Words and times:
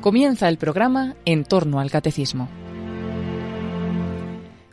Comienza 0.00 0.48
el 0.48 0.56
programa 0.56 1.14
En 1.26 1.44
torno 1.44 1.78
al 1.78 1.90
Catecismo. 1.90 2.48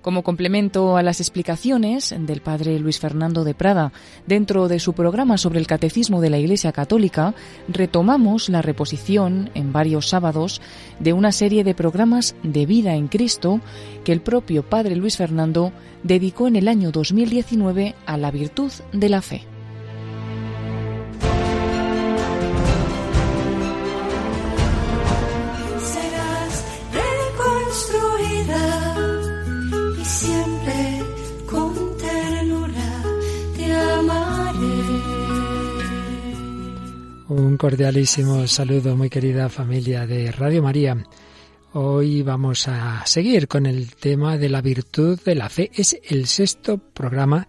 Como 0.01 0.23
complemento 0.23 0.96
a 0.96 1.03
las 1.03 1.19
explicaciones 1.19 2.15
del 2.17 2.39
padre 2.39 2.79
Luis 2.79 2.97
Fernando 2.97 3.44
de 3.44 3.53
Prada 3.53 3.92
dentro 4.26 4.69
de 4.69 4.79
su 4.79 4.94
programa 4.94 5.37
sobre 5.37 5.60
el 5.60 5.67
Catecismo 5.67 6.21
de 6.21 6.29
la 6.29 6.37
Iglesia 6.37 6.71
Católica, 6.71 7.35
retomamos 7.67 8.47
la 8.47 8.62
reposición 8.62 9.49
en 9.53 9.74
varios 9.74 10.08
sábados 10.08 10.62
de 10.99 11.12
una 11.12 11.33
serie 11.33 11.65
de 11.65 11.75
programas 11.75 12.37
de 12.44 12.65
vida 12.65 12.96
en 12.96 13.09
Cristo 13.09 13.59
que 14.05 14.13
el 14.13 14.21
propio 14.21 14.63
padre 14.63 14.96
Luis 14.96 15.17
Fernando 15.17 15.73
dedicó 16.03 16.48
en 16.48 16.55
el 16.55 16.70
año 16.70 16.91
2019 16.91 17.95
a 18.05 18.17
la 18.17 18.31
virtud 18.31 18.71
de 18.94 19.09
la 19.09 19.21
fe. 19.21 19.56
Cordialísimo 37.57 38.45
saludo, 38.45 38.95
muy 38.95 39.09
querida 39.09 39.49
familia 39.49 40.05
de 40.05 40.31
Radio 40.31 40.61
María. 40.61 40.95
Hoy 41.73 42.21
vamos 42.21 42.67
a 42.67 43.03
seguir 43.07 43.47
con 43.47 43.66
el 43.66 43.95
tema 43.95 44.38
de 44.38 44.47
la 44.47 44.61
virtud 44.61 45.20
de 45.25 45.33
la 45.33 45.49
fe. 45.49 45.71
Es 45.73 45.97
el 46.07 46.27
sexto 46.27 46.77
programa 46.77 47.47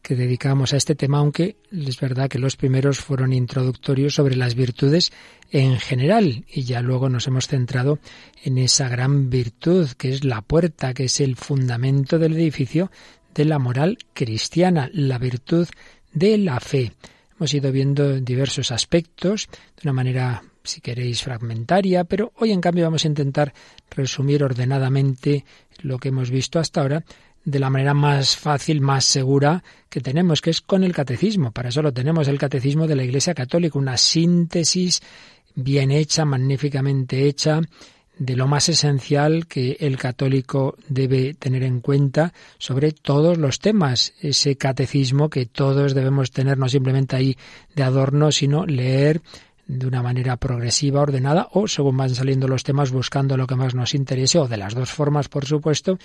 que 0.00 0.16
dedicamos 0.16 0.72
a 0.72 0.78
este 0.78 0.94
tema, 0.94 1.18
aunque 1.18 1.56
es 1.70 2.00
verdad 2.00 2.28
que 2.28 2.38
los 2.38 2.56
primeros 2.56 3.00
fueron 3.00 3.34
introductorios 3.34 4.14
sobre 4.14 4.34
las 4.34 4.54
virtudes 4.54 5.12
en 5.50 5.78
general 5.78 6.44
y 6.48 6.62
ya 6.62 6.80
luego 6.80 7.10
nos 7.10 7.26
hemos 7.26 7.46
centrado 7.46 7.98
en 8.42 8.56
esa 8.56 8.88
gran 8.88 9.28
virtud 9.28 9.90
que 9.98 10.10
es 10.10 10.24
la 10.24 10.40
puerta, 10.40 10.94
que 10.94 11.04
es 11.04 11.20
el 11.20 11.36
fundamento 11.36 12.18
del 12.18 12.34
edificio 12.34 12.90
de 13.34 13.44
la 13.44 13.58
moral 13.58 13.98
cristiana, 14.14 14.88
la 14.92 15.18
virtud 15.18 15.68
de 16.12 16.38
la 16.38 16.60
fe. 16.60 16.92
Hemos 17.40 17.54
ido 17.54 17.72
viendo 17.72 18.20
diversos 18.20 18.70
aspectos 18.70 19.48
de 19.50 19.88
una 19.88 19.94
manera, 19.94 20.42
si 20.62 20.82
queréis, 20.82 21.22
fragmentaria, 21.22 22.04
pero 22.04 22.34
hoy 22.36 22.52
en 22.52 22.60
cambio 22.60 22.84
vamos 22.84 23.06
a 23.06 23.08
intentar 23.08 23.54
resumir 23.90 24.44
ordenadamente 24.44 25.46
lo 25.80 25.96
que 25.96 26.08
hemos 26.08 26.30
visto 26.30 26.58
hasta 26.58 26.82
ahora 26.82 27.02
de 27.42 27.58
la 27.58 27.70
manera 27.70 27.94
más 27.94 28.36
fácil, 28.36 28.82
más 28.82 29.06
segura 29.06 29.64
que 29.88 30.02
tenemos, 30.02 30.42
que 30.42 30.50
es 30.50 30.60
con 30.60 30.84
el 30.84 30.92
catecismo. 30.92 31.50
Para 31.50 31.70
eso 31.70 31.80
lo 31.80 31.94
tenemos, 31.94 32.28
el 32.28 32.38
catecismo 32.38 32.86
de 32.86 32.96
la 32.96 33.04
Iglesia 33.04 33.32
Católica, 33.32 33.78
una 33.78 33.96
síntesis 33.96 35.00
bien 35.54 35.92
hecha, 35.92 36.26
magníficamente 36.26 37.26
hecha, 37.26 37.62
de 38.20 38.36
lo 38.36 38.46
más 38.46 38.68
esencial 38.68 39.46
que 39.46 39.78
el 39.80 39.96
católico 39.96 40.76
debe 40.88 41.32
tener 41.32 41.62
en 41.62 41.80
cuenta 41.80 42.34
sobre 42.58 42.92
todos 42.92 43.38
los 43.38 43.60
temas, 43.60 44.12
ese 44.20 44.56
catecismo 44.56 45.30
que 45.30 45.46
todos 45.46 45.94
debemos 45.94 46.30
tener 46.30 46.58
no 46.58 46.68
simplemente 46.68 47.16
ahí 47.16 47.38
de 47.74 47.82
adorno, 47.82 48.30
sino 48.30 48.66
leer 48.66 49.22
de 49.66 49.86
una 49.86 50.02
manera 50.02 50.36
progresiva, 50.36 51.00
ordenada, 51.00 51.48
o 51.52 51.66
según 51.66 51.96
van 51.96 52.10
saliendo 52.10 52.46
los 52.46 52.62
temas, 52.62 52.90
buscando 52.90 53.38
lo 53.38 53.46
que 53.46 53.56
más 53.56 53.74
nos 53.74 53.94
interese, 53.94 54.38
o 54.38 54.48
de 54.48 54.58
las 54.58 54.74
dos 54.74 54.90
formas, 54.90 55.28
por 55.28 55.46
supuesto. 55.46 55.98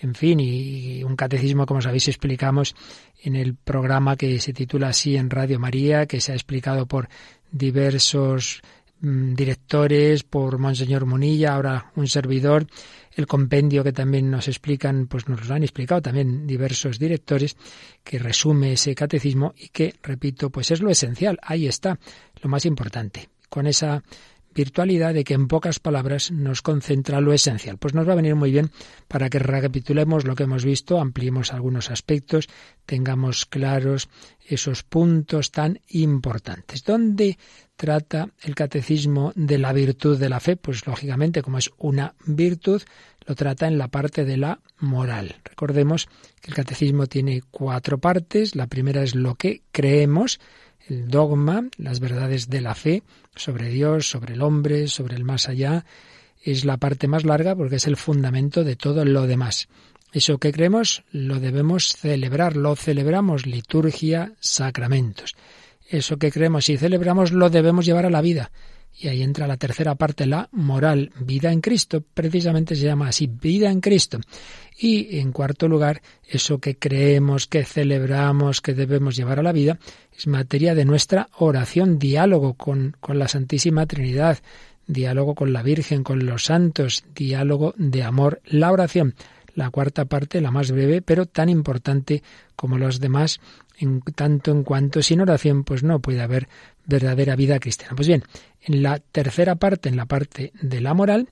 En 0.00 0.14
fin, 0.14 0.38
y 0.38 1.02
un 1.02 1.16
catecismo, 1.16 1.66
como 1.66 1.80
sabéis, 1.80 2.06
explicamos 2.06 2.76
en 3.24 3.34
el 3.34 3.56
programa 3.56 4.16
que 4.16 4.38
se 4.38 4.52
titula 4.52 4.88
así 4.88 5.16
en 5.16 5.30
Radio 5.30 5.58
María, 5.58 6.06
que 6.06 6.20
se 6.20 6.30
ha 6.30 6.36
explicado 6.36 6.86
por 6.86 7.08
diversos 7.50 8.62
directores, 9.00 10.22
por 10.22 10.58
Monseñor 10.58 11.06
Munilla, 11.06 11.54
ahora 11.54 11.92
un 11.96 12.08
servidor, 12.08 12.66
el 13.14 13.26
compendio 13.26 13.84
que 13.84 13.92
también 13.92 14.30
nos 14.30 14.48
explican, 14.48 15.06
pues 15.06 15.28
nos 15.28 15.46
lo 15.46 15.54
han 15.54 15.62
explicado 15.62 16.02
también 16.02 16.46
diversos 16.46 16.98
directores, 16.98 17.56
que 18.02 18.18
resume 18.18 18.72
ese 18.72 18.94
catecismo 18.94 19.54
y 19.56 19.68
que, 19.68 19.94
repito, 20.02 20.50
pues 20.50 20.70
es 20.70 20.80
lo 20.80 20.90
esencial, 20.90 21.38
ahí 21.42 21.66
está, 21.66 21.98
lo 22.42 22.48
más 22.48 22.64
importante. 22.66 23.28
Con 23.48 23.66
esa 23.66 24.02
de 24.56 25.24
que 25.24 25.34
en 25.34 25.48
pocas 25.48 25.78
palabras 25.78 26.30
nos 26.30 26.62
concentra 26.62 27.20
lo 27.20 27.34
esencial. 27.34 27.76
Pues 27.76 27.92
nos 27.92 28.08
va 28.08 28.12
a 28.12 28.16
venir 28.16 28.34
muy 28.34 28.50
bien 28.50 28.70
para 29.06 29.28
que 29.28 29.38
recapitulemos 29.38 30.24
lo 30.24 30.34
que 30.34 30.44
hemos 30.44 30.64
visto, 30.64 30.98
ampliemos 30.98 31.52
algunos 31.52 31.90
aspectos, 31.90 32.48
tengamos 32.86 33.44
claros 33.44 34.08
esos 34.46 34.82
puntos 34.82 35.50
tan 35.50 35.80
importantes. 35.88 36.84
¿Dónde 36.84 37.36
trata 37.76 38.30
el 38.42 38.54
catecismo 38.54 39.32
de 39.34 39.58
la 39.58 39.74
virtud 39.74 40.18
de 40.18 40.30
la 40.30 40.40
fe? 40.40 40.56
Pues 40.56 40.86
lógicamente, 40.86 41.42
como 41.42 41.58
es 41.58 41.70
una 41.76 42.14
virtud, 42.24 42.80
lo 43.26 43.34
trata 43.34 43.66
en 43.66 43.76
la 43.76 43.88
parte 43.88 44.24
de 44.24 44.38
la 44.38 44.60
moral. 44.78 45.36
Recordemos 45.44 46.08
que 46.40 46.50
el 46.50 46.54
catecismo 46.54 47.06
tiene 47.06 47.42
cuatro 47.50 47.98
partes. 47.98 48.56
La 48.56 48.68
primera 48.68 49.02
es 49.02 49.14
lo 49.14 49.34
que 49.34 49.62
creemos, 49.70 50.40
el 50.88 51.08
dogma, 51.08 51.68
las 51.78 52.00
verdades 52.00 52.48
de 52.48 52.60
la 52.60 52.74
fe 52.74 53.02
sobre 53.34 53.68
Dios, 53.68 54.08
sobre 54.08 54.34
el 54.34 54.42
hombre, 54.42 54.88
sobre 54.88 55.16
el 55.16 55.24
más 55.24 55.48
allá. 55.48 55.84
Es 56.42 56.64
la 56.64 56.76
parte 56.76 57.08
más 57.08 57.24
larga 57.24 57.54
porque 57.56 57.76
es 57.76 57.86
el 57.86 57.96
fundamento 57.96 58.64
de 58.64 58.76
todo 58.76 59.04
lo 59.04 59.26
demás. 59.26 59.68
Eso 60.12 60.38
que 60.38 60.52
creemos 60.52 61.02
lo 61.10 61.40
debemos 61.40 61.96
celebrar, 61.96 62.56
lo 62.56 62.76
celebramos, 62.76 63.46
liturgia, 63.46 64.32
sacramentos. 64.40 65.34
Eso 65.88 66.16
que 66.16 66.32
creemos 66.32 66.68
y 66.68 66.76
celebramos 66.76 67.32
lo 67.32 67.50
debemos 67.50 67.84
llevar 67.84 68.06
a 68.06 68.10
la 68.10 68.22
vida. 68.22 68.50
Y 68.98 69.08
ahí 69.08 69.22
entra 69.22 69.46
la 69.46 69.58
tercera 69.58 69.94
parte, 69.94 70.24
la 70.26 70.48
moral, 70.52 71.12
vida 71.20 71.52
en 71.52 71.60
Cristo, 71.60 72.02
precisamente 72.14 72.74
se 72.74 72.86
llama 72.86 73.08
así, 73.08 73.26
vida 73.26 73.70
en 73.70 73.80
Cristo. 73.80 74.18
Y 74.78 75.18
en 75.18 75.32
cuarto 75.32 75.68
lugar, 75.68 76.00
eso 76.26 76.58
que 76.58 76.78
creemos, 76.78 77.46
que 77.46 77.64
celebramos, 77.64 78.62
que 78.62 78.72
debemos 78.72 79.14
llevar 79.16 79.38
a 79.38 79.42
la 79.42 79.52
vida, 79.52 79.78
es 80.16 80.26
materia 80.26 80.74
de 80.74 80.86
nuestra 80.86 81.28
oración, 81.38 81.98
diálogo 81.98 82.54
con, 82.54 82.96
con 83.00 83.18
la 83.18 83.28
Santísima 83.28 83.86
Trinidad, 83.86 84.38
diálogo 84.86 85.34
con 85.34 85.52
la 85.52 85.62
Virgen, 85.62 86.02
con 86.02 86.24
los 86.24 86.44
santos, 86.44 87.04
diálogo 87.14 87.74
de 87.76 88.02
amor, 88.02 88.40
la 88.46 88.72
oración 88.72 89.14
la 89.56 89.70
cuarta 89.70 90.04
parte, 90.04 90.40
la 90.40 90.50
más 90.50 90.70
breve, 90.70 91.02
pero 91.02 91.26
tan 91.26 91.48
importante 91.48 92.22
como 92.54 92.78
los 92.78 93.00
demás, 93.00 93.40
en 93.78 94.00
tanto 94.00 94.50
en 94.50 94.62
cuanto 94.62 95.02
sin 95.02 95.20
oración, 95.20 95.64
pues 95.64 95.82
no 95.82 96.00
puede 96.00 96.20
haber 96.20 96.48
verdadera 96.84 97.36
vida 97.36 97.58
cristiana. 97.58 97.94
Pues 97.94 98.08
bien, 98.08 98.22
en 98.62 98.82
la 98.82 98.98
tercera 98.98 99.56
parte, 99.56 99.88
en 99.88 99.96
la 99.96 100.06
parte 100.06 100.52
de 100.60 100.80
la 100.80 100.94
moral, 100.94 101.28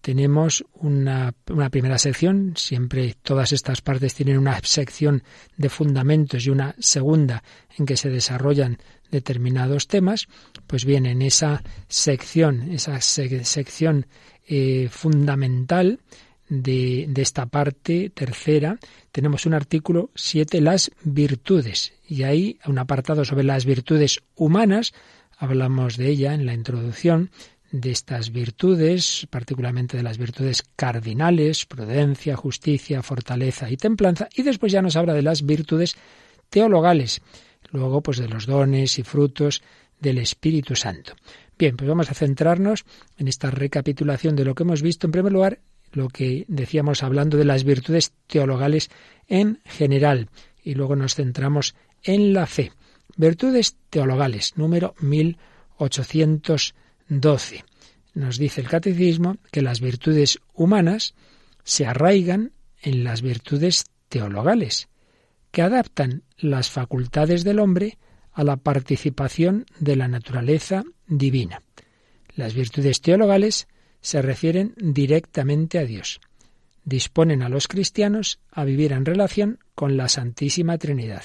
tenemos 0.00 0.64
una, 0.74 1.34
una, 1.50 1.68
primera 1.68 1.98
sección, 1.98 2.54
siempre 2.56 3.16
todas 3.22 3.52
estas 3.52 3.80
partes 3.80 4.14
tienen 4.14 4.38
una 4.38 4.60
sección 4.62 5.24
de 5.56 5.68
fundamentos 5.68 6.46
y 6.46 6.50
una 6.50 6.76
segunda 6.78 7.42
en 7.76 7.86
que 7.86 7.96
se 7.96 8.08
desarrollan 8.08 8.78
determinados 9.10 9.88
temas, 9.88 10.28
pues 10.66 10.84
bien, 10.84 11.06
en 11.06 11.22
esa 11.22 11.62
sección, 11.88 12.70
esa 12.70 13.00
sección 13.00 14.06
eh, 14.46 14.88
fundamental, 14.90 16.00
de, 16.48 17.10
esta 17.16 17.46
parte 17.46 18.10
tercera 18.10 18.78
tenemos 19.12 19.46
un 19.46 19.54
artículo 19.54 20.10
7, 20.14 20.60
las 20.60 20.90
virtudes. 21.02 21.94
Y 22.08 22.22
ahí 22.22 22.58
un 22.66 22.78
apartado 22.78 23.24
sobre 23.24 23.44
las 23.44 23.64
virtudes 23.64 24.22
humanas. 24.34 24.94
Hablamos 25.38 25.96
de 25.96 26.08
ella 26.08 26.34
en 26.34 26.46
la 26.46 26.54
introducción, 26.54 27.30
de 27.72 27.90
estas 27.90 28.30
virtudes, 28.30 29.26
particularmente 29.28 29.96
de 29.96 30.02
las 30.02 30.18
virtudes 30.18 30.64
cardinales, 30.76 31.66
prudencia, 31.66 32.36
justicia, 32.36 33.02
fortaleza 33.02 33.70
y 33.70 33.76
templanza. 33.76 34.28
Y 34.34 34.42
después 34.42 34.72
ya 34.72 34.82
nos 34.82 34.96
habla 34.96 35.14
de 35.14 35.22
las 35.22 35.44
virtudes 35.44 35.96
teologales. 36.48 37.20
Luego, 37.72 38.02
pues 38.02 38.18
de 38.18 38.28
los 38.28 38.46
dones 38.46 38.98
y 38.98 39.02
frutos 39.02 39.62
del 40.00 40.18
Espíritu 40.18 40.76
Santo. 40.76 41.14
Bien, 41.58 41.76
pues 41.76 41.88
vamos 41.88 42.10
a 42.10 42.14
centrarnos 42.14 42.84
en 43.16 43.28
esta 43.28 43.50
recapitulación 43.50 44.36
de 44.36 44.44
lo 44.44 44.54
que 44.54 44.62
hemos 44.62 44.82
visto. 44.82 45.06
En 45.06 45.12
primer 45.12 45.32
lugar, 45.32 45.58
lo 45.96 46.08
que 46.08 46.44
decíamos 46.46 47.02
hablando 47.02 47.36
de 47.38 47.46
las 47.46 47.64
virtudes 47.64 48.12
teologales 48.26 48.90
en 49.26 49.60
general 49.64 50.28
y 50.62 50.74
luego 50.74 50.94
nos 50.94 51.14
centramos 51.14 51.74
en 52.02 52.34
la 52.34 52.44
fe. 52.46 52.72
Virtudes 53.16 53.76
teologales, 53.88 54.52
número 54.56 54.94
1812. 55.00 57.64
Nos 58.14 58.38
dice 58.38 58.60
el 58.60 58.68
catecismo 58.68 59.38
que 59.50 59.62
las 59.62 59.80
virtudes 59.80 60.38
humanas 60.52 61.14
se 61.64 61.86
arraigan 61.86 62.52
en 62.82 63.02
las 63.02 63.22
virtudes 63.22 63.86
teologales, 64.08 64.88
que 65.50 65.62
adaptan 65.62 66.22
las 66.36 66.70
facultades 66.70 67.42
del 67.42 67.58
hombre 67.58 67.98
a 68.32 68.44
la 68.44 68.58
participación 68.58 69.64
de 69.80 69.96
la 69.96 70.06
naturaleza 70.08 70.84
divina. 71.06 71.62
Las 72.34 72.52
virtudes 72.54 73.00
teologales 73.00 73.66
se 74.00 74.22
refieren 74.22 74.74
directamente 74.76 75.78
a 75.78 75.84
Dios. 75.84 76.20
Disponen 76.84 77.42
a 77.42 77.48
los 77.48 77.68
cristianos 77.68 78.38
a 78.50 78.64
vivir 78.64 78.92
en 78.92 79.04
relación 79.04 79.58
con 79.74 79.96
la 79.96 80.08
Santísima 80.08 80.78
Trinidad. 80.78 81.24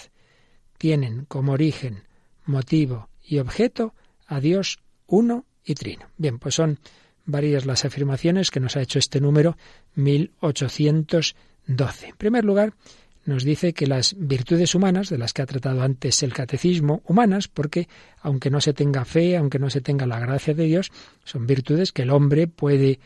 Tienen 0.78 1.26
como 1.26 1.54
origen, 1.54 2.04
motivo 2.46 3.10
y 3.24 3.40
objeto 3.40 3.94
a 4.26 4.40
Dios 4.40 4.80
uno 5.06 5.46
y 5.64 5.76
trino. 5.76 6.08
Bien, 6.18 6.40
pues 6.40 6.56
son 6.56 6.80
varias 7.26 7.66
las 7.66 7.86
afirmaciones 7.86 8.50
que 8.50 8.60
nos 8.60 8.76
ha 8.76 8.82
hecho 8.82 9.00
este 9.00 9.22
número 9.22 9.58
1812. 9.96 12.08
En 12.08 12.18
primer 12.18 12.44
lugar, 12.44 12.74
nos 13.26 13.44
dice 13.44 13.74
que 13.74 13.88
las 13.88 14.16
virtudes 14.18 14.74
humanas, 14.76 15.10
de 15.10 15.18
las 15.18 15.34
que 15.34 15.42
ha 15.42 15.46
tratado 15.46 15.82
antes 15.84 16.24
el 16.24 16.34
catecismo, 16.34 17.02
humanas, 17.06 17.48
porque 17.48 17.88
aunque 18.22 18.50
no 18.50 18.62
se 18.62 18.74
tenga 18.74 19.06
fe, 19.06 19.38
aunque 19.38 19.60
no 19.60 19.70
se 19.70 19.82
tenga 19.82 20.06
la 20.06 20.20
gracia 20.20 20.54
de 20.54 20.66
Dios, 20.66 20.92
son 21.24 21.46
virtudes 21.46 21.92
que 21.92 22.02
el 22.02 22.10
hombre 22.10 22.48
puede 22.48 23.00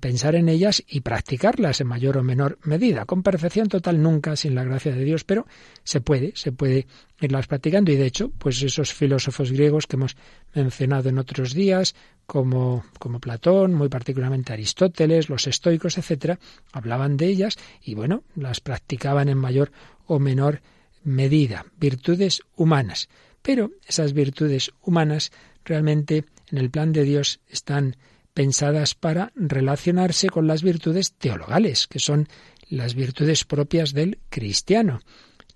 pensar 0.00 0.34
en 0.34 0.48
ellas 0.48 0.82
y 0.88 1.00
practicarlas 1.00 1.80
en 1.80 1.86
mayor 1.86 2.16
o 2.16 2.22
menor 2.22 2.58
medida. 2.64 3.04
Con 3.04 3.22
perfección 3.22 3.68
total 3.68 4.02
nunca, 4.02 4.34
sin 4.34 4.54
la 4.54 4.64
gracia 4.64 4.92
de 4.92 5.04
Dios, 5.04 5.24
pero 5.24 5.46
se 5.84 6.00
puede, 6.00 6.32
se 6.34 6.50
puede 6.50 6.86
irlas 7.20 7.46
practicando. 7.46 7.92
Y 7.92 7.96
de 7.96 8.06
hecho, 8.06 8.30
pues 8.38 8.62
esos 8.62 8.92
filósofos 8.92 9.52
griegos 9.52 9.86
que 9.86 9.96
hemos 9.96 10.16
mencionado 10.54 11.08
en 11.08 11.18
otros 11.18 11.54
días, 11.54 11.94
como, 12.26 12.84
como 12.98 13.20
Platón, 13.20 13.74
muy 13.74 13.88
particularmente 13.88 14.52
Aristóteles, 14.52 15.28
los 15.28 15.46
estoicos, 15.46 15.96
etcétera, 15.96 16.38
hablaban 16.72 17.16
de 17.16 17.26
ellas 17.26 17.56
y 17.82 17.94
bueno, 17.94 18.24
las 18.34 18.60
practicaban 18.60 19.28
en 19.28 19.38
mayor 19.38 19.70
o 20.06 20.18
menor 20.18 20.60
medida. 21.04 21.66
Virtudes 21.78 22.42
humanas. 22.56 23.08
Pero 23.42 23.70
esas 23.86 24.12
virtudes 24.12 24.72
humanas 24.82 25.30
realmente 25.64 26.24
en 26.50 26.58
el 26.58 26.70
plan 26.70 26.92
de 26.92 27.04
Dios 27.04 27.40
están 27.48 27.96
pensadas 28.34 28.94
para 28.94 29.32
relacionarse 29.34 30.28
con 30.28 30.46
las 30.46 30.62
virtudes 30.62 31.12
teologales, 31.12 31.86
que 31.86 32.00
son 32.00 32.28
las 32.68 32.94
virtudes 32.94 33.44
propias 33.44 33.94
del 33.94 34.18
cristiano. 34.28 35.00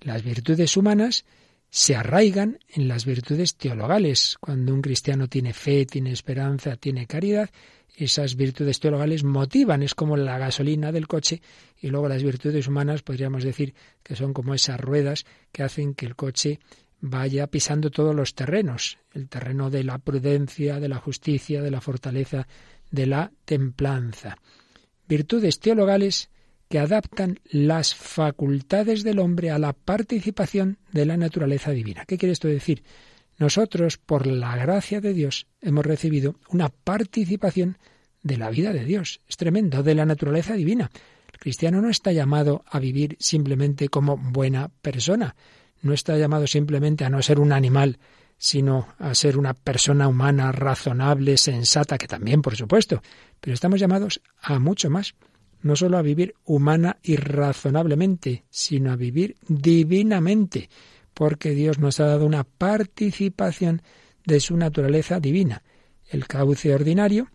Las 0.00 0.22
virtudes 0.22 0.76
humanas 0.76 1.24
se 1.70 1.94
arraigan 1.94 2.58
en 2.68 2.88
las 2.88 3.04
virtudes 3.04 3.54
teologales. 3.54 4.36
Cuando 4.40 4.74
un 4.74 4.82
cristiano 4.82 5.28
tiene 5.28 5.52
fe, 5.52 5.86
tiene 5.86 6.12
esperanza, 6.12 6.76
tiene 6.76 7.06
caridad, 7.06 7.50
esas 7.96 8.36
virtudes 8.36 8.80
teologales 8.80 9.24
motivan, 9.24 9.82
es 9.82 9.94
como 9.94 10.16
la 10.16 10.38
gasolina 10.38 10.90
del 10.92 11.06
coche, 11.06 11.42
y 11.80 11.88
luego 11.88 12.08
las 12.08 12.22
virtudes 12.22 12.66
humanas 12.66 13.02
podríamos 13.02 13.44
decir 13.44 13.74
que 14.02 14.16
son 14.16 14.32
como 14.32 14.54
esas 14.54 14.80
ruedas 14.80 15.24
que 15.52 15.62
hacen 15.62 15.94
que 15.94 16.06
el 16.06 16.16
coche 16.16 16.60
vaya 17.00 17.46
pisando 17.46 17.90
todos 17.90 18.14
los 18.14 18.34
terrenos, 18.34 18.98
el 19.12 19.28
terreno 19.28 19.70
de 19.70 19.84
la 19.84 19.98
prudencia, 19.98 20.80
de 20.80 20.88
la 20.88 20.98
justicia, 20.98 21.62
de 21.62 21.70
la 21.70 21.80
fortaleza, 21.80 22.46
de 22.90 23.06
la 23.06 23.32
templanza. 23.44 24.36
Virtudes 25.08 25.60
teologales 25.60 26.29
que 26.70 26.78
adaptan 26.78 27.40
las 27.50 27.96
facultades 27.96 29.02
del 29.02 29.18
hombre 29.18 29.50
a 29.50 29.58
la 29.58 29.72
participación 29.72 30.78
de 30.92 31.04
la 31.04 31.16
naturaleza 31.16 31.72
divina. 31.72 32.04
¿Qué 32.06 32.16
quiere 32.16 32.32
esto 32.32 32.46
decir? 32.46 32.84
Nosotros, 33.38 33.98
por 33.98 34.28
la 34.28 34.56
gracia 34.56 35.00
de 35.00 35.12
Dios, 35.12 35.48
hemos 35.60 35.84
recibido 35.84 36.36
una 36.48 36.68
participación 36.68 37.76
de 38.22 38.36
la 38.36 38.50
vida 38.50 38.72
de 38.72 38.84
Dios. 38.84 39.20
Es 39.28 39.36
tremendo, 39.36 39.82
de 39.82 39.96
la 39.96 40.06
naturaleza 40.06 40.54
divina. 40.54 40.92
El 41.32 41.40
cristiano 41.40 41.82
no 41.82 41.90
está 41.90 42.12
llamado 42.12 42.62
a 42.70 42.78
vivir 42.78 43.16
simplemente 43.18 43.88
como 43.88 44.16
buena 44.16 44.68
persona, 44.68 45.34
no 45.82 45.92
está 45.92 46.16
llamado 46.18 46.46
simplemente 46.46 47.04
a 47.04 47.10
no 47.10 47.20
ser 47.20 47.40
un 47.40 47.52
animal, 47.52 47.98
sino 48.38 48.86
a 49.00 49.12
ser 49.16 49.38
una 49.38 49.54
persona 49.54 50.06
humana, 50.06 50.52
razonable, 50.52 51.36
sensata, 51.36 51.98
que 51.98 52.06
también, 52.06 52.42
por 52.42 52.54
supuesto, 52.54 53.02
pero 53.40 53.54
estamos 53.54 53.80
llamados 53.80 54.20
a 54.40 54.60
mucho 54.60 54.88
más, 54.88 55.14
no 55.62 55.76
solo 55.76 55.98
a 55.98 56.02
vivir 56.02 56.34
humana 56.44 56.98
y 57.02 57.16
razonablemente, 57.16 58.44
sino 58.50 58.92
a 58.92 58.96
vivir 58.96 59.36
divinamente, 59.48 60.70
porque 61.14 61.50
Dios 61.50 61.78
nos 61.78 62.00
ha 62.00 62.06
dado 62.06 62.26
una 62.26 62.44
participación 62.44 63.82
de 64.24 64.40
su 64.40 64.56
naturaleza 64.56 65.20
divina. 65.20 65.62
El 66.08 66.26
cauce 66.26 66.74
ordinario 66.74 67.28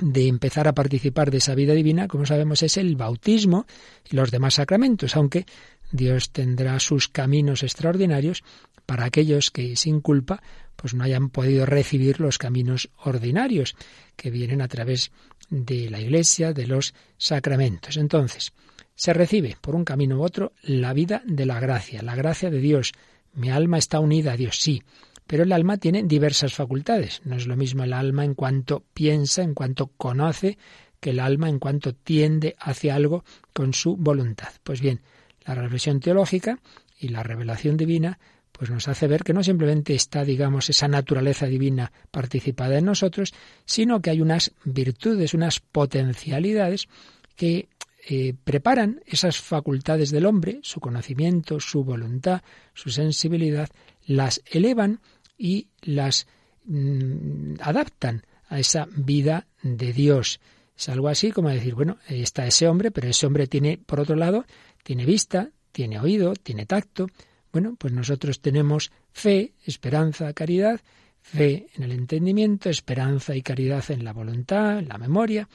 de 0.00 0.28
empezar 0.28 0.68
a 0.68 0.74
participar 0.74 1.30
de 1.30 1.38
esa 1.38 1.54
vida 1.54 1.72
divina, 1.72 2.08
como 2.08 2.26
sabemos, 2.26 2.62
es 2.62 2.76
el 2.76 2.96
bautismo 2.96 3.66
y 4.10 4.16
los 4.16 4.30
demás 4.30 4.54
sacramentos, 4.54 5.16
aunque 5.16 5.46
Dios 5.90 6.30
tendrá 6.30 6.78
sus 6.80 7.08
caminos 7.08 7.62
extraordinarios 7.62 8.44
para 8.84 9.04
aquellos 9.04 9.50
que 9.50 9.76
sin 9.76 10.00
culpa 10.00 10.42
pues 10.76 10.94
no 10.94 11.04
hayan 11.04 11.30
podido 11.30 11.66
recibir 11.66 12.20
los 12.20 12.38
caminos 12.38 12.90
ordinarios 12.96 13.74
que 14.14 14.30
vienen 14.30 14.60
a 14.60 14.68
través 14.68 15.10
de 15.48 15.90
la 15.90 16.00
Iglesia, 16.00 16.52
de 16.52 16.66
los 16.66 16.94
sacramentos. 17.16 17.96
Entonces, 17.96 18.52
se 18.94 19.12
recibe 19.12 19.56
por 19.60 19.74
un 19.74 19.84
camino 19.84 20.18
u 20.18 20.22
otro 20.22 20.52
la 20.62 20.92
vida 20.92 21.22
de 21.26 21.46
la 21.46 21.60
gracia, 21.60 22.02
la 22.02 22.14
gracia 22.14 22.50
de 22.50 22.60
Dios. 22.60 22.92
Mi 23.34 23.50
alma 23.50 23.78
está 23.78 24.00
unida 24.00 24.32
a 24.32 24.36
Dios, 24.36 24.58
sí, 24.58 24.82
pero 25.26 25.42
el 25.42 25.52
alma 25.52 25.76
tiene 25.76 26.02
diversas 26.02 26.54
facultades. 26.54 27.20
No 27.24 27.36
es 27.36 27.46
lo 27.46 27.56
mismo 27.56 27.84
el 27.84 27.92
alma 27.92 28.24
en 28.24 28.34
cuanto 28.34 28.84
piensa, 28.94 29.42
en 29.42 29.54
cuanto 29.54 29.88
conoce, 29.88 30.56
que 31.00 31.10
el 31.10 31.20
alma 31.20 31.48
en 31.48 31.58
cuanto 31.58 31.94
tiende 31.94 32.56
hacia 32.58 32.94
algo 32.94 33.24
con 33.52 33.74
su 33.74 33.96
voluntad. 33.96 34.48
Pues 34.62 34.80
bien, 34.80 35.00
la 35.44 35.54
reflexión 35.54 36.00
teológica 36.00 36.58
y 36.98 37.08
la 37.08 37.22
revelación 37.22 37.76
divina 37.76 38.18
pues 38.58 38.70
nos 38.70 38.88
hace 38.88 39.06
ver 39.06 39.22
que 39.22 39.34
no 39.34 39.42
simplemente 39.42 39.94
está, 39.94 40.24
digamos, 40.24 40.70
esa 40.70 40.88
naturaleza 40.88 41.46
divina 41.46 41.92
participada 42.10 42.78
en 42.78 42.86
nosotros, 42.86 43.34
sino 43.64 44.00
que 44.00 44.10
hay 44.10 44.20
unas 44.20 44.52
virtudes, 44.64 45.34
unas 45.34 45.60
potencialidades 45.60 46.88
que 47.36 47.68
eh, 48.08 48.34
preparan 48.44 49.02
esas 49.04 49.40
facultades 49.40 50.10
del 50.10 50.26
hombre, 50.26 50.60
su 50.62 50.80
conocimiento, 50.80 51.60
su 51.60 51.84
voluntad, 51.84 52.42
su 52.72 52.90
sensibilidad, 52.90 53.68
las 54.06 54.42
elevan 54.50 55.00
y 55.36 55.68
las 55.82 56.26
mm, 56.64 57.54
adaptan 57.60 58.24
a 58.48 58.58
esa 58.58 58.86
vida 58.96 59.46
de 59.62 59.92
Dios. 59.92 60.40
Es 60.78 60.88
algo 60.88 61.08
así 61.08 61.32
como 61.32 61.48
decir, 61.48 61.74
bueno, 61.74 61.98
está 62.08 62.46
ese 62.46 62.68
hombre, 62.68 62.90
pero 62.90 63.08
ese 63.08 63.26
hombre 63.26 63.46
tiene, 63.46 63.78
por 63.78 64.00
otro 64.00 64.14
lado, 64.14 64.46
tiene 64.82 65.04
vista, 65.04 65.50
tiene 65.72 65.98
oído, 65.98 66.34
tiene 66.34 66.64
tacto. 66.64 67.08
Bueno, 67.56 67.74
pues 67.78 67.90
nosotros 67.94 68.40
tenemos 68.42 68.92
fe, 69.12 69.54
esperanza, 69.64 70.30
caridad, 70.34 70.78
fe 71.22 71.68
en 71.74 71.84
el 71.84 71.92
entendimiento, 71.92 72.68
esperanza 72.68 73.34
y 73.34 73.40
caridad 73.40 73.82
en 73.90 74.04
la 74.04 74.12
voluntad, 74.12 74.80
en 74.80 74.88
la 74.88 74.98
memoria. 74.98 75.48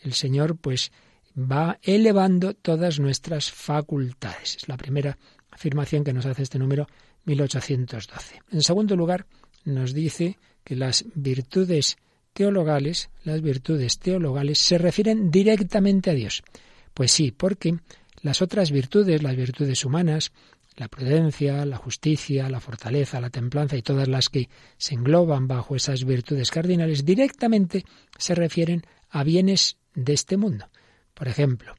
El 0.00 0.12
Señor 0.12 0.56
pues 0.58 0.92
va 1.36 1.80
elevando 1.82 2.54
todas 2.54 3.00
nuestras 3.00 3.50
facultades. 3.50 4.58
Es 4.58 4.68
la 4.68 4.76
primera 4.76 5.18
afirmación 5.50 6.04
que 6.04 6.12
nos 6.12 6.24
hace 6.24 6.44
este 6.44 6.60
número 6.60 6.86
1812. 7.24 8.42
En 8.52 8.62
segundo 8.62 8.94
lugar, 8.94 9.26
nos 9.64 9.92
dice 9.92 10.38
que 10.62 10.76
las 10.76 11.04
virtudes 11.16 11.96
teologales, 12.32 13.10
las 13.24 13.42
virtudes 13.42 13.98
teologales 13.98 14.60
se 14.60 14.78
refieren 14.78 15.32
directamente 15.32 16.10
a 16.10 16.14
Dios. 16.14 16.44
Pues 16.94 17.10
sí, 17.10 17.32
porque 17.32 17.76
las 18.22 18.40
otras 18.40 18.70
virtudes, 18.70 19.20
las 19.20 19.34
virtudes 19.34 19.84
humanas, 19.84 20.30
la 20.80 20.88
prudencia, 20.88 21.66
la 21.66 21.76
justicia, 21.76 22.48
la 22.48 22.58
fortaleza, 22.58 23.20
la 23.20 23.28
templanza 23.28 23.76
y 23.76 23.82
todas 23.82 24.08
las 24.08 24.30
que 24.30 24.48
se 24.78 24.94
engloban 24.94 25.46
bajo 25.46 25.76
esas 25.76 26.06
virtudes 26.06 26.50
cardinales, 26.50 27.04
directamente 27.04 27.84
se 28.16 28.34
refieren 28.34 28.82
a 29.10 29.22
bienes 29.22 29.76
de 29.94 30.14
este 30.14 30.38
mundo. 30.38 30.70
Por 31.12 31.28
ejemplo, 31.28 31.74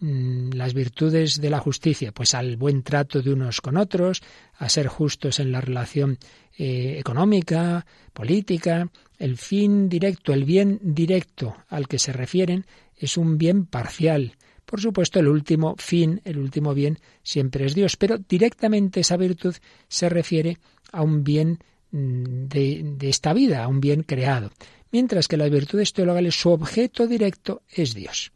mm, 0.00 0.50
las 0.54 0.74
virtudes 0.74 1.40
de 1.40 1.48
la 1.48 1.60
justicia, 1.60 2.10
pues 2.10 2.34
al 2.34 2.56
buen 2.56 2.82
trato 2.82 3.22
de 3.22 3.32
unos 3.32 3.60
con 3.60 3.76
otros, 3.76 4.20
a 4.58 4.68
ser 4.68 4.88
justos 4.88 5.38
en 5.38 5.52
la 5.52 5.60
relación 5.60 6.18
eh, 6.58 6.96
económica, 6.98 7.86
política. 8.12 8.90
El 9.16 9.36
fin 9.36 9.88
directo, 9.88 10.32
el 10.32 10.44
bien 10.44 10.80
directo 10.82 11.56
al 11.68 11.86
que 11.86 12.00
se 12.00 12.12
refieren 12.12 12.66
es 12.96 13.16
un 13.16 13.38
bien 13.38 13.66
parcial, 13.66 14.34
por 14.70 14.80
supuesto, 14.80 15.18
el 15.18 15.26
último 15.26 15.74
fin, 15.78 16.20
el 16.24 16.38
último 16.38 16.74
bien, 16.74 17.00
siempre 17.24 17.66
es 17.66 17.74
Dios, 17.74 17.96
pero 17.96 18.18
directamente 18.18 19.00
esa 19.00 19.16
virtud 19.16 19.56
se 19.88 20.08
refiere 20.08 20.58
a 20.92 21.02
un 21.02 21.24
bien 21.24 21.58
mm, 21.90 22.46
de, 22.46 22.96
esta 23.00 23.32
vida, 23.32 23.64
a 23.64 23.66
un 23.66 23.80
bien 23.80 24.04
creado, 24.04 24.52
mientras 24.92 25.26
que 25.26 25.36
las 25.36 25.50
virtudes 25.50 25.92
teologales, 25.92 26.36
su 26.36 26.50
objeto 26.50 27.08
directo 27.08 27.62
es 27.68 27.96
Dios. 27.96 28.30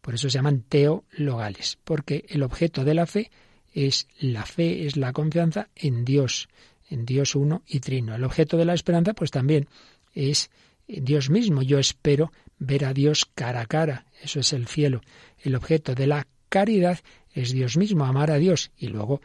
Por 0.00 0.14
eso 0.14 0.28
se 0.28 0.38
llaman 0.38 0.64
teologales, 0.68 1.78
porque 1.84 2.24
el 2.30 2.42
objeto 2.42 2.82
de 2.82 2.94
la 2.94 3.06
fe 3.06 3.30
es 3.72 4.08
la 4.18 4.44
fe, 4.44 4.86
es 4.86 4.96
la 4.96 5.12
confianza 5.12 5.68
en 5.76 6.04
Dios, 6.04 6.48
en 6.90 7.06
Dios 7.06 7.36
uno 7.36 7.62
y 7.64 7.78
trino. 7.78 8.12
El 8.12 8.24
objeto 8.24 8.56
de 8.56 8.64
la 8.64 8.74
esperanza, 8.74 9.14
pues 9.14 9.30
también 9.30 9.68
es 10.14 10.50
Dios 10.88 11.30
mismo. 11.30 11.62
Yo 11.62 11.78
espero 11.78 12.32
ver 12.58 12.84
a 12.84 12.92
Dios 12.92 13.24
cara 13.34 13.60
a 13.60 13.66
cara. 13.66 14.06
Eso 14.22 14.40
es 14.40 14.52
el 14.52 14.66
cielo. 14.66 15.02
El 15.46 15.54
objeto 15.54 15.94
de 15.94 16.08
la 16.08 16.26
caridad 16.48 16.98
es 17.32 17.52
Dios 17.52 17.76
mismo, 17.76 18.04
amar 18.04 18.32
a 18.32 18.36
Dios 18.36 18.72
y 18.76 18.88
luego, 18.88 19.20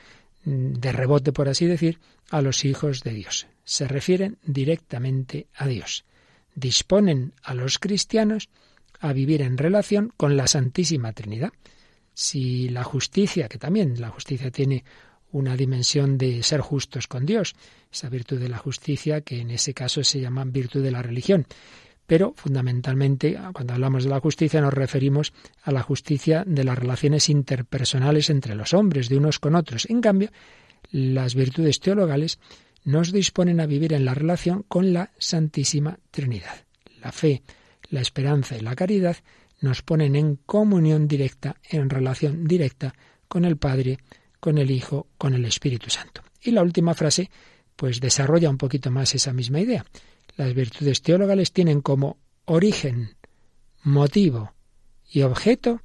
mm, 0.46 0.74
de 0.74 0.92
rebote, 0.92 1.34
por 1.34 1.50
así 1.50 1.66
decir, 1.66 1.98
a 2.30 2.44
los 2.44 2.64
hijos 2.64 3.02
de 3.02 3.12
Dios. 3.12 3.48
Se 3.64 3.88
refieren 3.88 4.38
directamente 4.44 5.48
a 5.56 5.66
Dios. 5.66 6.06
Disponen 6.54 7.34
a 7.42 7.56
los 7.56 7.80
cristianos 7.80 8.50
a 9.00 9.14
vivir 9.14 9.42
en 9.42 9.58
relación 9.58 10.14
con 10.16 10.38
la 10.38 10.46
Santísima 10.46 11.12
Trinidad. 11.12 11.54
Si 12.14 12.70
la 12.70 12.84
justicia, 12.84 13.48
que 13.48 13.58
también 13.58 14.00
la 14.00 14.10
justicia 14.10 14.52
tiene 14.52 14.84
una 15.32 15.58
dimensión 15.58 16.20
de 16.20 16.44
ser 16.44 16.62
justos 16.62 17.08
con 17.08 17.26
Dios, 17.26 17.56
esa 17.92 18.10
virtud 18.10 18.40
de 18.40 18.50
la 18.50 18.60
justicia 18.60 19.22
que 19.22 19.40
en 19.40 19.50
ese 19.50 19.74
caso 19.74 20.04
se 20.04 20.20
llama 20.20 20.44
virtud 20.46 20.84
de 20.84 20.92
la 20.92 21.02
religión. 21.02 21.48
Pero 22.08 22.34
fundamentalmente 22.36 23.40
cuando 23.54 23.74
hablamos 23.74 24.04
de 24.04 24.10
la 24.10 24.20
justicia 24.20 24.62
nos 24.62 24.74
referimos 24.74 25.34
a 25.64 25.72
la 25.72 25.82
justicia 25.82 26.44
de 26.46 26.64
las 26.64 26.78
relaciones 26.78 27.30
interpersonales 27.30 28.30
entre 28.30 28.56
los 28.56 28.74
hombres, 28.74 29.10
de 29.10 29.18
unos 29.18 29.40
con 29.40 29.56
otros. 29.56 29.90
En 29.90 30.02
cambio, 30.02 30.30
las 30.92 31.36
virtudes 31.36 31.80
teologales 31.80 32.40
nos 32.84 33.12
disponen 33.12 33.60
a 33.60 33.66
vivir 33.66 33.94
en 33.94 34.06
la 34.06 34.14
relación 34.14 34.64
con 34.64 34.94
la 34.94 35.12
Santísima 35.18 36.00
Trinidad. 36.10 36.66
La 37.02 37.12
fe, 37.12 37.44
la 37.90 38.02
esperanza 38.02 38.58
y 38.58 38.62
la 38.62 38.76
caridad 38.76 39.18
nos 39.60 39.82
ponen 39.82 40.16
en 40.16 40.36
comunión 40.38 41.08
directa, 41.08 41.56
en 41.70 41.90
relación 41.90 42.46
directa 42.46 42.94
con 43.28 43.46
el 43.46 43.58
Padre, 43.58 44.00
con 44.40 44.58
el 44.58 44.72
Hijo, 44.72 45.08
con 45.18 45.34
el 45.34 45.46
Espíritu 45.46 45.90
Santo. 45.90 46.24
Y 46.42 46.52
la 46.52 46.64
última 46.64 46.96
frase, 46.96 47.30
pues 47.76 48.02
desarrolla 48.02 48.50
un 48.50 48.58
poquito 48.58 48.90
más 48.92 49.14
esa 49.14 49.32
misma 49.32 49.60
idea. 49.60 49.86
Las 50.38 50.54
virtudes 50.54 51.02
teologales 51.02 51.52
tienen 51.52 51.82
como 51.82 52.18
origen, 52.46 53.16
motivo 53.84 54.54
y 55.10 55.22
objeto 55.22 55.82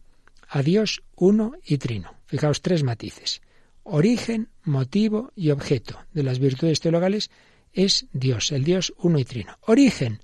a 0.49 0.63
Dios 0.63 1.03
uno 1.17 1.53
y 1.65 1.79
trino. 1.79 2.15
Fijaos 2.27 2.63
tres 2.63 2.83
matices. 2.83 3.43
Origen, 3.83 4.49
motivo 4.65 5.33
y 5.37 5.51
objeto 5.51 5.99
de 6.13 6.23
las 6.23 6.39
virtudes 6.39 6.81
teologales 6.81 7.31
es 7.73 8.07
Dios, 8.13 8.53
el 8.53 8.65
Dios 8.65 8.93
uno 8.99 9.19
y 9.19 9.25
trino. 9.25 9.57
Origen, 9.63 10.21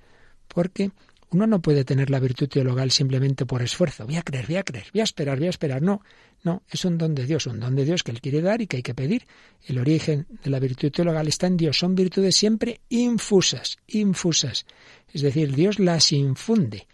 porque 0.48 0.90
uno 1.32 1.46
no 1.46 1.62
puede 1.62 1.84
tener 1.84 2.10
la 2.10 2.20
virtud 2.20 2.48
teologal 2.48 2.90
simplemente 2.90 3.46
por 3.46 3.62
esfuerzo. 3.62 4.04
Voy 4.04 4.16
a 4.16 4.22
creer, 4.22 4.46
voy 4.46 4.56
a 4.56 4.62
creer, 4.62 4.86
voy 4.92 5.00
a 5.00 5.04
esperar, 5.04 5.38
voy 5.38 5.46
a 5.46 5.50
esperar. 5.50 5.80
No, 5.80 6.02
no, 6.44 6.62
es 6.70 6.84
un 6.84 6.98
don 6.98 7.14
de 7.14 7.24
Dios, 7.24 7.46
un 7.46 7.58
don 7.58 7.74
de 7.74 7.86
Dios 7.86 8.02
que 8.02 8.10
Él 8.10 8.20
quiere 8.20 8.42
dar 8.42 8.60
y 8.60 8.66
que 8.66 8.76
hay 8.76 8.82
que 8.82 8.94
pedir. 8.94 9.26
El 9.64 9.78
origen 9.78 10.26
de 10.44 10.50
la 10.50 10.60
virtud 10.60 10.90
teologal 10.90 11.28
está 11.28 11.46
en 11.46 11.56
Dios. 11.56 11.78
Son 11.78 11.94
virtudes 11.94 12.36
siempre 12.36 12.80
infusas, 12.90 13.78
infusas. 13.86 14.66
Es 15.12 15.22
decir, 15.22 15.54
Dios 15.54 15.78
las 15.78 16.12
infunde. 16.12 16.86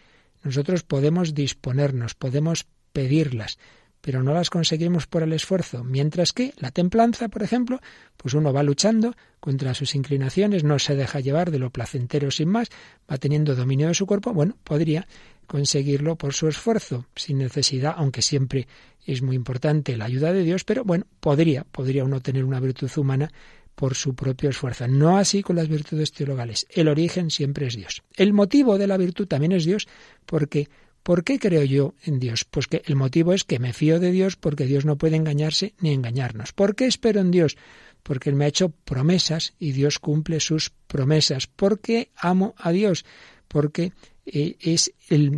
Nosotros 0.45 0.85
podemos 0.85 1.35
disponernos, 1.35 2.15
podemos 2.15 2.67
pedirlas, 2.93 3.59
pero 4.01 4.23
no 4.23 4.33
las 4.33 4.51
conseguimos 4.51 5.07
por 5.07 5.23
el 5.23 5.33
esfuerzo. 5.33 5.85
Mientras 5.85 6.33
que 6.33 6.53
la 6.57 6.71
templanza, 6.71 7.29
por 7.29 7.43
ejemplo, 7.43 7.81
pues 8.17 8.35
uno 8.35 8.53
va 8.53 8.63
luchando 8.63 9.15
contra 9.41 9.75
sus 9.75 9.95
inclinaciones, 9.95 10.65
no 10.65 10.79
se 10.79 10.97
deja 10.97 11.21
llevar 11.21 11.51
de 11.51 11.59
lo 11.59 11.71
placentero 11.71 12.31
sin 12.31 12.49
más, 12.49 12.69
va 13.11 13.19
teniendo 13.19 13.55
dominio 13.55 13.89
de 13.89 13.95
su 13.95 14.07
cuerpo, 14.07 14.33
bueno, 14.33 14.57
podría 14.65 15.07
conseguirlo 15.47 16.17
por 16.17 16.35
su 16.35 16.47
esfuerzo, 16.49 17.07
sin 17.17 17.39
necesidad, 17.39 17.95
aunque 17.97 18.23
siempre 18.23 18.69
es 19.05 19.23
muy 19.23 19.35
importante 19.35 19.97
la 19.97 20.05
ayuda 20.05 20.33
de 20.33 20.43
Dios, 20.43 20.65
pero 20.65 20.85
bueno, 20.85 21.07
podría, 21.21 21.65
podría 21.65 22.05
uno 22.05 22.21
tener 22.21 22.45
una 22.45 22.61
virtud 22.61 22.91
humana 22.97 23.33
por 23.75 23.95
su 23.95 24.15
propio 24.15 24.51
esfuerzo. 24.51 24.89
No 24.89 25.19
así 25.19 25.43
con 25.43 25.57
las 25.57 25.69
virtudes 25.69 26.13
teologales. 26.13 26.67
El 26.69 26.89
origen 26.89 27.31
siempre 27.31 27.69
es 27.69 27.77
Dios. 27.77 28.03
El 28.17 28.33
motivo 28.33 28.77
de 28.77 28.89
la 28.89 28.97
virtud 28.97 29.29
también 29.29 29.53
es 29.53 29.65
Dios, 29.65 29.87
porque 30.27 30.69
¿Por 31.03 31.25
qué 31.25 31.39
creo 31.39 31.65
yo 31.65 31.95
en 32.05 32.19
Dios? 32.19 32.45
Pues 32.45 32.67
que 32.67 32.83
el 32.85 32.97
motivo 32.97 33.33
es 33.33 33.45
que 33.45 33.59
me 33.59 33.73
fío 33.73 33.99
de 33.99 34.11
Dios 34.11 34.37
porque 34.37 34.67
Dios 34.67 34.85
no 34.85 34.99
puede 34.99 35.17
engañarse 35.17 35.75
ni 35.81 35.93
engañarnos. 35.93 36.53
¿Por 36.53 36.75
qué 36.75 36.87
espero 36.87 37.21
en 37.21 37.31
Dios? 37.31 37.57
Porque 38.03 38.31
Él 38.31 38.37
me 38.37 38.45
ha 38.45 38.49
hecho 38.49 38.71
promesas 38.71 39.55
y 39.59 39.73
Dios 39.73 39.99
cumple 39.99 40.41
sus 40.41 40.71
promesas. 40.87 41.47
¿Por 41.47 41.81
qué 41.81 42.11
amo 42.17 42.55
a 42.59 42.73
Dios? 42.73 43.05
Porque 43.49 43.93
eh, 44.27 44.57
es 44.61 44.93
el, 45.09 45.31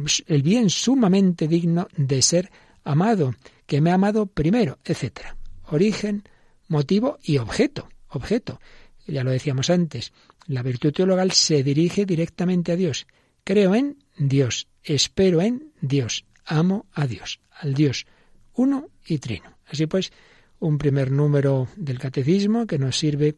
bien 0.42 0.70
sumamente 0.70 1.46
digno 1.46 1.86
de 1.96 2.22
ser 2.22 2.50
amado, 2.82 3.34
que 3.66 3.80
me 3.80 3.92
ha 3.92 3.94
amado 3.94 4.26
primero, 4.26 4.78
etc. 4.84 5.20
Origen, 5.66 6.24
motivo 6.66 7.18
y 7.22 7.38
objeto. 7.38 7.88
Objeto. 8.08 8.60
Ya 9.06 9.22
lo 9.22 9.30
decíamos 9.30 9.70
antes. 9.70 10.12
La 10.46 10.62
virtud 10.62 10.92
teologal 10.92 11.30
se 11.30 11.62
dirige 11.62 12.04
directamente 12.04 12.72
a 12.72 12.76
Dios. 12.76 13.06
Creo 13.44 13.74
en 13.74 13.98
Dios, 14.28 14.68
espero 14.82 15.40
en 15.40 15.72
Dios, 15.80 16.26
amo 16.44 16.86
a 16.92 17.06
Dios, 17.06 17.40
al 17.50 17.72
Dios 17.72 18.06
uno 18.54 18.90
y 19.06 19.18
trino. 19.18 19.56
Así 19.66 19.86
pues, 19.86 20.12
un 20.58 20.76
primer 20.76 21.10
número 21.10 21.68
del 21.76 21.98
catecismo 21.98 22.66
que 22.66 22.78
nos 22.78 22.98
sirve 22.98 23.34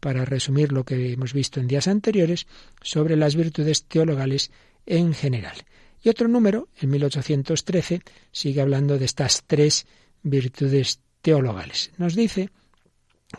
para 0.00 0.26
resumir 0.26 0.72
lo 0.72 0.84
que 0.84 1.12
hemos 1.12 1.32
visto 1.32 1.58
en 1.58 1.66
días 1.66 1.88
anteriores 1.88 2.46
sobre 2.82 3.16
las 3.16 3.34
virtudes 3.34 3.84
teologales 3.84 4.50
en 4.84 5.14
general. 5.14 5.56
Y 6.02 6.10
otro 6.10 6.28
número, 6.28 6.68
en 6.78 6.90
1813, 6.90 8.02
sigue 8.30 8.60
hablando 8.60 8.98
de 8.98 9.06
estas 9.06 9.44
tres 9.46 9.86
virtudes 10.22 11.00
teologales. 11.22 11.92
Nos 11.96 12.14
dice 12.14 12.50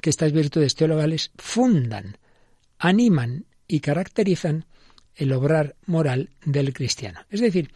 que 0.01 0.09
estas 0.09 0.31
virtudes 0.31 0.73
teologales 0.73 1.31
fundan, 1.37 2.17
animan 2.79 3.45
y 3.67 3.79
caracterizan 3.81 4.65
el 5.17 5.33
obrar 5.33 5.75
moral 5.85 6.29
del 6.45 6.73
cristiano. 6.73 7.21
Es 7.29 7.41
decir, 7.41 7.71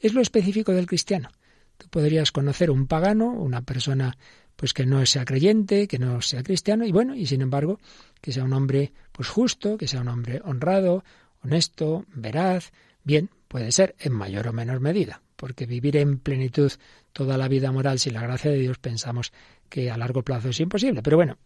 es 0.00 0.14
lo 0.14 0.20
específico 0.20 0.72
del 0.72 0.86
cristiano. 0.86 1.30
Tú 1.76 1.88
podrías 1.88 2.32
conocer 2.32 2.70
un 2.70 2.86
pagano, 2.86 3.32
una 3.32 3.62
persona 3.62 4.16
pues 4.56 4.72
que 4.72 4.86
no 4.86 5.04
sea 5.04 5.26
creyente, 5.26 5.86
que 5.86 5.98
no 5.98 6.22
sea 6.22 6.42
cristiano, 6.42 6.86
y 6.86 6.92
bueno, 6.92 7.14
y 7.14 7.26
sin 7.26 7.42
embargo, 7.42 7.78
que 8.22 8.32
sea 8.32 8.44
un 8.44 8.54
hombre 8.54 8.92
pues 9.12 9.28
justo, 9.28 9.76
que 9.76 9.86
sea 9.86 10.00
un 10.00 10.08
hombre 10.08 10.40
honrado, 10.44 11.04
honesto, 11.44 12.06
veraz, 12.14 12.72
bien, 13.04 13.28
puede 13.48 13.70
ser 13.70 13.94
en 13.98 14.14
mayor 14.14 14.48
o 14.48 14.52
menor 14.54 14.80
medida, 14.80 15.20
porque 15.36 15.66
vivir 15.66 15.98
en 15.98 16.18
plenitud 16.18 16.72
toda 17.12 17.36
la 17.36 17.48
vida 17.48 17.70
moral 17.70 17.98
sin 17.98 18.14
la 18.14 18.22
gracia 18.22 18.50
de 18.50 18.58
Dios 18.58 18.78
pensamos 18.78 19.32
que 19.68 19.90
a 19.90 19.98
largo 19.98 20.22
plazo 20.22 20.48
es 20.48 20.60
imposible, 20.60 21.02
pero 21.02 21.18
bueno, 21.18 21.36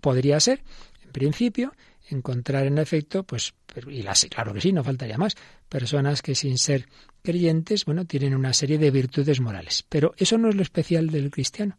podría 0.00 0.40
ser, 0.40 0.62
en 1.02 1.12
principio, 1.12 1.74
encontrar 2.08 2.66
en 2.66 2.78
efecto, 2.78 3.24
pues, 3.24 3.54
y 3.88 4.02
las, 4.02 4.26
claro 4.26 4.52
que 4.52 4.60
sí, 4.60 4.72
no 4.72 4.84
faltaría 4.84 5.18
más, 5.18 5.36
personas 5.68 6.22
que 6.22 6.34
sin 6.34 6.58
ser 6.58 6.86
creyentes, 7.22 7.84
bueno, 7.84 8.04
tienen 8.04 8.34
una 8.34 8.52
serie 8.52 8.78
de 8.78 8.90
virtudes 8.90 9.40
morales. 9.40 9.84
Pero 9.88 10.14
eso 10.16 10.38
no 10.38 10.48
es 10.48 10.54
lo 10.54 10.62
especial 10.62 11.08
del 11.08 11.30
cristiano. 11.30 11.78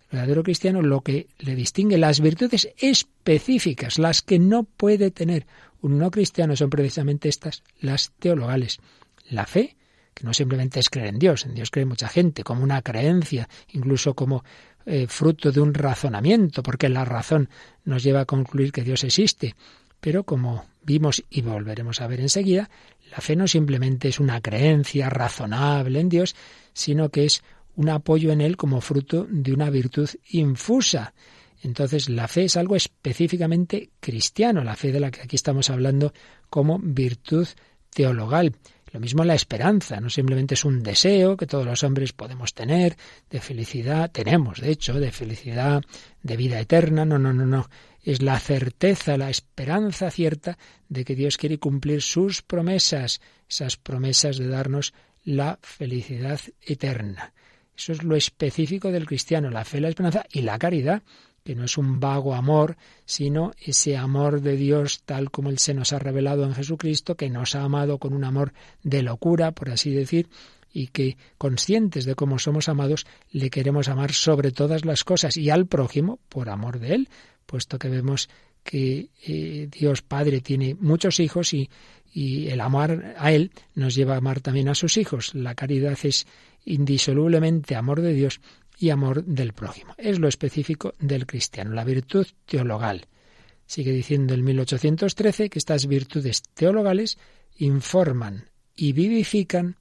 El 0.00 0.18
verdadero 0.18 0.42
cristiano 0.42 0.82
lo 0.82 1.02
que 1.02 1.28
le 1.38 1.54
distingue 1.54 1.98
las 1.98 2.20
virtudes 2.20 2.68
específicas, 2.78 3.98
las 3.98 4.22
que 4.22 4.38
no 4.38 4.64
puede 4.64 5.10
tener 5.10 5.46
un 5.80 5.98
no 5.98 6.10
cristiano 6.10 6.56
son 6.56 6.70
precisamente 6.70 7.28
estas, 7.28 7.62
las 7.80 8.12
teologales. 8.18 8.78
La 9.28 9.46
fe, 9.46 9.76
que 10.14 10.24
no 10.24 10.32
simplemente 10.32 10.80
es 10.80 10.88
creer 10.88 11.08
en 11.08 11.18
Dios, 11.18 11.44
en 11.44 11.54
Dios 11.54 11.70
cree 11.70 11.84
mucha 11.84 12.08
gente, 12.08 12.42
como 12.42 12.62
una 12.62 12.82
creencia, 12.82 13.48
incluso 13.68 14.14
como 14.14 14.44
eh, 14.86 15.06
fruto 15.08 15.52
de 15.52 15.60
un 15.60 15.74
razonamiento, 15.74 16.62
porque 16.62 16.88
la 16.88 17.04
razón 17.04 17.48
nos 17.84 18.02
lleva 18.02 18.20
a 18.20 18.24
concluir 18.24 18.72
que 18.72 18.82
Dios 18.82 19.04
existe. 19.04 19.54
Pero 20.00 20.24
como 20.24 20.64
vimos 20.82 21.24
y 21.28 21.42
volveremos 21.42 22.00
a 22.00 22.06
ver 22.06 22.20
enseguida, 22.20 22.70
la 23.10 23.18
fe 23.18 23.34
no 23.36 23.48
simplemente 23.48 24.08
es 24.08 24.20
una 24.20 24.40
creencia 24.40 25.10
razonable 25.10 26.00
en 26.00 26.08
Dios, 26.08 26.36
sino 26.72 27.08
que 27.08 27.24
es 27.24 27.42
un 27.74 27.88
apoyo 27.88 28.30
en 28.30 28.40
Él 28.40 28.56
como 28.56 28.80
fruto 28.80 29.26
de 29.28 29.52
una 29.52 29.70
virtud 29.70 30.08
infusa. 30.30 31.14
Entonces 31.62 32.08
la 32.08 32.28
fe 32.28 32.44
es 32.44 32.56
algo 32.56 32.76
específicamente 32.76 33.90
cristiano, 34.00 34.62
la 34.62 34.76
fe 34.76 34.92
de 34.92 35.00
la 35.00 35.10
que 35.10 35.22
aquí 35.22 35.36
estamos 35.36 35.70
hablando 35.70 36.12
como 36.48 36.78
virtud 36.78 37.48
teologal. 37.90 38.54
Lo 38.96 39.00
mismo 39.00 39.24
la 39.24 39.34
esperanza, 39.34 40.00
no 40.00 40.08
simplemente 40.08 40.54
es 40.54 40.64
un 40.64 40.82
deseo 40.82 41.36
que 41.36 41.46
todos 41.46 41.66
los 41.66 41.84
hombres 41.84 42.14
podemos 42.14 42.54
tener 42.54 42.96
de 43.28 43.40
felicidad, 43.42 44.10
tenemos 44.10 44.62
de 44.62 44.70
hecho, 44.70 44.94
de 44.98 45.12
felicidad, 45.12 45.84
de 46.22 46.36
vida 46.38 46.58
eterna, 46.58 47.04
no, 47.04 47.18
no, 47.18 47.34
no, 47.34 47.44
no. 47.44 47.68
Es 48.02 48.22
la 48.22 48.40
certeza, 48.40 49.18
la 49.18 49.28
esperanza 49.28 50.10
cierta 50.10 50.56
de 50.88 51.04
que 51.04 51.14
Dios 51.14 51.36
quiere 51.36 51.58
cumplir 51.58 52.00
sus 52.00 52.40
promesas, 52.40 53.20
esas 53.46 53.76
promesas 53.76 54.38
de 54.38 54.48
darnos 54.48 54.94
la 55.24 55.58
felicidad 55.60 56.40
eterna. 56.62 57.34
Eso 57.76 57.92
es 57.92 58.02
lo 58.02 58.16
específico 58.16 58.90
del 58.92 59.04
cristiano, 59.04 59.50
la 59.50 59.66
fe, 59.66 59.78
la 59.82 59.90
esperanza 59.90 60.24
y 60.32 60.40
la 60.40 60.58
caridad, 60.58 61.02
que 61.46 61.54
no 61.54 61.64
es 61.64 61.78
un 61.78 62.00
vago 62.00 62.34
amor, 62.34 62.76
sino 63.04 63.52
ese 63.64 63.96
amor 63.96 64.40
de 64.42 64.56
Dios 64.56 65.02
tal 65.04 65.30
como 65.30 65.48
Él 65.48 65.58
se 65.58 65.74
nos 65.74 65.92
ha 65.92 66.00
revelado 66.00 66.44
en 66.44 66.54
Jesucristo, 66.54 67.14
que 67.14 67.30
nos 67.30 67.54
ha 67.54 67.62
amado 67.62 67.98
con 67.98 68.12
un 68.12 68.24
amor 68.24 68.52
de 68.82 69.04
locura, 69.04 69.52
por 69.52 69.70
así 69.70 69.92
decir, 69.92 70.28
y 70.72 70.88
que, 70.88 71.16
conscientes 71.38 72.04
de 72.04 72.16
cómo 72.16 72.40
somos 72.40 72.68
amados, 72.68 73.06
le 73.30 73.48
queremos 73.48 73.86
amar 73.86 74.12
sobre 74.12 74.50
todas 74.50 74.84
las 74.84 75.04
cosas 75.04 75.36
y 75.36 75.48
al 75.48 75.66
prójimo 75.66 76.18
por 76.28 76.50
amor 76.50 76.80
de 76.80 76.96
Él, 76.96 77.08
puesto 77.46 77.78
que 77.78 77.90
vemos 77.90 78.28
que 78.64 79.10
eh, 79.24 79.68
Dios 79.70 80.02
Padre 80.02 80.40
tiene 80.40 80.74
muchos 80.74 81.20
hijos 81.20 81.54
y, 81.54 81.70
y 82.12 82.48
el 82.48 82.60
amar 82.60 83.14
a 83.16 83.30
Él 83.30 83.52
nos 83.76 83.94
lleva 83.94 84.14
a 84.14 84.18
amar 84.18 84.40
también 84.40 84.68
a 84.68 84.74
sus 84.74 84.96
hijos. 84.96 85.32
La 85.32 85.54
caridad 85.54 85.96
es 86.02 86.26
indisolublemente 86.64 87.76
amor 87.76 88.00
de 88.00 88.12
Dios 88.12 88.40
y 88.78 88.90
amor 88.90 89.24
del 89.24 89.52
prójimo. 89.52 89.94
Es 89.96 90.18
lo 90.18 90.28
específico 90.28 90.94
del 90.98 91.26
cristiano, 91.26 91.72
la 91.72 91.84
virtud 91.84 92.26
teologal. 92.44 93.06
Sigue 93.66 93.92
diciendo 93.92 94.34
el 94.34 94.42
1813 94.42 95.50
que 95.50 95.58
estas 95.58 95.86
virtudes 95.86 96.42
teologales 96.54 97.18
informan 97.56 98.50
y 98.76 98.92
vivifican 98.92 99.76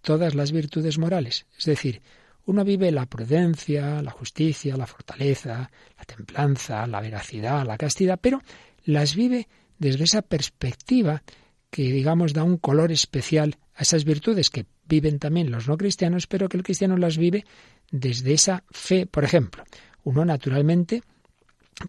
todas 0.00 0.34
las 0.34 0.52
virtudes 0.52 0.98
morales. 0.98 1.46
Es 1.58 1.64
decir, 1.64 2.00
uno 2.46 2.64
vive 2.64 2.92
la 2.92 3.06
prudencia, 3.06 4.00
la 4.02 4.12
justicia, 4.12 4.76
la 4.76 4.86
fortaleza, 4.86 5.70
la 5.98 6.04
templanza, 6.04 6.86
la 6.86 7.00
veracidad, 7.00 7.66
la 7.66 7.76
castidad, 7.76 8.18
pero 8.22 8.40
las 8.84 9.16
vive 9.16 9.48
desde 9.78 10.04
esa 10.04 10.22
perspectiva 10.22 11.22
que, 11.70 11.82
digamos, 11.82 12.32
da 12.32 12.44
un 12.44 12.56
color 12.56 12.92
especial 12.92 13.58
a 13.74 13.82
esas 13.82 14.04
virtudes 14.04 14.48
que 14.48 14.64
viven 14.84 15.18
también 15.18 15.50
los 15.50 15.68
no 15.68 15.76
cristianos, 15.76 16.28
pero 16.28 16.48
que 16.48 16.56
el 16.56 16.62
cristiano 16.62 16.96
las 16.96 17.18
vive 17.18 17.44
desde 17.90 18.34
esa 18.34 18.64
fe. 18.70 19.06
Por 19.06 19.24
ejemplo, 19.24 19.64
uno 20.04 20.24
naturalmente 20.24 21.02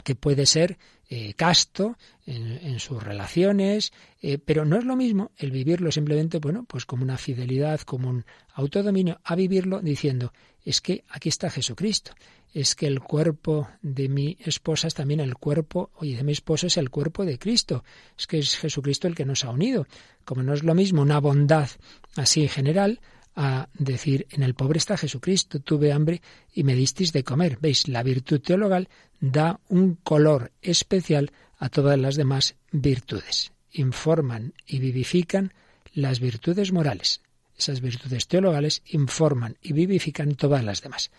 que 0.04 0.16
puede 0.16 0.46
ser 0.46 0.78
eh, 1.10 1.34
casto 1.36 1.98
en, 2.26 2.80
sus 2.80 3.02
relaciones, 3.02 3.94
eh, 4.22 4.38
pero 4.38 4.66
no 4.66 4.78
es 4.78 4.84
lo 4.84 4.98
mismo 4.98 5.32
el 5.38 5.52
vivirlo 5.52 5.90
simplemente, 5.90 6.40
bueno, 6.40 6.66
pues 6.68 6.86
como 6.86 7.04
una 7.04 7.18
fidelidad, 7.18 7.80
como 7.82 8.10
un 8.10 8.26
autodominio, 8.54 9.18
a 9.24 9.36
vivirlo 9.36 9.80
diciendo, 9.80 10.34
es 10.66 10.82
que 10.82 11.06
aquí 11.08 11.30
está 11.30 11.50
Jesucristo, 11.50 12.12
es 12.54 12.76
que 12.76 12.88
el 12.88 13.00
cuerpo 13.00 13.70
de 13.82 14.10
mi 14.10 14.38
esposa 14.42 14.88
es 14.88 14.96
también 14.96 15.22
el 15.22 15.36
cuerpo, 15.36 15.92
oye, 15.96 16.18
de 16.18 16.24
mi 16.24 16.34
esposo 16.34 16.68
es 16.68 16.76
el 16.76 16.90
cuerpo 16.90 17.24
de 17.24 17.40
Cristo, 17.40 17.86
es 18.18 18.28
que 18.28 18.40
es 18.40 18.58
Jesucristo 18.58 19.08
el 19.08 19.16
que 19.16 19.26
nos 19.26 19.46
ha 19.46 19.52
unido. 19.52 19.88
Como 20.26 20.44
no 20.44 20.54
es 20.54 20.64
lo 20.64 20.76
mismo 20.76 21.02
una 21.02 21.20
bondad 21.20 21.70
así 22.18 22.50
general, 22.50 23.00
a 23.40 23.70
decir, 23.78 24.26
en 24.32 24.42
el 24.42 24.56
pobre 24.56 24.80
está 24.80 24.98
Jesucristo, 24.98 25.60
tuve 25.60 25.94
hambre 25.94 26.24
y 26.54 26.64
me 26.64 26.74
disteis 26.74 27.14
de 27.14 27.24
comer. 27.24 27.60
Veis, 27.62 27.88
la 27.88 28.02
virtud 28.02 28.42
teologal 28.42 28.90
da 29.20 29.60
un 29.70 29.94
color 29.94 30.52
especial 30.64 31.32
a 31.60 31.70
todas 31.70 32.00
las 32.00 32.16
demás 32.16 32.56
virtudes. 32.72 33.52
Informan 33.74 34.54
y 34.66 34.80
vivifican 34.80 35.54
las 35.94 36.20
virtudes 36.20 36.72
morales. 36.72 37.22
Esas 37.56 37.80
virtudes 37.80 38.28
teologales 38.28 38.82
informan 38.88 39.56
y 39.62 39.74
vivifican 39.74 40.34
todas 40.34 40.64
las 40.64 40.82
demás. 40.82 41.12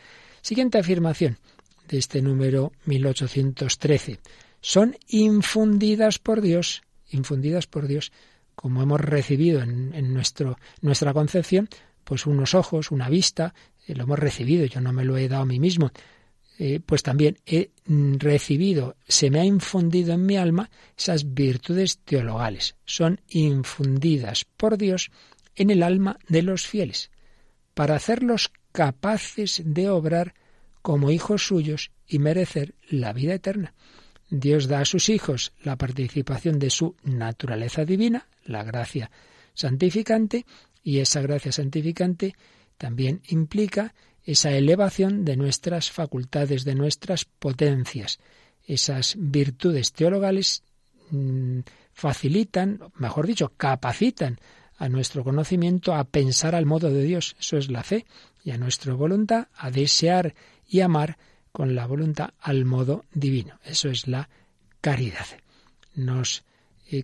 Siguiente 0.42 0.78
afirmación 0.78 1.38
de 1.86 1.98
este 1.98 2.20
número 2.20 2.72
1813. 2.86 4.18
Son 4.60 4.96
infundidas 5.06 6.18
por 6.18 6.40
Dios, 6.40 6.82
infundidas 7.10 7.68
por 7.68 7.86
Dios, 7.86 8.10
como 8.56 8.82
hemos 8.82 9.00
recibido 9.00 9.62
en, 9.62 9.94
en 9.94 10.12
nuestro, 10.12 10.58
nuestra 10.80 11.14
concepción, 11.14 11.68
pues 12.08 12.24
unos 12.24 12.54
ojos, 12.54 12.90
una 12.90 13.10
vista, 13.10 13.52
eh, 13.86 13.94
lo 13.94 14.04
hemos 14.04 14.18
recibido, 14.18 14.64
yo 14.64 14.80
no 14.80 14.94
me 14.94 15.04
lo 15.04 15.18
he 15.18 15.28
dado 15.28 15.42
a 15.42 15.44
mí 15.44 15.60
mismo, 15.60 15.90
eh, 16.58 16.80
pues 16.80 17.02
también 17.02 17.36
he 17.44 17.68
mm, 17.84 18.14
recibido, 18.14 18.96
se 19.06 19.28
me 19.28 19.40
ha 19.40 19.44
infundido 19.44 20.14
en 20.14 20.24
mi 20.24 20.38
alma 20.38 20.70
esas 20.96 21.34
virtudes 21.34 21.98
teologales. 21.98 22.76
Son 22.86 23.20
infundidas 23.28 24.46
por 24.56 24.78
Dios 24.78 25.10
en 25.54 25.68
el 25.68 25.82
alma 25.82 26.18
de 26.28 26.40
los 26.40 26.66
fieles, 26.66 27.10
para 27.74 27.96
hacerlos 27.96 28.52
capaces 28.72 29.60
de 29.66 29.90
obrar 29.90 30.32
como 30.80 31.10
hijos 31.10 31.46
suyos 31.46 31.90
y 32.06 32.20
merecer 32.20 32.74
la 32.88 33.12
vida 33.12 33.34
eterna. 33.34 33.74
Dios 34.30 34.66
da 34.66 34.80
a 34.80 34.86
sus 34.86 35.10
hijos 35.10 35.52
la 35.62 35.76
participación 35.76 36.58
de 36.58 36.70
su 36.70 36.96
naturaleza 37.02 37.84
divina, 37.84 38.28
la 38.46 38.64
gracia 38.64 39.10
santificante, 39.58 40.46
y 40.88 41.00
esa 41.00 41.20
gracia 41.20 41.52
santificante 41.52 42.34
también 42.78 43.20
implica 43.28 43.92
esa 44.24 44.52
elevación 44.52 45.22
de 45.26 45.36
nuestras 45.36 45.90
facultades, 45.90 46.64
de 46.64 46.74
nuestras 46.74 47.26
potencias. 47.26 48.20
Esas 48.64 49.14
virtudes 49.18 49.92
teologales 49.92 50.62
mm, 51.10 51.58
facilitan, 51.92 52.80
mejor 52.94 53.26
dicho, 53.26 53.52
capacitan 53.54 54.38
a 54.78 54.88
nuestro 54.88 55.24
conocimiento 55.24 55.94
a 55.94 56.04
pensar 56.04 56.54
al 56.54 56.64
modo 56.64 56.88
de 56.88 57.02
Dios. 57.02 57.36
Eso 57.38 57.58
es 57.58 57.68
la 57.70 57.82
fe. 57.82 58.06
Y 58.42 58.52
a 58.52 58.56
nuestra 58.56 58.94
voluntad 58.94 59.48
a 59.56 59.70
desear 59.70 60.34
y 60.66 60.80
amar 60.80 61.18
con 61.52 61.74
la 61.74 61.86
voluntad 61.86 62.30
al 62.40 62.64
modo 62.64 63.04
divino. 63.12 63.60
Eso 63.62 63.90
es 63.90 64.08
la 64.08 64.30
caridad. 64.80 65.26
Nos 65.94 66.44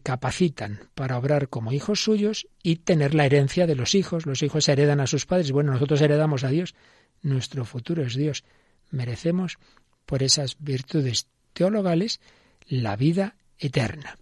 capacitan 0.03 0.81
para 0.95 1.19
obrar 1.19 1.49
como 1.49 1.73
hijos 1.73 2.03
suyos 2.03 2.47
y 2.63 2.77
tener 2.77 3.15
la 3.15 3.27
herencia 3.27 3.67
de 3.67 3.75
los 3.75 3.95
hijos. 3.95 4.27
Los 4.27 4.43
hijos 4.43 4.69
heredan 4.69 5.01
a 5.01 5.07
sus 5.07 5.27
padres. 5.27 5.53
Bueno, 5.53 5.73
nosotros 5.73 6.01
heredamos 6.01 6.45
a 6.45 6.49
Dios. 6.49 6.75
Nuestro 7.23 7.65
futuro 7.65 8.03
es 8.03 8.15
Dios. 8.15 8.45
Merecemos, 8.91 9.59
por 10.07 10.23
esas 10.23 10.57
virtudes 10.59 11.27
teologales, 11.53 12.21
la 12.67 12.97
vida 12.97 13.37
eterna. 13.59 14.17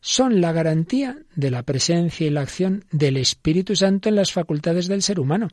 Son 0.00 0.40
la 0.40 0.52
garantía 0.52 1.18
de 1.34 1.50
la 1.50 1.62
presencia 1.62 2.26
y 2.26 2.30
la 2.30 2.42
acción 2.42 2.84
del 2.90 3.16
Espíritu 3.16 3.74
Santo 3.76 4.08
en 4.08 4.16
las 4.16 4.32
facultades 4.32 4.86
del 4.86 5.02
ser 5.02 5.20
humano. 5.20 5.48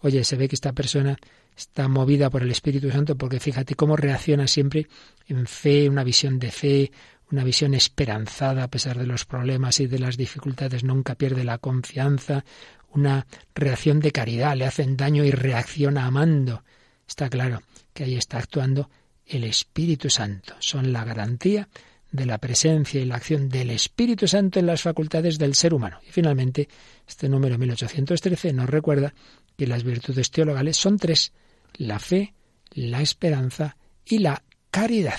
Oye, 0.00 0.24
se 0.24 0.36
ve 0.36 0.48
que 0.48 0.56
esta 0.56 0.72
persona 0.72 1.16
está 1.56 1.86
movida 1.86 2.30
por 2.30 2.42
el 2.42 2.50
Espíritu 2.50 2.90
Santo 2.90 3.16
porque 3.16 3.38
fíjate 3.38 3.74
cómo 3.76 3.96
reacciona 3.96 4.48
siempre 4.48 4.88
en 5.28 5.46
fe, 5.46 5.88
una 5.88 6.02
visión 6.02 6.38
de 6.38 6.50
fe, 6.50 6.92
una 7.32 7.44
visión 7.44 7.72
esperanzada 7.74 8.62
a 8.62 8.68
pesar 8.68 8.98
de 8.98 9.06
los 9.06 9.24
problemas 9.24 9.80
y 9.80 9.86
de 9.86 9.98
las 9.98 10.16
dificultades, 10.16 10.84
nunca 10.84 11.14
pierde 11.14 11.44
la 11.44 11.58
confianza, 11.58 12.44
una 12.92 13.26
reacción 13.54 14.00
de 14.00 14.12
caridad, 14.12 14.54
le 14.54 14.66
hacen 14.66 14.98
daño 14.98 15.24
y 15.24 15.30
reacciona 15.30 16.04
amando. 16.04 16.62
Está 17.08 17.30
claro 17.30 17.62
que 17.94 18.04
ahí 18.04 18.16
está 18.16 18.38
actuando 18.38 18.90
el 19.26 19.44
Espíritu 19.44 20.10
Santo. 20.10 20.54
Son 20.58 20.92
la 20.92 21.04
garantía 21.04 21.68
de 22.10 22.26
la 22.26 22.36
presencia 22.36 23.00
y 23.00 23.06
la 23.06 23.16
acción 23.16 23.48
del 23.48 23.70
Espíritu 23.70 24.28
Santo 24.28 24.58
en 24.58 24.66
las 24.66 24.82
facultades 24.82 25.38
del 25.38 25.54
ser 25.54 25.72
humano. 25.72 26.00
Y 26.06 26.12
finalmente, 26.12 26.68
este 27.08 27.30
número 27.30 27.56
1813 27.56 28.52
nos 28.52 28.68
recuerda 28.68 29.14
que 29.56 29.66
las 29.66 29.84
virtudes 29.84 30.30
teologales 30.30 30.76
son 30.76 30.98
tres, 30.98 31.32
la 31.74 31.98
fe, 31.98 32.34
la 32.72 33.00
esperanza 33.00 33.78
y 34.04 34.18
la 34.18 34.42
caridad. 34.70 35.18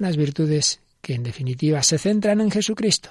Unas 0.00 0.16
virtudes 0.16 0.80
que 1.06 1.14
en 1.14 1.22
definitiva 1.22 1.84
se 1.84 1.98
centran 1.98 2.40
en 2.40 2.50
Jesucristo, 2.50 3.10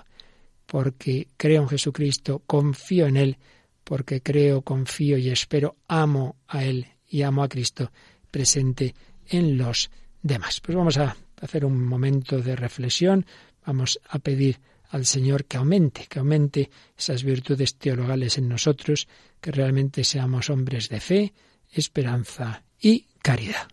porque 0.66 1.30
creo 1.38 1.62
en 1.62 1.70
Jesucristo, 1.70 2.44
confío 2.46 3.08
en 3.08 3.16
Él, 3.16 3.38
porque 3.86 4.22
creo, 4.22 4.64
confío 4.64 5.18
y 5.18 5.30
espero, 5.30 5.78
amo 5.88 6.36
a 6.46 6.66
Él 6.66 6.88
y 7.08 7.22
amo 7.22 7.42
a 7.42 7.48
Cristo 7.48 7.94
presente 8.30 8.94
en 9.30 9.58
los 9.58 9.90
demás. 10.22 10.60
Pues 10.60 10.76
vamos 10.76 10.98
a 10.98 11.16
hacer 11.40 11.64
un 11.64 11.86
momento 11.86 12.42
de 12.42 12.58
reflexión, 12.58 13.26
vamos 13.66 13.98
a 14.10 14.20
pedir 14.20 14.60
al 14.90 15.06
Señor 15.06 15.46
que 15.46 15.56
aumente, 15.56 16.06
que 16.10 16.20
aumente 16.20 16.70
esas 16.98 17.24
virtudes 17.24 17.76
teologales 17.76 18.38
en 18.38 18.50
nosotros, 18.50 19.08
que 19.40 19.54
realmente 19.54 20.04
seamos 20.04 20.50
hombres 20.50 20.90
de 20.90 21.00
fe, 21.00 21.34
esperanza 21.72 22.62
y 22.78 23.06
caridad. 23.22 23.70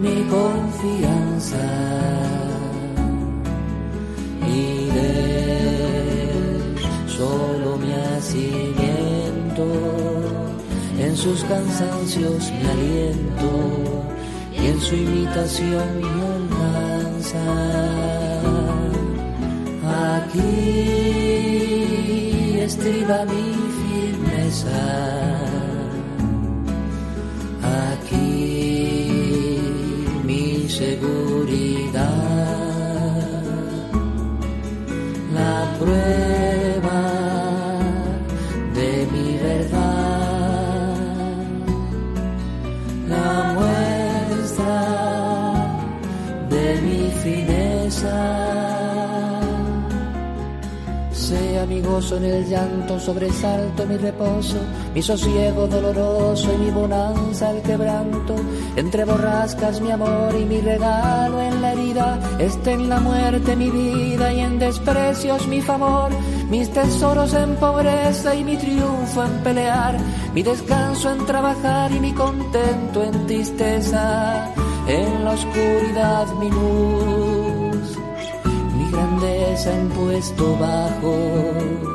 Mi 0.00 0.24
confianza. 0.36 1.64
Y 4.46 4.88
de 4.96 5.14
solo 7.08 7.76
mi 7.78 7.92
asiento 8.16 9.66
en 10.98 11.16
sus 11.16 11.42
cansancios 11.44 12.52
mi 12.52 12.66
aliento 12.68 13.50
y 14.52 14.66
en 14.66 14.80
su 14.80 14.94
imitación 14.94 15.98
mi 15.98 16.04
honranza 16.04 17.44
aquí 20.16 20.74
estriba 22.60 23.24
mi 23.24 23.54
firmeza 23.82 25.43
seguridad. 30.74 31.13
Gozo 52.04 52.16
en 52.16 52.24
el 52.24 52.46
llanto, 52.46 53.00
sobresalto 53.00 53.86
mi 53.86 53.96
reposo 53.96 54.58
mi 54.94 55.00
sosiego 55.00 55.66
doloroso 55.66 56.52
y 56.52 56.58
mi 56.58 56.70
bonanza 56.70 57.50
el 57.50 57.62
quebranto, 57.62 58.34
entre 58.76 59.04
borrascas 59.04 59.80
mi 59.80 59.90
amor 59.90 60.34
y 60.38 60.44
mi 60.44 60.60
regalo 60.60 61.40
en 61.40 61.62
la 61.62 61.72
herida, 61.72 62.18
esté 62.38 62.72
en 62.72 62.88
la 62.88 63.00
muerte 63.00 63.56
mi 63.56 63.70
vida 63.70 64.32
y 64.32 64.40
en 64.40 64.58
desprecios 64.58 65.46
mi 65.48 65.60
favor, 65.62 66.10
mis 66.50 66.70
tesoros 66.70 67.32
en 67.34 67.56
pobreza 67.56 68.34
y 68.34 68.44
mi 68.44 68.56
triunfo 68.56 69.24
en 69.24 69.42
pelear, 69.42 69.96
mi 70.34 70.42
descanso 70.42 71.10
en 71.10 71.24
trabajar 71.24 71.90
y 71.90 72.00
mi 72.00 72.12
contento 72.12 73.02
en 73.02 73.26
tristeza, 73.26 74.52
en 74.86 75.24
la 75.24 75.30
oscuridad 75.30 76.26
mi 76.38 76.50
luz 76.50 77.44
cabeza 79.54 79.72
en 79.72 79.88
puesto 79.90 80.56
bajo, 80.58 81.93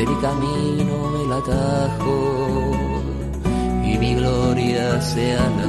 de 0.00 0.06
mi 0.06 0.16
camino 0.22 1.22
el 1.24 1.32
atajo 1.32 2.72
y 3.84 3.98
mi 3.98 4.14
gloria 4.14 4.98
sea 5.02 5.46
la 5.58 5.66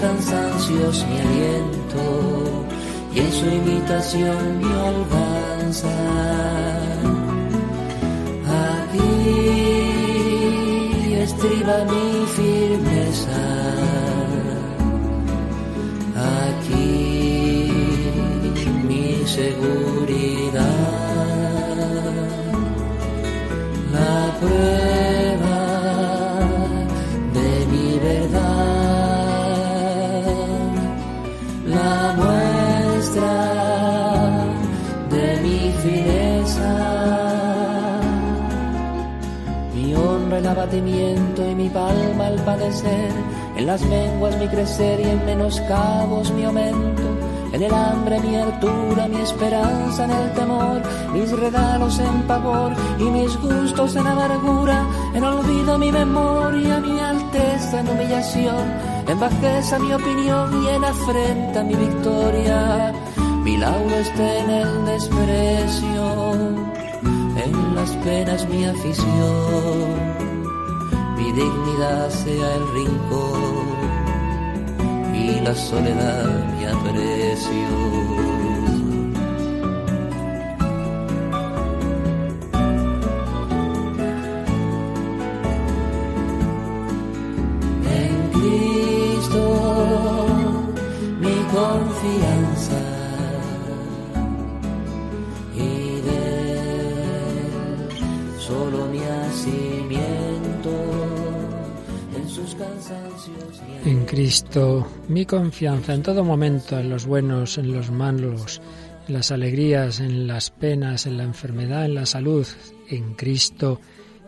cansancios 0.00 1.06
mi 1.08 1.18
aliento 1.18 2.66
y 3.14 3.18
en 3.20 3.32
su 3.32 3.46
imitación 3.46 4.58
mi 4.58 4.64
alabanza. 4.64 5.88
Aquí 8.72 9.14
estriba 11.14 11.76
mi 11.92 12.26
firmeza. 12.36 13.42
Aquí 16.44 17.70
mi 18.88 19.26
seguridad. 19.26 21.05
Y 40.72 41.54
mi 41.54 41.68
palma 41.68 42.26
al 42.26 42.36
padecer, 42.44 43.12
en 43.56 43.66
las 43.66 43.80
menguas 43.82 44.36
mi 44.38 44.48
crecer 44.48 45.00
y 45.00 45.04
en 45.04 45.24
menoscabos 45.24 46.32
mi 46.32 46.44
aumento, 46.44 47.02
en 47.52 47.62
el 47.62 47.72
hambre 47.72 48.20
mi 48.20 48.36
altura, 48.36 49.06
mi 49.08 49.20
esperanza 49.20 50.04
en 50.04 50.10
el 50.10 50.32
temor, 50.32 50.82
mis 51.12 51.30
regalos 51.30 51.98
en 52.00 52.22
pavor 52.22 52.72
y 52.98 53.04
mis 53.04 53.36
gustos 53.40 53.94
en 53.96 54.06
amargura, 54.06 54.84
en 55.14 55.24
olvido 55.24 55.78
mi 55.78 55.92
memoria, 55.92 56.80
mi 56.80 56.98
alteza 56.98 57.80
en 57.80 57.88
humillación, 57.88 58.64
en 59.06 59.20
bajeza 59.20 59.78
mi 59.78 59.92
opinión 59.92 60.64
y 60.64 60.68
en 60.68 60.84
afrenta 60.84 61.62
mi 61.62 61.74
victoria. 61.74 62.92
Mi 63.44 63.56
lauro 63.56 63.94
está 63.94 64.38
en 64.38 64.50
el 64.50 64.84
desprecio, 64.84 66.32
en 67.44 67.74
las 67.76 67.90
penas 68.04 68.48
mi 68.48 68.64
afición 68.64 70.25
dignidad 71.36 72.08
sea 72.08 72.54
el 72.54 72.72
rincón 72.72 73.66
y 75.14 75.40
la 75.40 75.54
soledad 75.54 76.44
mi 76.54 76.64
aprecio. 76.64 78.05
Cristo 104.16 104.88
mi 105.08 105.26
confianza 105.26 105.92
en 105.92 106.02
todo 106.02 106.24
momento, 106.24 106.78
en 106.78 106.88
los 106.88 107.04
buenos, 107.04 107.58
en 107.58 107.70
los 107.70 107.90
malos, 107.90 108.62
en 109.06 109.12
las 109.12 109.30
alegrías, 109.30 110.00
en 110.00 110.26
las 110.26 110.48
penas, 110.50 111.04
en 111.04 111.18
la 111.18 111.24
enfermedad, 111.24 111.84
en 111.84 111.96
la 111.96 112.06
salud, 112.06 112.46
en 112.88 113.12
Cristo 113.12 113.78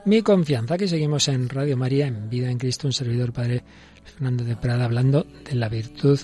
mi 0.05 0.21
confianza. 0.21 0.75
Aquí 0.75 0.89
seguimos 0.89 1.27
en 1.29 1.49
Radio 1.49 1.79
María, 1.79 2.07
en 2.07 2.29
Vida 2.29 2.51
en 2.51 2.59
Cristo, 2.59 2.87
un 2.87 2.93
servidor 2.93 3.33
Padre 3.33 3.65
Fernando 4.05 4.45
de 4.45 4.57
Prada, 4.57 4.85
hablando 4.85 5.27
de 5.49 5.55
la 5.55 5.71
virtud 5.71 6.21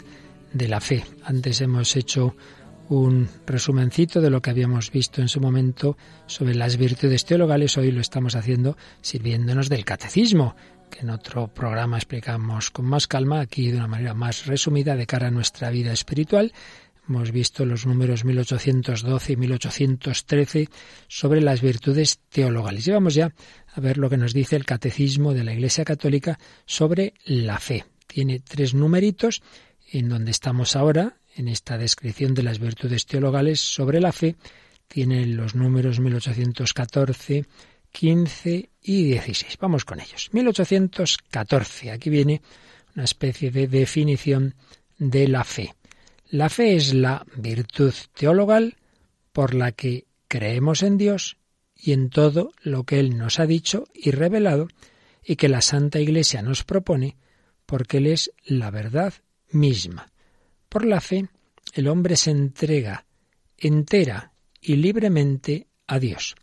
de 0.52 0.68
la 0.68 0.82
fe. 0.82 1.02
Antes 1.24 1.62
hemos 1.62 1.96
hecho 1.96 2.36
un 2.90 3.26
resumencito 3.46 4.20
de 4.20 4.28
lo 4.28 4.42
que 4.42 4.50
habíamos 4.50 4.90
visto 4.90 5.22
en 5.22 5.28
su 5.28 5.40
momento 5.40 5.96
sobre 6.26 6.54
las 6.54 6.76
virtudes 6.76 7.24
teologales. 7.24 7.78
Hoy 7.78 7.92
lo 7.92 8.02
estamos 8.02 8.36
haciendo 8.36 8.76
sirviéndonos 9.00 9.70
del 9.70 9.86
catecismo, 9.86 10.54
que 10.94 11.00
en 11.00 11.10
otro 11.10 11.48
programa 11.48 11.96
explicamos 11.96 12.70
con 12.70 12.84
más 12.84 13.08
calma, 13.08 13.40
aquí 13.40 13.70
de 13.70 13.78
una 13.78 13.88
manera 13.88 14.14
más 14.14 14.46
resumida 14.46 14.94
de 14.94 15.06
cara 15.06 15.28
a 15.28 15.30
nuestra 15.30 15.70
vida 15.70 15.92
espiritual. 15.92 16.52
Hemos 17.08 17.32
visto 17.32 17.64
los 17.66 17.84
números 17.84 18.24
1812 18.24 19.32
y 19.32 19.36
1813 19.36 20.68
sobre 21.08 21.40
las 21.40 21.60
virtudes 21.60 22.20
teologales. 22.28 22.86
Y 22.86 22.92
vamos 22.92 23.14
ya 23.14 23.34
a 23.74 23.80
ver 23.80 23.98
lo 23.98 24.08
que 24.08 24.16
nos 24.16 24.32
dice 24.32 24.54
el 24.56 24.64
Catecismo 24.64 25.34
de 25.34 25.42
la 25.42 25.52
Iglesia 25.52 25.84
Católica 25.84 26.38
sobre 26.64 27.14
la 27.24 27.58
fe. 27.58 27.84
Tiene 28.06 28.38
tres 28.38 28.72
numeritos 28.74 29.42
en 29.90 30.08
donde 30.08 30.30
estamos 30.30 30.76
ahora, 30.76 31.16
en 31.34 31.48
esta 31.48 31.76
descripción 31.76 32.34
de 32.34 32.44
las 32.44 32.60
virtudes 32.60 33.06
teologales 33.06 33.60
sobre 33.60 34.00
la 34.00 34.12
fe. 34.12 34.36
Tiene 34.86 35.26
los 35.26 35.56
números 35.56 35.98
1814, 35.98 37.46
15 37.94 38.70
y 38.82 39.04
16. 39.04 39.56
Vamos 39.60 39.84
con 39.84 40.00
ellos. 40.00 40.28
1814. 40.32 41.92
Aquí 41.92 42.10
viene 42.10 42.42
una 42.96 43.04
especie 43.04 43.52
de 43.52 43.68
definición 43.68 44.56
de 44.98 45.28
la 45.28 45.44
fe. 45.44 45.74
La 46.28 46.48
fe 46.48 46.74
es 46.74 46.92
la 46.92 47.24
virtud 47.36 47.94
teologal 48.12 48.76
por 49.32 49.54
la 49.54 49.70
que 49.70 50.06
creemos 50.26 50.82
en 50.82 50.98
Dios 50.98 51.36
y 51.76 51.92
en 51.92 52.10
todo 52.10 52.52
lo 52.62 52.82
que 52.82 52.98
Él 52.98 53.16
nos 53.16 53.38
ha 53.38 53.46
dicho 53.46 53.86
y 53.94 54.10
revelado 54.10 54.66
y 55.24 55.36
que 55.36 55.48
la 55.48 55.60
Santa 55.60 56.00
Iglesia 56.00 56.42
nos 56.42 56.64
propone 56.64 57.16
porque 57.64 57.98
Él 57.98 58.08
es 58.08 58.32
la 58.44 58.72
verdad 58.72 59.14
misma. 59.50 60.10
Por 60.68 60.84
la 60.84 61.00
fe, 61.00 61.28
el 61.74 61.86
hombre 61.86 62.16
se 62.16 62.32
entrega 62.32 63.06
entera 63.56 64.32
y 64.60 64.76
libremente 64.76 65.68
a 65.86 66.00
Dios. 66.00 66.34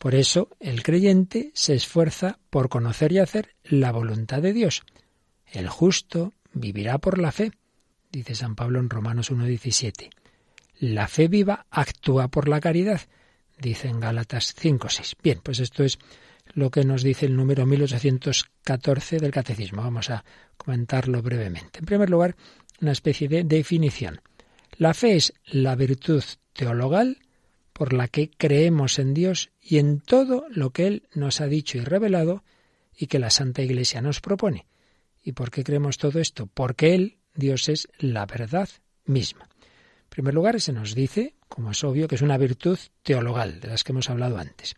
Por 0.00 0.14
eso 0.14 0.48
el 0.60 0.82
creyente 0.82 1.50
se 1.52 1.74
esfuerza 1.74 2.38
por 2.48 2.70
conocer 2.70 3.12
y 3.12 3.18
hacer 3.18 3.54
la 3.64 3.92
voluntad 3.92 4.40
de 4.40 4.54
Dios. 4.54 4.82
El 5.44 5.68
justo 5.68 6.32
vivirá 6.54 6.96
por 6.96 7.18
la 7.18 7.32
fe, 7.32 7.52
dice 8.10 8.34
San 8.34 8.56
Pablo 8.56 8.80
en 8.80 8.88
Romanos 8.88 9.30
1.17. 9.30 10.08
La 10.78 11.06
fe 11.06 11.28
viva 11.28 11.66
actúa 11.70 12.28
por 12.28 12.48
la 12.48 12.60
caridad, 12.60 13.02
dice 13.58 13.88
en 13.88 14.00
Gálatas 14.00 14.56
5.6. 14.56 15.16
Bien, 15.22 15.40
pues 15.42 15.60
esto 15.60 15.84
es 15.84 15.98
lo 16.54 16.70
que 16.70 16.82
nos 16.86 17.02
dice 17.02 17.26
el 17.26 17.36
número 17.36 17.66
1814 17.66 19.18
del 19.18 19.32
Catecismo. 19.32 19.82
Vamos 19.82 20.08
a 20.08 20.24
comentarlo 20.56 21.20
brevemente. 21.20 21.80
En 21.80 21.84
primer 21.84 22.08
lugar, 22.08 22.36
una 22.80 22.92
especie 22.92 23.28
de 23.28 23.44
definición. 23.44 24.22
La 24.78 24.94
fe 24.94 25.16
es 25.16 25.34
la 25.44 25.74
virtud 25.76 26.24
teologal 26.54 27.18
por 27.80 27.94
la 27.94 28.08
que 28.08 28.30
creemos 28.30 28.98
en 28.98 29.14
Dios 29.14 29.52
y 29.58 29.78
en 29.78 30.00
todo 30.00 30.44
lo 30.50 30.68
que 30.68 30.86
Él 30.86 31.08
nos 31.14 31.40
ha 31.40 31.46
dicho 31.46 31.78
y 31.78 31.80
revelado 31.80 32.44
y 32.94 33.06
que 33.06 33.18
la 33.18 33.30
Santa 33.30 33.62
Iglesia 33.62 34.02
nos 34.02 34.20
propone. 34.20 34.66
¿Y 35.24 35.32
por 35.32 35.50
qué 35.50 35.64
creemos 35.64 35.96
todo 35.96 36.18
esto? 36.18 36.46
Porque 36.46 36.94
Él, 36.94 37.16
Dios, 37.34 37.70
es 37.70 37.88
la 37.98 38.26
verdad 38.26 38.68
misma. 39.06 39.48
En 39.54 40.08
primer 40.10 40.34
lugar, 40.34 40.60
se 40.60 40.74
nos 40.74 40.94
dice, 40.94 41.36
como 41.48 41.70
es 41.70 41.82
obvio, 41.82 42.06
que 42.06 42.16
es 42.16 42.20
una 42.20 42.36
virtud 42.36 42.78
teologal, 43.02 43.60
de 43.60 43.68
las 43.68 43.82
que 43.82 43.92
hemos 43.92 44.10
hablado 44.10 44.36
antes. 44.36 44.76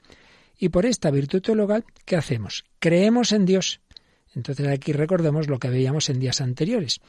Y 0.56 0.68
por 0.68 0.86
esta 0.86 1.10
virtud 1.10 1.42
teologal, 1.42 1.84
¿qué 2.04 2.14
hacemos? 2.14 2.66
Creemos 2.78 3.32
en 3.32 3.46
Dios. 3.46 3.80
Entonces 4.32 4.68
aquí 4.68 4.92
recordemos 4.92 5.48
lo 5.48 5.58
que 5.58 5.70
veíamos 5.70 6.08
en 6.08 6.20
días 6.20 6.40
anteriores. 6.40 7.00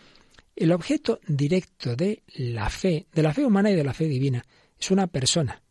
El 0.55 0.71
objeto 0.71 1.19
directo 1.27 1.95
de 1.95 2.23
la 2.33 2.71
fe, 2.71 3.05
de 3.13 3.21
la 3.21 3.31
fe 3.31 3.45
humana 3.45 3.69
y 3.69 3.75
de 3.75 3.83
la 3.83 3.93
fe 3.93 4.05
divina, 4.05 4.43
es 4.79 4.89
una 4.89 5.05
persona, 5.05 5.62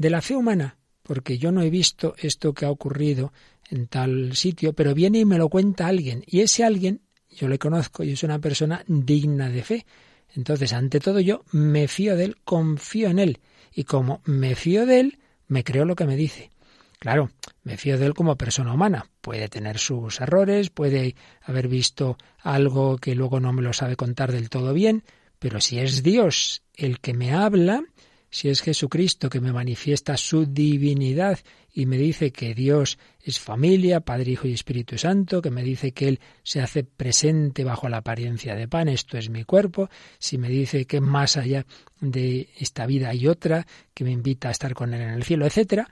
de 0.00 0.08
la 0.08 0.22
fe 0.22 0.34
humana, 0.34 0.78
porque 1.02 1.36
yo 1.36 1.52
no 1.52 1.60
he 1.60 1.68
visto 1.68 2.14
esto 2.16 2.54
que 2.54 2.64
ha 2.64 2.70
ocurrido 2.70 3.34
en 3.68 3.86
tal 3.86 4.34
sitio, 4.34 4.72
pero 4.72 4.94
viene 4.94 5.18
y 5.18 5.24
me 5.26 5.36
lo 5.36 5.50
cuenta 5.50 5.88
alguien, 5.88 6.24
y 6.26 6.40
ese 6.40 6.64
alguien 6.64 7.02
yo 7.28 7.48
le 7.48 7.58
conozco 7.58 8.02
y 8.02 8.12
es 8.12 8.22
una 8.22 8.38
persona 8.38 8.82
digna 8.86 9.50
de 9.50 9.62
fe. 9.62 9.86
Entonces, 10.34 10.72
ante 10.72 11.00
todo 11.00 11.20
yo 11.20 11.44
me 11.52 11.86
fío 11.86 12.16
de 12.16 12.24
él, 12.24 12.36
confío 12.44 13.10
en 13.10 13.18
él, 13.18 13.40
y 13.74 13.84
como 13.84 14.22
me 14.24 14.54
fío 14.54 14.86
de 14.86 15.00
él, 15.00 15.18
me 15.48 15.64
creo 15.64 15.84
lo 15.84 15.96
que 15.96 16.06
me 16.06 16.16
dice. 16.16 16.50
Claro, 16.98 17.30
me 17.62 17.76
fío 17.76 17.98
de 17.98 18.06
él 18.06 18.14
como 18.14 18.36
persona 18.36 18.72
humana. 18.72 19.04
Puede 19.20 19.50
tener 19.50 19.76
sus 19.76 20.18
errores, 20.22 20.70
puede 20.70 21.14
haber 21.42 21.68
visto 21.68 22.16
algo 22.38 22.96
que 22.96 23.14
luego 23.14 23.38
no 23.38 23.52
me 23.52 23.60
lo 23.60 23.74
sabe 23.74 23.96
contar 23.96 24.32
del 24.32 24.48
todo 24.48 24.72
bien, 24.72 25.04
pero 25.38 25.60
si 25.60 25.78
es 25.78 26.02
Dios 26.02 26.62
el 26.74 27.00
que 27.00 27.12
me 27.12 27.34
habla, 27.34 27.84
si 28.30 28.48
es 28.48 28.62
Jesucristo 28.62 29.28
que 29.28 29.40
me 29.40 29.52
manifiesta 29.52 30.16
su 30.16 30.46
divinidad 30.46 31.38
y 31.72 31.86
me 31.86 31.98
dice 31.98 32.32
que 32.32 32.54
Dios 32.54 32.98
es 33.22 33.38
familia, 33.38 34.00
Padre, 34.00 34.32
Hijo 34.32 34.46
y 34.46 34.52
Espíritu 34.52 34.98
Santo, 34.98 35.42
que 35.42 35.50
me 35.50 35.62
dice 35.62 35.92
que 35.92 36.08
Él 36.08 36.20
se 36.42 36.60
hace 36.60 36.84
presente 36.84 37.64
bajo 37.64 37.88
la 37.88 37.98
apariencia 37.98 38.54
de 38.54 38.68
pan, 38.68 38.88
esto 38.88 39.18
es 39.18 39.30
mi 39.30 39.44
cuerpo, 39.44 39.90
si 40.18 40.38
me 40.38 40.48
dice 40.48 40.86
que 40.86 41.00
más 41.00 41.36
allá 41.36 41.66
de 42.00 42.48
esta 42.56 42.86
vida 42.86 43.10
hay 43.10 43.26
otra, 43.26 43.66
que 43.94 44.04
me 44.04 44.12
invita 44.12 44.48
a 44.48 44.52
estar 44.52 44.74
con 44.74 44.94
Él 44.94 45.02
en 45.02 45.10
el 45.10 45.24
cielo, 45.24 45.46
etcétera, 45.46 45.88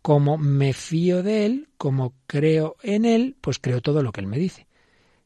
como 0.00 0.36
me 0.38 0.72
fío 0.72 1.22
de 1.22 1.46
Él, 1.46 1.68
como 1.76 2.14
creo 2.26 2.76
en 2.82 3.04
Él, 3.04 3.36
pues 3.40 3.58
creo 3.58 3.80
todo 3.80 4.02
lo 4.02 4.12
que 4.12 4.20
Él 4.20 4.26
me 4.26 4.38
dice. 4.38 4.66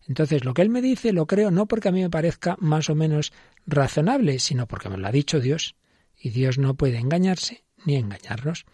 Entonces, 0.08 0.44
lo 0.44 0.54
que 0.54 0.62
Él 0.62 0.70
me 0.70 0.80
dice 0.80 1.12
lo 1.12 1.26
creo 1.26 1.50
no 1.50 1.66
porque 1.66 1.88
a 1.88 1.92
mí 1.92 2.00
me 2.00 2.10
parezca 2.10 2.56
más 2.60 2.88
o 2.88 2.94
menos 2.94 3.32
razonable, 3.66 4.38
sino 4.38 4.66
porque 4.66 4.88
me 4.88 4.96
lo 4.96 5.06
ha 5.06 5.12
dicho 5.12 5.38
Dios. 5.38 5.76
Y 6.18 6.30
Dios 6.30 6.58
no 6.58 6.74
puede 6.74 6.98
engañarse 6.98 7.64
ni 7.84 7.96
engañarnos. 7.96 8.66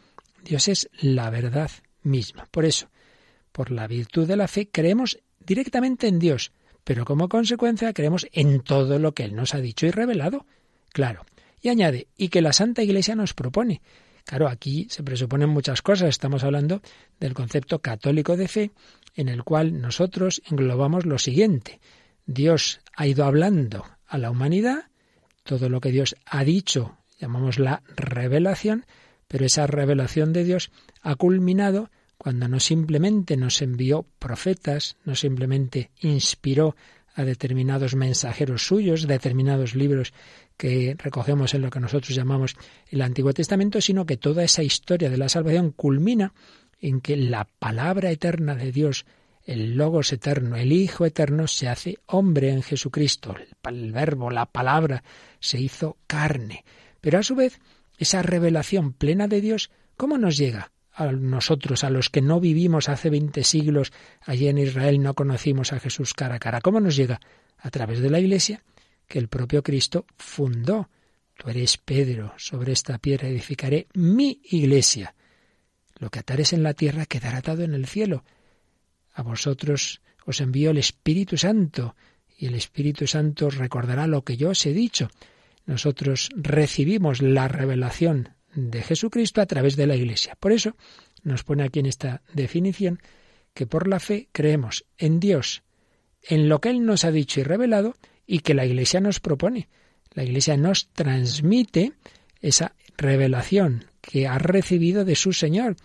Dios 0.44 0.68
es 0.68 0.88
la 1.00 1.30
verdad 1.30 1.70
misma. 2.02 2.46
Por 2.50 2.64
eso, 2.64 2.88
por 3.52 3.70
la 3.70 3.86
virtud 3.86 4.26
de 4.26 4.36
la 4.36 4.48
fe, 4.48 4.68
creemos 4.68 5.18
directamente 5.40 6.08
en 6.08 6.18
Dios, 6.18 6.52
pero 6.84 7.04
como 7.04 7.28
consecuencia 7.28 7.92
creemos 7.92 8.26
en 8.32 8.60
todo 8.60 8.98
lo 8.98 9.12
que 9.12 9.24
Él 9.24 9.34
nos 9.34 9.54
ha 9.54 9.60
dicho 9.60 9.86
y 9.86 9.90
revelado. 9.90 10.46
Claro. 10.92 11.24
Y 11.60 11.70
añade, 11.70 12.08
y 12.16 12.28
que 12.28 12.42
la 12.42 12.52
Santa 12.52 12.82
Iglesia 12.82 13.14
nos 13.14 13.32
propone. 13.32 13.80
Claro, 14.24 14.48
aquí 14.48 14.86
se 14.90 15.02
presuponen 15.02 15.48
muchas 15.48 15.82
cosas. 15.82 16.10
Estamos 16.10 16.44
hablando 16.44 16.82
del 17.20 17.34
concepto 17.34 17.80
católico 17.80 18.36
de 18.36 18.48
fe, 18.48 18.70
en 19.14 19.28
el 19.28 19.44
cual 19.44 19.80
nosotros 19.80 20.42
englobamos 20.50 21.06
lo 21.06 21.18
siguiente. 21.18 21.80
Dios 22.26 22.80
ha 22.96 23.06
ido 23.06 23.24
hablando 23.24 23.84
a 24.06 24.18
la 24.18 24.30
humanidad, 24.30 24.88
todo 25.42 25.68
lo 25.68 25.80
que 25.80 25.90
Dios 25.90 26.16
ha 26.26 26.44
dicho, 26.44 26.98
llamamos 27.18 27.58
la 27.58 27.82
revelación, 27.96 28.86
pero 29.28 29.46
esa 29.46 29.66
revelación 29.66 30.32
de 30.32 30.44
Dios 30.44 30.70
ha 31.02 31.14
culminado 31.16 31.90
cuando 32.18 32.48
no 32.48 32.60
simplemente 32.60 33.36
nos 33.36 33.60
envió 33.62 34.06
profetas, 34.18 34.96
no 35.04 35.14
simplemente 35.14 35.90
inspiró 36.00 36.76
a 37.14 37.24
determinados 37.24 37.94
mensajeros 37.94 38.66
suyos, 38.66 39.06
determinados 39.06 39.74
libros 39.74 40.12
que 40.56 40.96
recogemos 40.98 41.54
en 41.54 41.62
lo 41.62 41.70
que 41.70 41.80
nosotros 41.80 42.14
llamamos 42.14 42.56
el 42.88 43.02
Antiguo 43.02 43.32
Testamento, 43.32 43.80
sino 43.80 44.06
que 44.06 44.16
toda 44.16 44.42
esa 44.42 44.62
historia 44.62 45.10
de 45.10 45.18
la 45.18 45.28
salvación 45.28 45.70
culmina 45.70 46.32
en 46.80 47.00
que 47.00 47.16
la 47.16 47.48
palabra 47.58 48.10
eterna 48.10 48.54
de 48.54 48.72
Dios, 48.72 49.06
el 49.44 49.76
Logos 49.76 50.12
eterno, 50.12 50.56
el 50.56 50.72
Hijo 50.72 51.06
eterno, 51.06 51.46
se 51.46 51.68
hace 51.68 51.98
hombre 52.06 52.50
en 52.50 52.62
Jesucristo. 52.62 53.34
El, 53.64 53.92
verbo, 53.92 54.30
la 54.30 54.46
palabra, 54.46 55.02
se 55.40 55.60
hizo 55.60 55.96
carne. 56.06 56.64
Pero 57.04 57.18
a 57.18 57.22
su 57.22 57.34
vez, 57.34 57.60
esa 57.98 58.22
revelación 58.22 58.94
plena 58.94 59.28
de 59.28 59.42
Dios, 59.42 59.70
¿cómo 59.98 60.16
nos 60.16 60.38
llega? 60.38 60.72
a 60.94 61.12
nosotros, 61.12 61.84
a 61.84 61.90
los 61.90 62.08
que 62.08 62.22
no 62.22 62.40
vivimos 62.40 62.88
hace 62.88 63.10
veinte 63.10 63.44
siglos 63.44 63.92
allí 64.22 64.48
en 64.48 64.56
Israel, 64.56 65.02
no 65.02 65.12
conocimos 65.12 65.74
a 65.74 65.80
Jesús 65.80 66.14
cara 66.14 66.36
a 66.36 66.38
cara. 66.38 66.62
¿Cómo 66.62 66.80
nos 66.80 66.96
llega? 66.96 67.20
A 67.58 67.70
través 67.70 68.00
de 68.00 68.08
la 68.08 68.20
Iglesia, 68.20 68.62
que 69.06 69.18
el 69.18 69.28
propio 69.28 69.62
Cristo 69.62 70.06
fundó. 70.16 70.88
Tú 71.36 71.50
eres 71.50 71.76
Pedro, 71.76 72.32
sobre 72.38 72.72
esta 72.72 72.96
piedra 72.96 73.28
edificaré 73.28 73.86
mi 73.92 74.40
iglesia. 74.44 75.14
Lo 75.98 76.08
que 76.08 76.20
atares 76.20 76.54
en 76.54 76.62
la 76.62 76.72
tierra 76.72 77.04
quedará 77.04 77.38
atado 77.38 77.64
en 77.64 77.74
el 77.74 77.86
cielo. 77.86 78.24
A 79.12 79.22
vosotros 79.22 80.00
os 80.24 80.40
envío 80.40 80.70
el 80.70 80.78
Espíritu 80.78 81.36
Santo, 81.36 81.96
y 82.38 82.46
el 82.46 82.54
Espíritu 82.54 83.06
Santo 83.06 83.48
os 83.48 83.58
recordará 83.58 84.06
lo 84.06 84.22
que 84.22 84.38
yo 84.38 84.50
os 84.50 84.64
he 84.64 84.72
dicho. 84.72 85.10
Nosotros 85.66 86.30
recibimos 86.36 87.22
la 87.22 87.48
revelación 87.48 88.30
de 88.54 88.82
Jesucristo 88.82 89.40
a 89.40 89.46
través 89.46 89.76
de 89.76 89.86
la 89.86 89.96
Iglesia. 89.96 90.36
Por 90.38 90.52
eso 90.52 90.76
nos 91.22 91.42
pone 91.42 91.64
aquí 91.64 91.80
en 91.80 91.86
esta 91.86 92.22
definición 92.32 93.00
que 93.54 93.66
por 93.66 93.88
la 93.88 94.00
fe 94.00 94.28
creemos 94.32 94.84
en 94.98 95.20
Dios, 95.20 95.62
en 96.22 96.48
lo 96.48 96.60
que 96.60 96.70
Él 96.70 96.84
nos 96.84 97.04
ha 97.04 97.10
dicho 97.10 97.40
y 97.40 97.44
revelado, 97.44 97.94
y 98.26 98.40
que 98.40 98.54
la 98.54 98.66
Iglesia 98.66 99.00
nos 99.00 99.20
propone. 99.20 99.68
La 100.12 100.24
Iglesia 100.24 100.56
nos 100.56 100.88
transmite 100.92 101.92
esa 102.40 102.74
revelación 102.96 103.86
que 104.00 104.26
ha 104.26 104.38
recibido 104.38 105.04
de 105.04 105.16
su 105.16 105.32
Señor, 105.32 105.76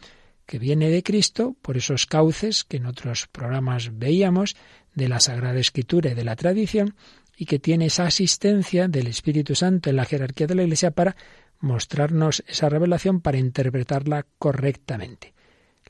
que 0.46 0.60
viene 0.60 0.90
de 0.90 1.04
Cristo 1.04 1.56
por 1.62 1.78
esos 1.78 2.06
cauces 2.06 2.64
que 2.64 2.78
en 2.78 2.86
otros 2.86 3.28
programas 3.28 3.98
veíamos 3.98 4.56
de 4.96 5.08
la 5.08 5.20
Sagrada 5.20 5.60
Escritura 5.60 6.12
y 6.12 6.16
de 6.16 6.24
la 6.24 6.36
tradición, 6.36 6.96
y 7.42 7.46
que 7.46 7.58
tiene 7.58 7.86
esa 7.86 8.06
asistencia 8.06 8.90
del 8.90 9.08
Espíritu 9.08 9.56
Santo 9.56 9.90
en 9.90 9.96
la 9.96 10.04
jerarquía 10.04 10.46
de 10.46 10.56
la 10.56 10.64
Iglesia 10.64 10.92
para 10.92 11.16
mostrarnos 11.62 12.44
esa 12.46 12.68
revelación 12.68 13.22
para 13.22 13.38
interpretarla 13.38 14.26
correctamente. 14.38 15.34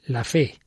La 0.06 0.24
fe 0.24 0.60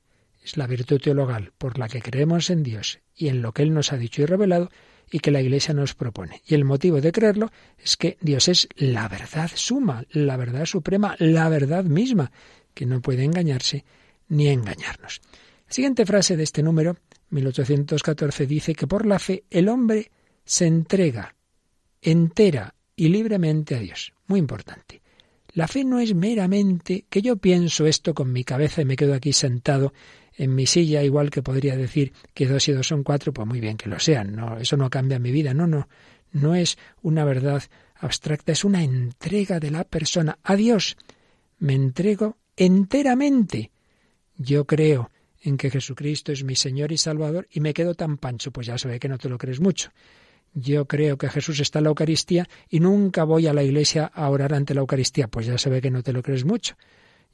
es 0.43 0.57
la 0.57 0.67
virtud 0.67 1.01
teologal 1.01 1.53
por 1.57 1.79
la 1.79 1.89
que 1.89 2.03
creemos 2.03 2.51
en 2.51 2.65
Dios 2.65 2.99
y 3.15 3.29
en 3.29 3.43
lo 3.43 3.53
que 3.53 3.63
Él 3.63 3.73
nos 3.73 3.93
ha 3.93 3.97
dicho 3.97 4.23
y 4.23 4.27
revelado, 4.27 4.71
y 5.09 5.21
que 5.21 5.31
la 5.31 5.41
Iglesia 5.41 5.73
nos 5.73 5.95
propone. 5.95 6.43
Y 6.47 6.55
el 6.55 6.65
motivo 6.65 7.01
de 7.01 7.13
creerlo 7.13 7.53
es 7.79 7.97
que 7.97 8.19
Dios 8.21 8.49
es 8.49 8.69
la 8.75 9.07
verdad 9.07 9.53
suma, 9.55 10.05
la 10.11 10.37
verdad 10.37 10.67
suprema, 10.67 11.15
la 11.21 11.49
verdad 11.49 11.85
misma, 11.85 12.33
que 12.75 12.87
no 12.87 13.01
puede 13.01 13.23
engañarse 13.23 13.85
ni 14.29 14.49
engañarnos. 14.49 15.21
La 15.69 15.73
siguiente 15.73 16.07
frase 16.07 16.37
de 16.37 16.43
este 16.43 16.65
número, 16.65 16.97
1814, 17.31 18.47
dice 18.47 18.75
que 18.75 18.89
por 18.89 19.07
la 19.07 19.21
fe 19.21 19.45
el 19.51 19.69
hombre 19.69 20.11
se 20.45 20.67
entrega 20.67 21.35
entera 22.03 22.75
y 22.97 23.09
libremente 23.09 23.77
a 23.77 23.79
Dios. 23.79 24.13
Muy 24.27 24.41
importante. 24.41 25.01
La 25.55 25.69
fe 25.69 25.85
no 25.85 26.01
es 26.01 26.15
meramente 26.15 27.07
que 27.09 27.23
yo 27.23 27.37
pienso 27.37 27.87
esto 27.87 28.15
con 28.15 28.33
mi 28.33 28.43
cabeza 28.43 28.83
y 28.83 28.85
me 28.85 28.97
quedo 28.97 29.15
aquí 29.15 29.33
sentado 29.33 29.93
en 30.37 30.55
mi 30.55 30.67
silla, 30.67 31.03
igual 31.03 31.31
que 31.31 31.43
podría 31.43 31.77
decir 31.77 32.13
que 32.35 32.47
dos 32.47 32.67
y 32.69 32.73
dos 32.73 32.89
son 32.89 33.03
cuatro, 33.03 33.33
pues 33.33 33.47
muy 33.47 33.61
bien 33.61 33.77
que 33.77 33.89
lo 33.89 34.01
sean, 34.01 34.35
no, 34.35 34.57
eso 34.57 34.79
no 34.79 34.89
cambia 34.89 35.19
mi 35.19 35.31
vida, 35.31 35.53
no, 35.53 35.67
no, 35.67 35.89
no 36.33 36.55
es 36.55 36.79
una 37.03 37.25
verdad 37.25 37.63
abstracta, 37.97 38.53
es 38.53 38.65
una 38.65 38.83
entrega 38.83 39.61
de 39.61 39.71
la 39.71 39.85
persona 39.85 40.39
a 40.43 40.57
Dios. 40.57 40.97
Me 41.59 41.75
entrego 41.75 42.39
enteramente. 42.57 43.71
Yo 44.37 44.67
creo 44.67 45.11
en 45.43 45.59
que 45.59 45.71
Jesucristo 45.71 46.33
es 46.33 46.45
mi 46.45 46.57
Señor 46.57 46.93
y 46.93 46.97
Salvador 46.97 47.47
y 47.51 47.61
me 47.61 47.75
quedo 47.75 47.95
tan 47.95 48.17
pancho, 48.17 48.51
pues 48.51 48.67
ya 48.67 48.79
se 48.79 48.99
que 48.99 49.09
no 49.09 49.19
te 49.19 49.29
lo 49.29 49.37
crees 49.37 49.61
mucho. 49.61 49.91
Yo 50.55 50.87
creo 50.87 51.17
que 51.17 51.29
Jesús 51.29 51.61
está 51.61 51.79
en 51.79 51.85
la 51.85 51.91
Eucaristía 51.91 52.49
y 52.69 52.81
nunca 52.81 53.25
voy 53.25 53.47
a 53.47 53.55
la 53.55 53.63
iglesia 53.63 54.07
a 54.13 54.29
orar 54.29 54.55
ante 54.55 54.75
la 54.75 54.81
Eucaristía, 54.81 55.29
pues 55.29 55.47
ya 55.47 55.57
se 55.59 55.71
ve 55.71 55.81
que 55.81 55.91
no 55.91 56.03
te 56.03 56.13
lo 56.13 56.23
crees 56.23 56.45
mucho 56.45 56.77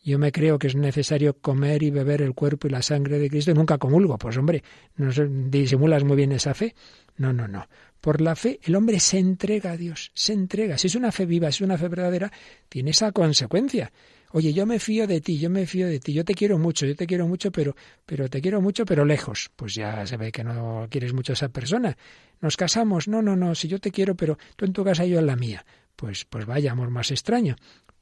yo 0.05 0.19
me 0.19 0.33
creo 0.33 0.59
que 0.59 0.69
es 0.69 0.75
necesario 0.75 1.35
comer 1.35 1.83
y 1.83 1.91
beber 1.91 2.23
el 2.23 2.35
cuerpo 2.35 2.67
y 2.67 2.71
la 2.71 2.83
sangre 2.83 3.19
de 3.19 3.29
Cristo, 3.29 3.53
nunca 3.55 3.79
comulgo. 3.79 4.17
Pues 4.19 4.37
hombre, 4.37 4.63
no 4.97 5.11
disimulas 5.51 6.05
muy 6.05 6.17
bien 6.17 6.33
esa 6.33 6.55
fe. 6.55 6.75
No, 7.17 7.33
no, 7.33 7.49
no. 7.49 7.69
Por 8.01 8.21
la 8.21 8.37
fe 8.37 8.61
el 8.63 8.77
hombre 8.77 9.01
se 9.01 9.19
entrega 9.19 9.73
a 9.73 9.77
Dios, 9.77 10.11
se 10.15 10.33
entrega. 10.33 10.79
Si 10.79 10.87
es 10.87 10.95
una 10.95 11.11
fe 11.11 11.27
viva, 11.27 11.51
si 11.51 11.57
es 11.57 11.61
una 11.63 11.77
fe 11.77 11.89
verdadera, 11.89 12.33
tiene 12.69 12.91
esa 12.91 13.13
consecuencia. 13.13 13.93
Oye, 14.31 14.53
yo 14.53 14.67
me 14.67 14.79
fío 14.79 15.07
de 15.07 15.21
ti, 15.21 15.39
yo 15.39 15.51
me 15.51 15.67
fío 15.67 15.87
de 15.87 16.01
ti, 16.01 16.13
yo 16.13 16.25
te 16.25 16.35
quiero 16.35 16.59
mucho, 16.59 16.87
yo 16.87 16.95
te 16.95 17.07
quiero 17.07 17.27
mucho, 17.27 17.51
pero, 17.51 17.75
pero 18.05 18.29
te 18.29 18.41
quiero 18.41 18.61
mucho, 18.61 18.85
pero 18.85 19.05
lejos. 19.05 19.51
Pues 19.57 19.75
ya 19.75 20.07
se 20.07 20.17
ve 20.17 20.31
que 20.31 20.45
no 20.45 20.87
quieres 20.91 21.13
mucho 21.13 21.33
a 21.33 21.35
esa 21.35 21.49
persona. 21.49 21.97
Nos 22.41 22.57
casamos, 22.57 23.09
no, 23.09 23.23
no, 23.23 23.37
no, 23.37 23.55
si 23.55 23.69
yo 23.69 23.79
te 23.79 23.91
quiero, 23.91 24.15
pero 24.15 24.39
tú 24.57 24.65
en 24.65 24.73
tu 24.73 24.85
casa 24.85 25.05
y 25.05 25.11
yo 25.11 25.19
en 25.19 25.27
la 25.27 25.37
mía. 25.37 25.65
Pues, 25.97 26.25
pues 26.25 26.47
vaya 26.47 26.73
amor 26.73 26.91
más 26.91 27.11
extraño 27.11 27.57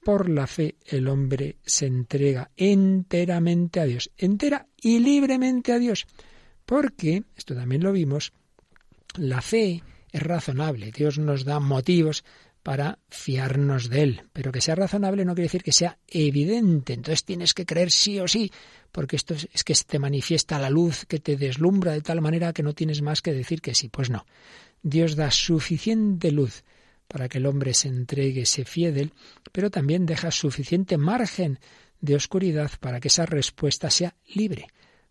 por 0.07 0.29
la 0.29 0.47
fe 0.47 0.77
el 0.87 1.09
hombre 1.09 1.57
se 1.67 1.87
entrega 1.87 2.53
enteramente 2.57 3.81
a 3.81 3.87
Dios, 3.87 4.13
entera 4.17 4.69
y 4.81 5.01
libremente 5.01 5.73
a 5.73 5.81
Dios. 5.81 6.07
Porque, 6.65 7.25
esto 7.35 7.57
también 7.57 7.83
lo 7.83 7.91
vimos, 7.91 8.33
la 9.17 9.43
fe 9.43 9.83
es 10.13 10.23
razonable, 10.23 10.93
Dios 10.93 11.19
nos 11.19 11.45
da 11.45 11.59
motivos 11.59 12.25
para 12.67 12.99
fiarnos 13.09 13.89
de 13.89 14.03
Él. 14.03 14.23
Pero 14.33 14.51
que 14.51 14.61
sea 14.61 14.75
razonable 14.75 15.25
no 15.25 15.37
quiere 15.37 15.47
decir 15.47 15.63
que 15.63 15.71
sea 15.71 16.01
evidente. 16.09 16.95
Entonces 16.95 17.25
tienes 17.25 17.55
que 17.55 17.65
creer 17.65 17.93
sí 17.93 18.19
o 18.19 18.27
sí, 18.27 18.51
porque 18.91 19.15
esto 19.15 19.35
es, 19.35 19.63
que 19.63 19.73
te 19.87 20.01
manifiesta 20.01 20.59
la 20.59 20.69
luz 20.69 21.05
que 21.07 21.21
te 21.21 21.37
deslumbra 21.37 21.93
de 21.93 22.01
tal 22.01 22.21
manera 22.21 22.53
que 22.53 22.65
no 22.65 22.73
tienes 22.73 23.03
más 23.03 23.23
que 23.23 23.33
decir 23.33 23.61
que 23.61 23.73
sí. 23.73 23.89
Pues 23.89 24.11
no. 24.11 24.27
Dios 24.83 25.15
da 25.15 25.31
suficiente 25.31 26.33
luz 26.33 26.65
para 27.07 27.29
que 27.29 27.39
el 27.39 27.47
hombre 27.47 27.73
se 27.73 27.87
entregue, 27.87 28.45
se 28.47 28.65
fíe 28.65 28.91
de 28.91 29.03
él, 29.03 29.13
pero 29.53 29.71
también 29.71 30.05
deja 30.05 30.33
suficiente 30.33 30.99
margen 30.99 31.61
de 32.01 32.17
oscuridad 32.17 32.73
para 32.81 32.99
que 32.99 33.07
esa 33.07 33.27
respuesta 33.27 33.91
sea 33.91 34.17
libre, 34.35 34.67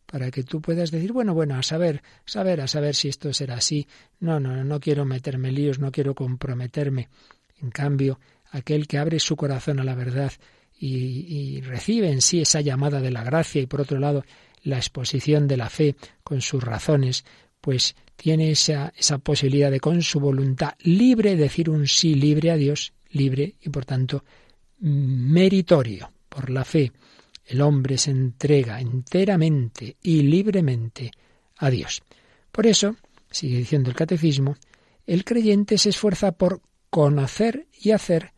para 0.06 0.30
que 0.30 0.44
tú 0.44 0.62
puedas 0.62 0.92
decir, 0.92 1.14
bueno, 1.14 1.34
bueno, 1.34 1.56
a 1.56 1.64
saber, 1.64 2.04
saber, 2.26 2.60
a 2.60 2.68
saber 2.68 2.96
si 2.96 3.08
esto 3.08 3.34
será 3.34 3.56
así. 3.56 3.88
No, 4.20 4.42
no, 4.42 4.62
no 4.66 4.80
quiero 4.82 5.06
meterme 5.06 5.54
líos, 5.54 5.80
no 5.80 5.90
quiero 5.94 6.16
comprometerme. 6.16 7.08
En 7.62 7.70
cambio, 7.72 8.20
aquel 8.52 8.88
que 8.88 8.98
abre 8.98 9.20
su 9.20 9.36
corazón 9.36 9.80
a 9.80 9.84
la 9.84 9.96
verdad 9.96 10.32
y, 10.78 11.62
recibe 11.62 12.12
en 12.12 12.22
sí 12.22 12.42
esa 12.42 12.62
llamada 12.62 13.00
de 13.00 13.12
la 13.12 13.24
gracia 13.24 13.62
y 13.62 13.66
por 13.66 13.82
otro 13.82 14.00
lado 14.00 14.26
la 14.64 14.78
exposición 14.78 15.48
de 15.48 15.58
la 15.58 15.70
fe 15.70 15.96
con 16.24 16.42
sus 16.42 16.64
razones, 16.64 17.24
pues 17.62 17.96
tiene 18.16 18.52
esa, 18.52 18.94
esa 18.98 19.20
posibilidad 19.20 19.72
de 19.72 19.80
con 19.80 20.02
su 20.02 20.20
voluntad 20.20 20.74
libre 20.80 21.36
decir 21.36 21.70
un 21.70 21.88
sí 21.88 22.16
libre 22.16 22.52
a 22.52 22.58
Dios, 22.58 22.94
libre 23.12 23.56
y 23.62 23.70
por 23.70 23.86
tanto 23.86 24.24
meritorio 24.80 26.12
por 26.30 26.50
la 26.50 26.66
fe. 26.66 26.92
El 27.46 27.62
hombre 27.62 27.98
se 27.98 28.12
entrega 28.12 28.80
enteramente 28.80 29.98
y 30.02 30.24
libremente 30.24 31.12
a 31.58 31.70
Dios. 31.70 32.02
Por 32.52 32.66
eso, 32.66 32.96
sigue 33.30 33.58
diciendo 33.58 33.90
el 33.90 33.96
catecismo, 33.96 34.58
el 35.06 35.24
creyente 35.24 35.78
se 35.78 35.90
esfuerza 35.90 36.32
por 36.32 36.62
conocer 36.96 37.68
y 37.78 37.92
hacer 37.92 38.32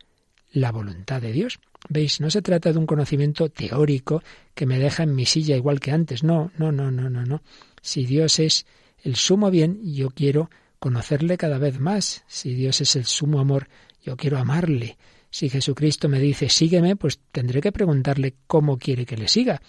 la 0.50 0.72
voluntad 0.72 1.22
de 1.22 1.30
Dios. 1.30 1.60
¿Veis? 1.88 2.20
No 2.20 2.28
se 2.28 2.42
trata 2.42 2.72
de 2.72 2.78
un 2.80 2.86
conocimiento 2.86 3.50
teórico 3.50 4.20
que 4.52 4.66
me 4.66 4.80
deja 4.80 5.04
en 5.04 5.14
mi 5.14 5.26
silla 5.26 5.54
igual 5.54 5.78
que 5.78 5.92
antes. 5.92 6.24
No, 6.24 6.50
no, 6.58 6.72
no, 6.72 6.90
no, 6.90 7.08
no, 7.08 7.24
no. 7.24 7.40
Si 7.82 8.04
Dios 8.04 8.40
es 8.40 8.66
el 9.04 9.14
sumo 9.14 9.52
bien, 9.52 9.78
yo 9.84 10.10
quiero 10.10 10.50
conocerle 10.80 11.38
cada 11.38 11.58
vez 11.58 11.78
más. 11.78 12.24
Si 12.26 12.52
Dios 12.52 12.80
es 12.80 12.96
el 12.96 13.04
sumo 13.04 13.38
amor, 13.38 13.68
yo 14.02 14.16
quiero 14.16 14.38
amarle. 14.38 14.98
Si 15.30 15.48
Jesucristo 15.48 16.08
me 16.08 16.18
dice 16.18 16.48
sígueme, 16.48 16.96
pues 16.96 17.20
tendré 17.30 17.60
que 17.60 17.70
preguntarle 17.70 18.34
cómo 18.48 18.76
quiere 18.76 19.06
que 19.06 19.16
le 19.16 19.28
siga. 19.28 19.62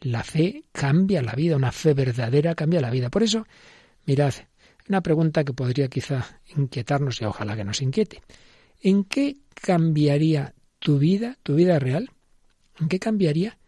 La 0.00 0.24
fe 0.24 0.64
cambia 0.72 1.22
la 1.22 1.36
vida, 1.36 1.54
una 1.54 1.70
fe 1.70 1.94
verdadera 1.94 2.56
cambia 2.56 2.80
la 2.80 2.90
vida. 2.90 3.08
Por 3.08 3.22
eso, 3.22 3.46
mirad, 4.04 4.34
una 4.88 5.00
pregunta 5.00 5.44
que 5.44 5.52
podría 5.52 5.88
quizá 5.88 6.40
inquietarnos 6.56 7.20
y 7.20 7.24
ojalá 7.24 7.56
que 7.56 7.64
nos 7.64 7.82
inquiete. 7.82 8.22
¿En 8.80 9.04
qué 9.04 9.36
cambiaría 9.54 10.54
tu 10.78 10.98
vida, 10.98 11.38
tu 11.42 11.54
vida 11.54 11.78
real? 11.78 12.10
¿En 12.80 12.88
qué 12.88 12.98
cambiaría 12.98 13.58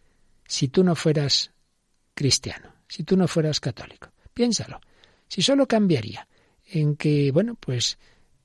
si 0.47 0.67
tú 0.67 0.83
no 0.83 0.95
fueras 0.95 1.51
cristiano, 2.13 2.73
si 2.87 3.03
tú 3.03 3.15
no 3.15 3.27
fueras 3.27 3.59
católico? 3.59 4.09
Piénsalo. 4.33 4.81
Si 5.27 5.41
solo 5.41 5.67
cambiaría 5.67 6.27
en 6.65 6.95
que, 6.95 7.31
bueno, 7.31 7.55
pues 7.55 7.97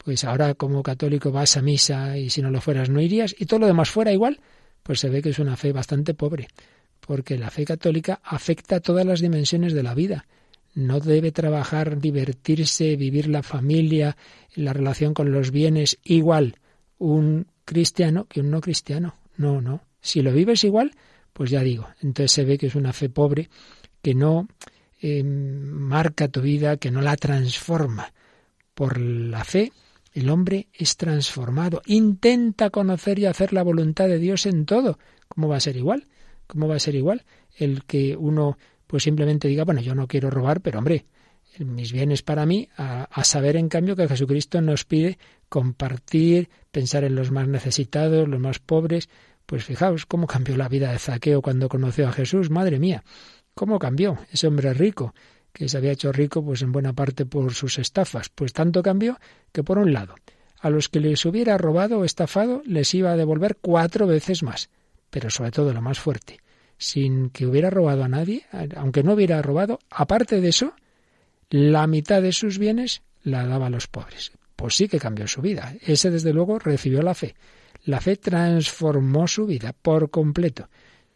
pues 0.02 0.24
ahora 0.24 0.54
como 0.54 0.82
católico 0.82 1.30
vas 1.30 1.56
a 1.56 1.62
misa 1.62 2.16
y 2.16 2.30
si 2.30 2.40
no 2.40 2.50
lo 2.50 2.60
fueras 2.60 2.88
no 2.88 3.00
irías 3.00 3.34
y 3.38 3.46
todo 3.46 3.60
lo 3.60 3.66
demás 3.66 3.90
fuera 3.90 4.12
igual, 4.12 4.40
pues 4.82 5.00
se 5.00 5.10
ve 5.10 5.20
que 5.20 5.30
es 5.30 5.38
una 5.38 5.56
fe 5.56 5.72
bastante 5.72 6.14
pobre, 6.14 6.48
porque 7.00 7.36
la 7.36 7.50
fe 7.50 7.64
católica 7.64 8.20
afecta 8.24 8.76
a 8.76 8.80
todas 8.80 9.04
las 9.04 9.20
dimensiones 9.20 9.74
de 9.74 9.82
la 9.82 9.94
vida. 9.94 10.26
No 10.74 11.00
debe 11.00 11.32
trabajar, 11.32 11.98
divertirse, 11.98 12.96
vivir 12.96 13.28
la 13.28 13.42
familia, 13.42 14.16
la 14.54 14.72
relación 14.72 15.14
con 15.14 15.32
los 15.32 15.50
bienes 15.50 15.98
igual 16.04 16.56
un 16.98 17.46
cristiano 17.64 18.26
que 18.26 18.40
un 18.40 18.50
no 18.50 18.60
cristiano. 18.60 19.16
No, 19.36 19.60
no. 19.60 19.82
Si 20.00 20.22
lo 20.22 20.32
vives 20.32 20.62
igual, 20.64 20.92
pues 21.32 21.50
ya 21.50 21.62
digo, 21.62 21.88
entonces 22.00 22.30
se 22.30 22.44
ve 22.44 22.58
que 22.58 22.66
es 22.66 22.74
una 22.74 22.92
fe 22.92 23.08
pobre 23.08 23.48
que 24.02 24.14
no 24.14 24.48
eh, 25.00 25.24
marca 25.24 26.28
tu 26.28 26.40
vida, 26.42 26.76
que 26.76 26.90
no 26.90 27.00
la 27.00 27.16
transforma. 27.16 28.12
Por 28.74 29.00
la 29.00 29.44
fe, 29.44 29.72
el 30.12 30.30
hombre 30.30 30.68
es 30.72 30.96
transformado, 30.96 31.82
intenta 31.86 32.70
conocer 32.70 33.18
y 33.18 33.26
hacer 33.26 33.52
la 33.52 33.62
voluntad 33.62 34.08
de 34.08 34.18
Dios 34.18 34.46
en 34.46 34.66
todo. 34.66 34.98
¿Cómo 35.28 35.48
va 35.48 35.56
a 35.56 35.60
ser 35.60 35.76
igual? 35.76 36.06
¿Cómo 36.46 36.68
va 36.68 36.76
a 36.76 36.80
ser 36.80 36.94
igual 36.94 37.24
el 37.56 37.84
que 37.84 38.16
uno 38.16 38.58
pues 38.90 39.04
simplemente 39.04 39.46
diga, 39.46 39.62
bueno, 39.62 39.80
yo 39.80 39.94
no 39.94 40.08
quiero 40.08 40.30
robar, 40.30 40.60
pero 40.62 40.80
hombre, 40.80 41.04
mis 41.60 41.92
bienes 41.92 42.22
para 42.22 42.44
mí, 42.44 42.68
a, 42.76 43.22
saber 43.22 43.54
en 43.54 43.68
cambio 43.68 43.94
que 43.94 44.08
Jesucristo 44.08 44.60
nos 44.60 44.84
pide 44.84 45.16
compartir, 45.48 46.50
pensar 46.72 47.04
en 47.04 47.14
los 47.14 47.30
más 47.30 47.46
necesitados, 47.46 48.28
los 48.28 48.40
más 48.40 48.58
pobres. 48.58 49.08
Pues 49.46 49.64
fijaos 49.64 50.06
cómo 50.06 50.26
cambió 50.26 50.56
la 50.56 50.68
vida 50.68 50.90
de 50.90 50.98
Zaqueo 50.98 51.40
cuando 51.40 51.68
conoció 51.68 52.08
a 52.08 52.12
Jesús, 52.12 52.50
madre 52.50 52.80
mía, 52.80 53.04
cómo 53.54 53.78
cambió 53.78 54.18
ese 54.32 54.48
hombre 54.48 54.74
rico 54.74 55.14
que 55.52 55.68
se 55.68 55.76
había 55.76 55.92
hecho 55.92 56.10
rico 56.10 56.44
pues 56.44 56.62
en 56.62 56.72
buena 56.72 56.92
parte 56.92 57.26
por 57.26 57.54
sus 57.54 57.78
estafas, 57.78 58.28
pues 58.28 58.52
tanto 58.52 58.82
cambió 58.82 59.18
que 59.52 59.62
por 59.62 59.78
un 59.78 59.92
lado, 59.92 60.16
a 60.60 60.68
los 60.68 60.88
que 60.88 60.98
les 60.98 61.24
hubiera 61.24 61.58
robado 61.58 62.00
o 62.00 62.04
estafado 62.04 62.60
les 62.66 62.92
iba 62.92 63.12
a 63.12 63.16
devolver 63.16 63.56
cuatro 63.60 64.08
veces 64.08 64.42
más, 64.42 64.68
pero 65.10 65.30
sobre 65.30 65.52
todo 65.52 65.72
lo 65.72 65.80
más 65.80 66.00
fuerte, 66.00 66.40
sin 66.80 67.28
que 67.28 67.46
hubiera 67.46 67.68
robado 67.68 68.04
a 68.04 68.08
nadie, 68.08 68.46
aunque 68.74 69.02
no 69.02 69.12
hubiera 69.12 69.42
robado, 69.42 69.78
aparte 69.90 70.40
de 70.40 70.48
eso, 70.48 70.72
la 71.50 71.86
mitad 71.86 72.22
de 72.22 72.32
sus 72.32 72.58
bienes 72.58 73.02
la 73.22 73.46
daba 73.46 73.66
a 73.66 73.70
los 73.70 73.86
pobres. 73.86 74.32
Pues 74.56 74.76
sí 74.76 74.88
que 74.88 74.98
cambió 74.98 75.28
su 75.28 75.42
vida. 75.42 75.74
Ese 75.82 76.10
desde 76.10 76.32
luego 76.32 76.58
recibió 76.58 77.02
la 77.02 77.14
fe. 77.14 77.34
La 77.84 78.00
fe 78.00 78.16
transformó 78.16 79.28
su 79.28 79.46
vida 79.46 79.74
por 79.74 80.10
completo. 80.10 80.70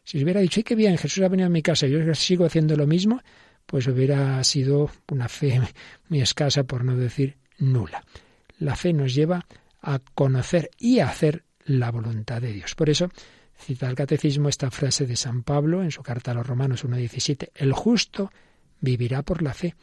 Si 0.05 0.23
hubiera 0.23 0.43
dicho, 0.43 0.61
¡ay, 0.61 0.65
qué 0.65 0.75
bien! 0.75 0.99
Jesús 0.99 1.25
ha 1.25 1.29
venido 1.29 1.47
a 1.47 1.51
mi 1.51 1.63
casa 1.63 1.87
y 1.87 1.93
yo 1.93 2.15
sigo 2.15 2.45
haciendo 2.45 2.77
lo 2.77 2.87
mismo, 2.87 3.23
pues 3.65 3.87
hubiera 3.87 4.45
sido 4.45 4.91
una 5.11 5.29
fe 5.29 5.63
muy 6.11 6.21
escasa, 6.21 6.65
por 6.65 6.85
no 6.85 6.95
decir 6.95 7.39
nula. 7.59 8.05
La 8.59 8.77
fe 8.77 8.93
nos 8.93 9.15
lleva 9.15 9.47
a 9.81 9.99
conocer 10.15 10.69
y 10.79 10.99
a 10.99 11.09
hacer 11.09 11.45
la 11.65 11.91
voluntad 11.91 12.43
de 12.43 12.53
Dios. 12.53 12.75
Por 12.75 12.91
eso 12.91 13.09
cita 13.57 13.89
el 13.89 13.95
catecismo 13.95 14.49
esta 14.49 14.71
frase 14.71 15.07
de 15.07 15.17
San 15.17 15.43
Pablo 15.43 15.83
en 15.83 15.91
su 15.91 16.03
carta 16.03 16.33
a 16.33 16.35
los 16.35 16.47
Romanos 16.47 16.85
1.17, 16.85 17.51
el 17.55 17.73
justo 17.73 18.31
vivirá 18.81 19.23
por 19.23 19.43
la 19.43 19.55
fe. 19.55 19.75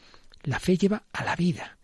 La 0.43 0.59
fe 0.59 0.77
lleva 0.77 1.03
a 1.11 1.23
la 1.23 1.35
vida. 1.35 1.77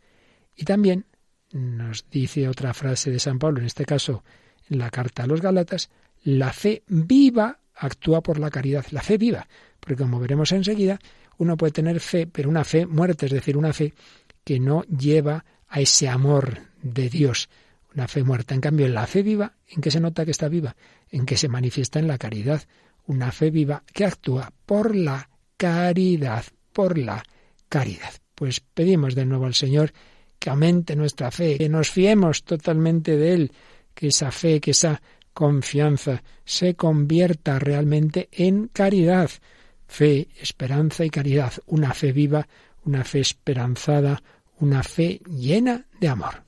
Y 0.55 0.65
también 0.65 1.05
nos 1.51 2.09
dice 2.09 2.47
otra 2.47 2.73
frase 2.73 3.11
de 3.11 3.19
San 3.19 3.39
Pablo, 3.39 3.59
en 3.59 3.65
este 3.65 3.85
caso 3.85 4.23
en 4.69 4.79
la 4.79 4.89
carta 4.89 5.23
a 5.23 5.27
los 5.27 5.41
Galatas, 5.41 5.89
la 6.23 6.51
fe 6.51 6.83
viva 6.87 7.59
actúa 7.77 8.21
por 8.21 8.39
la 8.39 8.49
caridad. 8.49 8.85
La 8.91 9.01
fe 9.01 9.17
viva, 9.17 9.47
porque 9.79 10.03
como 10.03 10.19
veremos 10.19 10.51
enseguida, 10.51 10.99
uno 11.37 11.55
puede 11.55 11.71
tener 11.71 11.99
fe, 11.99 12.27
pero 12.27 12.49
una 12.49 12.63
fe 12.63 12.85
muerta, 12.85 13.25
es 13.25 13.31
decir, 13.31 13.57
una 13.57 13.73
fe 13.73 13.93
que 14.43 14.59
no 14.59 14.83
lleva 14.83 15.45
a 15.67 15.79
ese 15.79 16.09
amor 16.09 16.59
de 16.81 17.09
Dios, 17.09 17.49
una 17.97 18.07
fe 18.07 18.23
muerta. 18.23 18.53
En 18.53 18.61
cambio, 18.61 18.87
la 18.87 19.07
fe 19.07 19.23
viva, 19.23 19.53
¿en 19.67 19.81
qué 19.81 19.89
se 19.89 19.99
nota 19.99 20.23
que 20.23 20.29
está 20.29 20.47
viva? 20.47 20.75
En 21.09 21.25
que 21.25 21.35
se 21.35 21.49
manifiesta 21.49 21.97
en 21.97 22.07
la 22.07 22.19
caridad. 22.19 22.61
Una 23.07 23.31
fe 23.31 23.49
viva 23.49 23.83
que 23.91 24.05
actúa 24.05 24.53
por 24.67 24.95
la 24.95 25.27
caridad, 25.57 26.45
por 26.73 26.99
la 26.99 27.23
caridad. 27.67 28.13
Pues 28.35 28.59
pedimos 28.59 29.15
de 29.15 29.25
nuevo 29.25 29.47
al 29.47 29.55
Señor 29.55 29.93
que 30.37 30.51
aumente 30.51 30.95
nuestra 30.95 31.31
fe, 31.31 31.57
que 31.57 31.69
nos 31.69 31.89
fiemos 31.89 32.43
totalmente 32.43 33.17
de 33.17 33.33
Él, 33.33 33.51
que 33.95 34.09
esa 34.09 34.29
fe, 34.29 34.61
que 34.61 34.71
esa 34.71 35.01
confianza 35.33 36.21
se 36.45 36.75
convierta 36.75 37.57
realmente 37.57 38.29
en 38.31 38.67
caridad 38.67 39.31
fe, 39.87 40.27
esperanza 40.39 41.03
y 41.03 41.09
caridad, 41.09 41.53
una 41.65 41.93
fe 41.93 42.11
viva, 42.11 42.47
una 42.85 43.03
fe 43.03 43.21
esperanzada, 43.21 44.21
una 44.59 44.83
fe 44.83 45.21
llena 45.27 45.87
de 45.99 46.09
amor. 46.09 46.46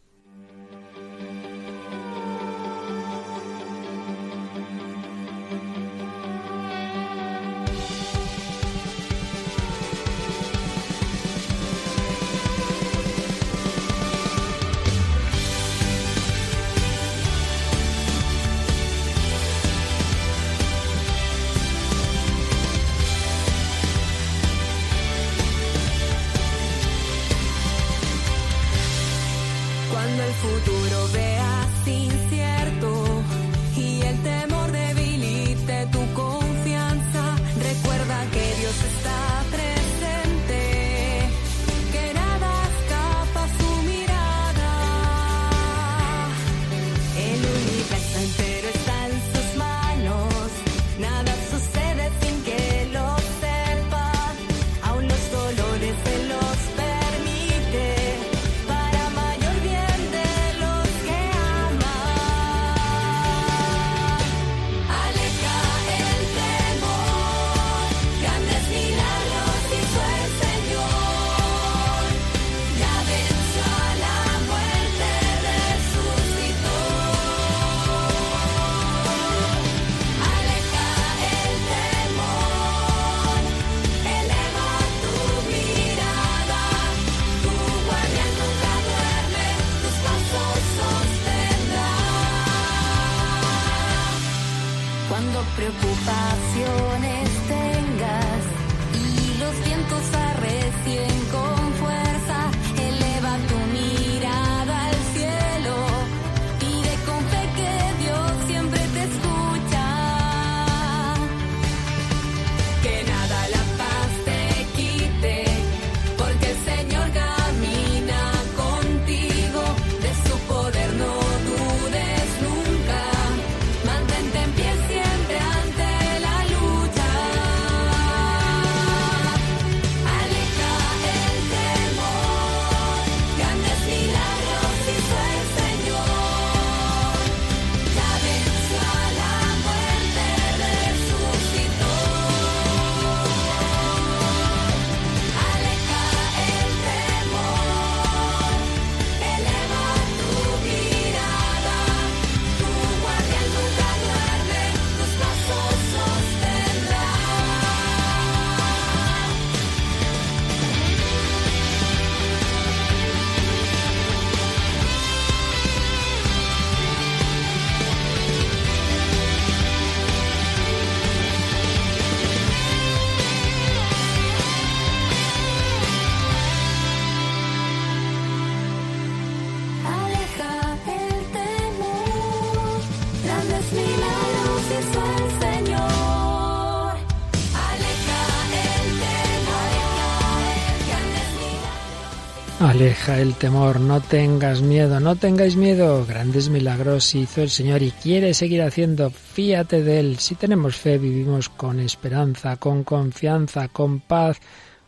Aleja 192.60 193.22
el 193.22 193.36
temor, 193.36 193.80
no 193.80 194.02
tengas 194.02 194.62
miedo, 194.62 195.00
no 195.00 195.16
tengáis 195.16 195.56
miedo. 195.56 196.06
Grandes 196.06 196.50
milagros 196.50 197.16
hizo 197.16 197.42
el 197.42 197.50
Señor 197.50 197.82
y 197.82 197.92
quiere 197.92 198.34
seguir 198.34 198.64
haciendo. 198.64 199.12
Fíate 199.12 199.82
de 199.82 200.02
Él. 200.02 200.20
Si 200.20 200.36
tenemos 200.36 200.76
fe, 200.76 200.98
vivimos 200.98 201.48
con 201.48 201.80
esperanza, 201.80 202.58
con 202.58 202.84
confianza, 202.84 203.70
con 203.70 204.02
paz, 204.02 204.42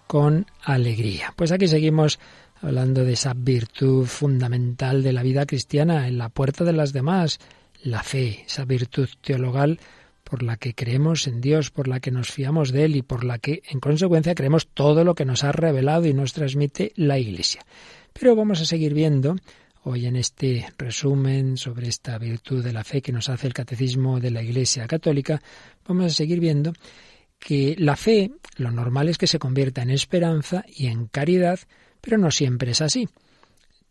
con 0.06 0.46
alegría. 0.64 1.34
Pues 1.38 1.54
aquí 1.54 1.70
seguimos 1.70 2.20
hablando 2.62 3.06
de 3.06 3.14
esa 3.14 3.34
virtud 3.34 4.06
fundamental 4.06 5.02
de 5.02 5.14
la 5.14 5.24
vida 5.24 5.46
cristiana 5.46 6.10
en 6.10 6.18
la 6.18 6.28
puerta 6.28 6.66
de 6.66 6.74
las 6.74 6.92
demás, 6.92 7.40
la 7.84 8.04
fe, 8.04 8.44
esa 8.46 8.66
virtud 8.66 9.08
teologal 9.22 9.80
por 10.32 10.44
la 10.44 10.56
que 10.56 10.74
creemos 10.74 11.28
en 11.28 11.42
Dios, 11.42 11.72
por 11.72 11.90
la 11.90 12.00
que 12.00 12.10
nos 12.10 12.32
fiamos 12.32 12.72
de 12.72 12.86
Él 12.86 12.96
y 12.96 13.02
por 13.02 13.26
la 13.26 13.38
que, 13.38 13.64
en 13.70 13.82
consecuencia, 13.82 14.34
creemos 14.34 14.70
todo 14.70 15.04
lo 15.04 15.14
que 15.14 15.26
nos 15.26 15.44
ha 15.44 15.52
revelado 15.52 16.06
y 16.06 16.14
nos 16.14 16.32
transmite 16.32 16.94
la 16.96 17.20
Iglesia. 17.20 17.66
Pero 18.14 18.34
vamos 18.34 18.62
a 18.62 18.66
seguir 18.66 18.94
viendo 18.94 19.36
hoy 19.84 20.06
en 20.06 20.16
este 20.16 20.70
resumen 20.78 21.58
sobre 21.58 21.90
esta 21.90 22.18
virtud 22.18 22.64
de 22.64 22.72
la 22.72 22.86
fe 22.86 23.02
que 23.02 23.12
nos 23.12 23.28
hace 23.28 23.46
el 23.46 23.54
Catecismo 23.54 24.22
de 24.22 24.32
la 24.32 24.42
Iglesia 24.42 24.88
Católica, 24.88 25.42
vamos 25.86 26.06
a 26.06 26.16
seguir 26.16 26.40
viendo 26.40 26.72
que 27.38 27.76
la 27.78 27.98
fe, 27.98 28.32
lo 28.56 28.72
normal 28.72 29.10
es 29.10 29.18
que 29.18 29.28
se 29.28 29.38
convierta 29.38 29.82
en 29.82 29.90
esperanza 29.90 30.64
y 30.66 30.88
en 30.88 31.08
caridad, 31.08 31.60
pero 32.00 32.18
no 32.18 32.32
siempre 32.32 32.72
es 32.72 32.80
así. 32.80 33.10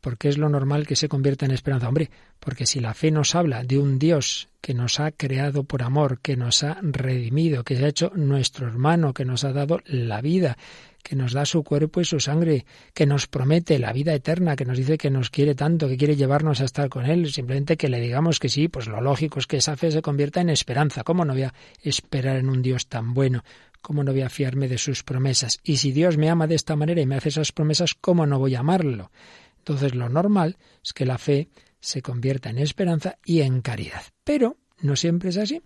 ¿Por 0.00 0.16
qué 0.16 0.28
es 0.28 0.38
lo 0.38 0.48
normal 0.48 0.86
que 0.86 0.96
se 0.96 1.08
convierta 1.08 1.44
en 1.44 1.52
esperanza? 1.52 1.88
Hombre, 1.88 2.10
porque 2.38 2.66
si 2.66 2.80
la 2.80 2.94
fe 2.94 3.10
nos 3.10 3.34
habla 3.34 3.62
de 3.64 3.78
un 3.78 3.98
Dios 3.98 4.48
que 4.60 4.72
nos 4.72 4.98
ha 4.98 5.10
creado 5.10 5.64
por 5.64 5.82
amor, 5.82 6.20
que 6.20 6.36
nos 6.36 6.62
ha 6.62 6.78
redimido, 6.80 7.64
que 7.64 7.76
se 7.76 7.84
ha 7.84 7.88
hecho 7.88 8.12
nuestro 8.14 8.66
hermano, 8.66 9.12
que 9.12 9.24
nos 9.24 9.44
ha 9.44 9.52
dado 9.52 9.80
la 9.84 10.22
vida, 10.22 10.56
que 11.02 11.16
nos 11.16 11.32
da 11.32 11.44
su 11.44 11.62
cuerpo 11.64 12.00
y 12.00 12.04
su 12.04 12.18
sangre, 12.20 12.64
que 12.94 13.06
nos 13.06 13.26
promete 13.26 13.78
la 13.78 13.92
vida 13.92 14.14
eterna, 14.14 14.56
que 14.56 14.64
nos 14.64 14.78
dice 14.78 14.98
que 14.98 15.10
nos 15.10 15.30
quiere 15.30 15.54
tanto, 15.54 15.88
que 15.88 15.96
quiere 15.96 16.16
llevarnos 16.16 16.60
a 16.60 16.64
estar 16.64 16.88
con 16.88 17.04
Él, 17.04 17.30
simplemente 17.30 17.76
que 17.76 17.88
le 17.88 18.00
digamos 18.00 18.38
que 18.38 18.48
sí, 18.48 18.68
pues 18.68 18.86
lo 18.86 19.00
lógico 19.00 19.38
es 19.38 19.46
que 19.46 19.58
esa 19.58 19.76
fe 19.76 19.90
se 19.90 20.02
convierta 20.02 20.40
en 20.40 20.50
esperanza. 20.50 21.02
¿Cómo 21.04 21.24
no 21.24 21.34
voy 21.34 21.42
a 21.42 21.54
esperar 21.82 22.36
en 22.36 22.48
un 22.48 22.62
Dios 22.62 22.86
tan 22.86 23.12
bueno? 23.14 23.44
¿Cómo 23.82 24.04
no 24.04 24.12
voy 24.12 24.22
a 24.22 24.28
fiarme 24.28 24.68
de 24.68 24.78
sus 24.78 25.02
promesas? 25.02 25.58
Y 25.64 25.78
si 25.78 25.92
Dios 25.92 26.18
me 26.18 26.28
ama 26.28 26.46
de 26.46 26.54
esta 26.54 26.76
manera 26.76 27.00
y 27.00 27.06
me 27.06 27.16
hace 27.16 27.30
esas 27.30 27.52
promesas, 27.52 27.94
¿cómo 27.94 28.26
no 28.26 28.38
voy 28.38 28.54
a 28.54 28.60
amarlo? 28.60 29.10
Entonces 29.60 29.94
lo 29.94 30.08
normal 30.08 30.56
es 30.82 30.92
que 30.92 31.06
la 31.06 31.18
fe 31.18 31.48
se 31.80 32.02
convierta 32.02 32.50
en 32.50 32.58
esperanza 32.58 33.18
y 33.24 33.40
en 33.40 33.60
caridad. 33.62 34.02
Pero 34.24 34.56
no 34.80 34.96
siempre 34.96 35.30
es 35.30 35.36
así. 35.36 35.62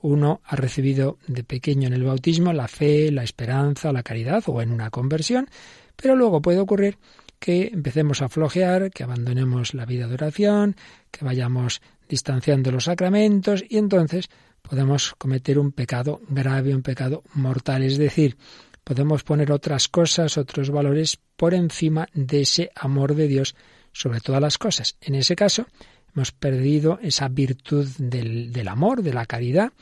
Uno 0.00 0.40
ha 0.44 0.56
recibido 0.56 1.18
de 1.26 1.44
pequeño 1.44 1.86
en 1.88 1.94
el 1.94 2.04
bautismo 2.04 2.52
la 2.52 2.68
fe, 2.68 3.10
la 3.10 3.22
esperanza, 3.22 3.92
la 3.92 4.02
caridad 4.02 4.42
o 4.46 4.60
en 4.60 4.70
una 4.70 4.90
conversión, 4.90 5.48
pero 5.96 6.14
luego 6.14 6.42
puede 6.42 6.58
ocurrir 6.58 6.98
que 7.38 7.70
empecemos 7.72 8.22
a 8.22 8.28
flojear, 8.28 8.90
que 8.90 9.02
abandonemos 9.02 9.74
la 9.74 9.86
vida 9.86 10.06
de 10.06 10.14
oración, 10.14 10.76
que 11.10 11.24
vayamos 11.24 11.80
distanciando 12.08 12.70
los 12.70 12.84
sacramentos 12.84 13.64
y 13.68 13.78
entonces 13.78 14.28
podemos 14.62 15.14
cometer 15.16 15.58
un 15.58 15.72
pecado 15.72 16.20
grave, 16.28 16.74
un 16.74 16.82
pecado 16.82 17.22
mortal, 17.34 17.82
es 17.82 17.98
decir, 17.98 18.36
podemos 18.84 19.24
poner 19.24 19.50
otras 19.50 19.88
cosas, 19.88 20.38
otros 20.38 20.70
valores 20.70 21.18
por 21.36 21.54
encima 21.54 22.08
de 22.12 22.42
ese 22.42 22.70
amor 22.74 23.14
de 23.14 23.26
Dios 23.26 23.56
sobre 23.92 24.20
todas 24.20 24.40
las 24.40 24.58
cosas. 24.58 24.96
En 25.00 25.14
ese 25.14 25.34
caso, 25.34 25.66
hemos 26.14 26.32
perdido 26.32 26.98
esa 27.02 27.28
virtud 27.28 27.88
del, 27.98 28.52
del 28.52 28.68
amor, 28.68 29.02
de 29.02 29.14
la 29.14 29.26
caridad, 29.26 29.72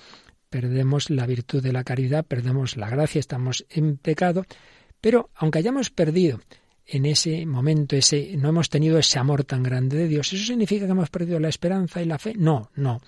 perdemos 0.49 1.11
la 1.11 1.27
virtud 1.27 1.63
de 1.63 1.73
la 1.73 1.83
caridad, 1.83 2.25
perdemos 2.25 2.77
la 2.77 2.89
gracia, 2.89 3.19
estamos 3.19 3.65
en 3.71 3.97
pecado, 3.97 4.45
pero 5.01 5.31
aunque 5.35 5.59
hayamos 5.59 5.91
perdido 5.91 6.41
en 6.87 7.07
ese 7.07 7.47
momento, 7.47 7.97
ese, 7.97 8.37
no 8.37 8.51
hemos 8.51 8.69
tenido 8.69 8.99
ese 8.99 9.19
amor 9.19 9.45
tan 9.45 9.63
grande 9.63 9.97
de 9.97 10.09
Dios, 10.09 10.33
¿eso 10.33 10.45
significa 10.45 10.85
que 10.85 10.93
hemos 10.93 11.11
perdido 11.11 11.41
la 11.41 11.49
esperanza 11.49 12.03
y 12.03 12.05
la 12.05 12.19
fe? 12.19 12.35
No, 12.37 12.71
no, 12.75 13.01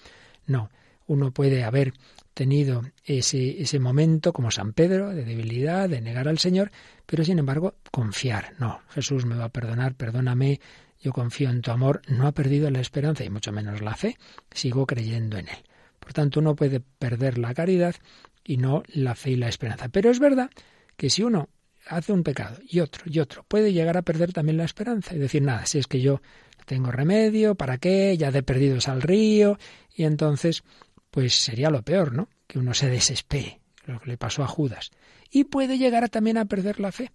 no. 0.46 0.70
Uno 1.06 1.32
puede 1.32 1.64
haber 1.64 1.92
tenido 2.34 2.82
ese, 3.04 3.62
ese 3.62 3.78
momento 3.78 4.32
como 4.32 4.50
San 4.50 4.72
Pedro, 4.72 5.10
de 5.10 5.24
debilidad, 5.24 5.88
de 5.88 6.00
negar 6.00 6.28
al 6.28 6.38
Señor, 6.38 6.70
pero 7.06 7.24
sin 7.24 7.38
embargo 7.38 7.74
confiar. 7.90 8.54
No, 8.58 8.80
Jesús 8.90 9.24
me 9.24 9.36
va 9.36 9.44
a 9.44 9.52
perdonar, 9.52 9.94
perdóname, 9.94 10.60
yo 11.00 11.12
confío 11.12 11.50
en 11.50 11.62
tu 11.62 11.70
amor, 11.70 12.02
no 12.08 12.26
ha 12.26 12.32
perdido 12.32 12.70
la 12.70 12.80
esperanza 12.80 13.24
y 13.24 13.30
mucho 13.30 13.52
menos 13.52 13.80
la 13.80 13.94
fe, 13.94 14.16
sigo 14.50 14.86
creyendo 14.86 15.38
en 15.38 15.48
Él. 15.48 15.58
Por 16.00 16.12
tanto, 16.12 16.40
uno 16.40 16.54
puede 16.54 16.80
perder 16.80 17.38
la 17.38 17.54
caridad 17.54 17.94
y 18.44 18.58
no 18.58 18.82
la 18.88 19.14
fe 19.14 19.30
y 19.30 19.36
la 19.36 19.48
esperanza. 19.48 19.88
Pero 19.88 20.10
es 20.10 20.18
verdad 20.18 20.50
que 20.96 21.10
si 21.10 21.22
uno 21.22 21.48
hace 21.86 22.12
un 22.12 22.22
pecado 22.22 22.58
y 22.68 22.80
otro 22.80 23.04
y 23.06 23.20
otro, 23.20 23.44
puede 23.46 23.72
llegar 23.72 23.96
a 23.96 24.02
perder 24.02 24.32
también 24.32 24.56
la 24.56 24.64
esperanza 24.64 25.14
y 25.14 25.18
decir, 25.18 25.42
nada, 25.42 25.66
si 25.66 25.78
es 25.78 25.86
que 25.86 26.00
yo 26.00 26.20
tengo 26.66 26.90
remedio, 26.90 27.54
¿para 27.54 27.78
qué? 27.78 28.16
Ya 28.16 28.30
de 28.30 28.42
perdidos 28.42 28.88
al 28.88 29.02
río 29.02 29.58
y 29.94 30.04
entonces 30.04 30.64
pues 31.14 31.32
sería 31.32 31.70
lo 31.70 31.82
peor, 31.82 32.12
¿no? 32.12 32.28
Que 32.44 32.58
uno 32.58 32.74
se 32.74 32.90
desespere, 32.90 33.60
lo 33.86 34.00
que 34.00 34.08
le 34.08 34.16
pasó 34.16 34.42
a 34.42 34.48
Judas. 34.48 34.90
Y 35.30 35.44
puede 35.44 35.78
llegar 35.78 36.08
también 36.08 36.36
a 36.38 36.46
perder 36.46 36.80
la 36.80 36.90
fe. 36.90 37.12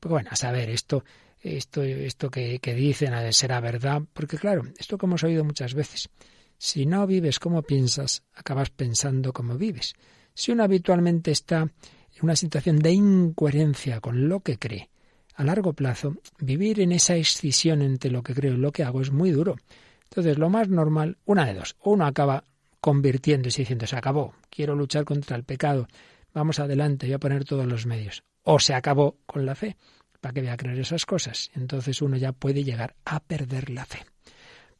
Pues 0.00 0.08
bueno, 0.10 0.30
a 0.32 0.36
saber, 0.36 0.70
esto, 0.70 1.04
esto, 1.38 1.82
esto 1.82 2.30
que, 2.30 2.58
dicen 2.74 3.12
será 3.34 3.60
verdad, 3.60 4.00
porque 4.14 4.38
claro, 4.38 4.62
esto 4.78 4.96
que 4.96 5.04
hemos 5.04 5.22
oído 5.22 5.44
muchas 5.44 5.74
veces, 5.74 6.08
si 6.56 6.86
no 6.86 7.06
vives 7.06 7.38
como 7.38 7.60
piensas, 7.60 8.22
acabas 8.32 8.70
pensando 8.70 9.34
como 9.34 9.58
vives. 9.58 9.92
Si 10.32 10.50
uno 10.50 10.62
habitualmente 10.62 11.30
está 11.30 11.60
en 11.60 12.22
una 12.22 12.36
situación 12.36 12.78
de 12.78 12.92
incoherencia 12.92 14.00
con 14.00 14.30
lo 14.30 14.40
que 14.40 14.58
cree, 14.58 14.88
a 15.34 15.44
largo 15.44 15.74
plazo, 15.74 16.16
vivir 16.38 16.80
en 16.80 16.92
esa 16.92 17.16
excisión 17.16 17.82
entre 17.82 18.10
lo 18.10 18.22
que 18.22 18.32
creo 18.32 18.54
y 18.54 18.56
lo 18.56 18.72
que 18.72 18.82
hago 18.82 19.02
es 19.02 19.10
muy 19.10 19.30
duro. 19.30 19.56
Entonces, 20.04 20.38
lo 20.38 20.48
más 20.48 20.70
normal, 20.70 21.18
una 21.26 21.44
de 21.44 21.52
dos, 21.52 21.76
uno 21.82 22.06
acaba 22.06 22.44
convirtiéndose 22.82 23.62
y 23.62 23.64
diciendo 23.64 23.86
se 23.86 23.96
acabó, 23.96 24.34
quiero 24.50 24.74
luchar 24.74 25.04
contra 25.04 25.36
el 25.36 25.44
pecado, 25.44 25.86
vamos 26.34 26.58
adelante, 26.58 27.06
voy 27.06 27.14
a 27.14 27.20
poner 27.20 27.44
todos 27.44 27.64
los 27.64 27.86
medios. 27.86 28.24
O 28.42 28.58
se 28.58 28.74
acabó 28.74 29.18
con 29.24 29.46
la 29.46 29.54
fe, 29.54 29.76
para 30.20 30.34
que 30.34 30.40
voy 30.40 30.50
a 30.50 30.56
creer 30.56 30.80
esas 30.80 31.06
cosas. 31.06 31.52
Entonces 31.54 32.02
uno 32.02 32.16
ya 32.16 32.32
puede 32.32 32.64
llegar 32.64 32.96
a 33.04 33.20
perder 33.20 33.70
la 33.70 33.86
fe. 33.86 34.00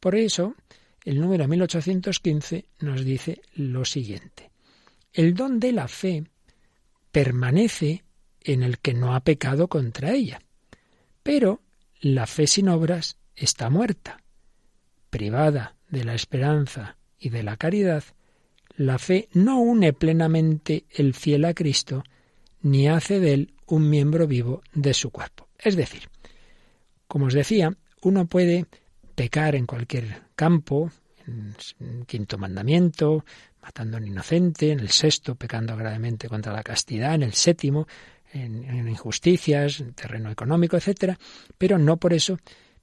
Por 0.01 0.15
eso, 0.15 0.53
el 1.05 1.21
número 1.21 1.47
1815 1.47 2.65
nos 2.79 3.05
dice 3.05 3.41
lo 3.53 3.85
siguiente. 3.85 4.51
El 5.13 5.33
don 5.33 5.61
de 5.61 5.71
la 5.71 5.87
fe 5.87 6.25
permanece 7.09 8.03
en 8.41 8.63
el 8.63 8.79
que 8.79 8.93
no 8.93 9.15
ha 9.15 9.21
pecado 9.21 9.69
contra 9.69 10.11
ella. 10.11 10.41
Pero 11.23 11.61
la 12.01 12.27
fe 12.27 12.47
sin 12.47 12.67
obras 12.67 13.15
está 13.33 13.69
muerta, 13.69 14.21
privada 15.09 15.77
de 15.87 16.03
la 16.03 16.15
esperanza 16.15 16.97
y 17.23 17.29
de 17.29 17.41
la 17.41 17.55
caridad, 17.55 18.03
la 18.75 18.99
fe 18.99 19.29
no 19.33 19.59
une 19.59 19.93
plenamente 19.93 20.85
el 20.91 21.13
fiel 21.13 21.45
a 21.45 21.53
Cristo, 21.53 22.03
ni 22.61 22.87
hace 22.89 23.19
de 23.19 23.33
él 23.33 23.53
un 23.67 23.89
miembro 23.89 24.27
vivo 24.27 24.61
de 24.73 24.93
su 24.93 25.09
cuerpo. 25.09 25.47
Es 25.57 25.77
decir, 25.77 26.09
como 27.07 27.27
os 27.27 27.33
decía, 27.33 27.71
uno 28.01 28.25
puede 28.25 28.65
pecar 29.15 29.55
en 29.55 29.65
cualquier 29.65 30.23
campo, 30.35 30.91
en 31.25 31.55
el 31.79 32.05
quinto 32.05 32.37
mandamiento, 32.37 33.23
matando 33.61 33.95
a 33.95 34.01
un 34.01 34.07
inocente, 34.07 34.71
en 34.71 34.81
el 34.81 34.89
sexto, 34.89 35.35
pecando 35.35 35.77
gravemente 35.77 36.27
contra 36.27 36.51
la 36.51 36.63
castidad, 36.63 37.15
en 37.15 37.23
el 37.23 37.33
séptimo, 37.33 37.87
en, 38.33 38.65
en 38.65 38.89
injusticias, 38.89 39.79
en 39.79 39.93
terreno 39.93 40.29
económico, 40.29 40.75
etcétera, 40.75 41.17
pero 41.57 41.77
no 41.77 41.95
por 41.97 42.13
eso 42.13 42.37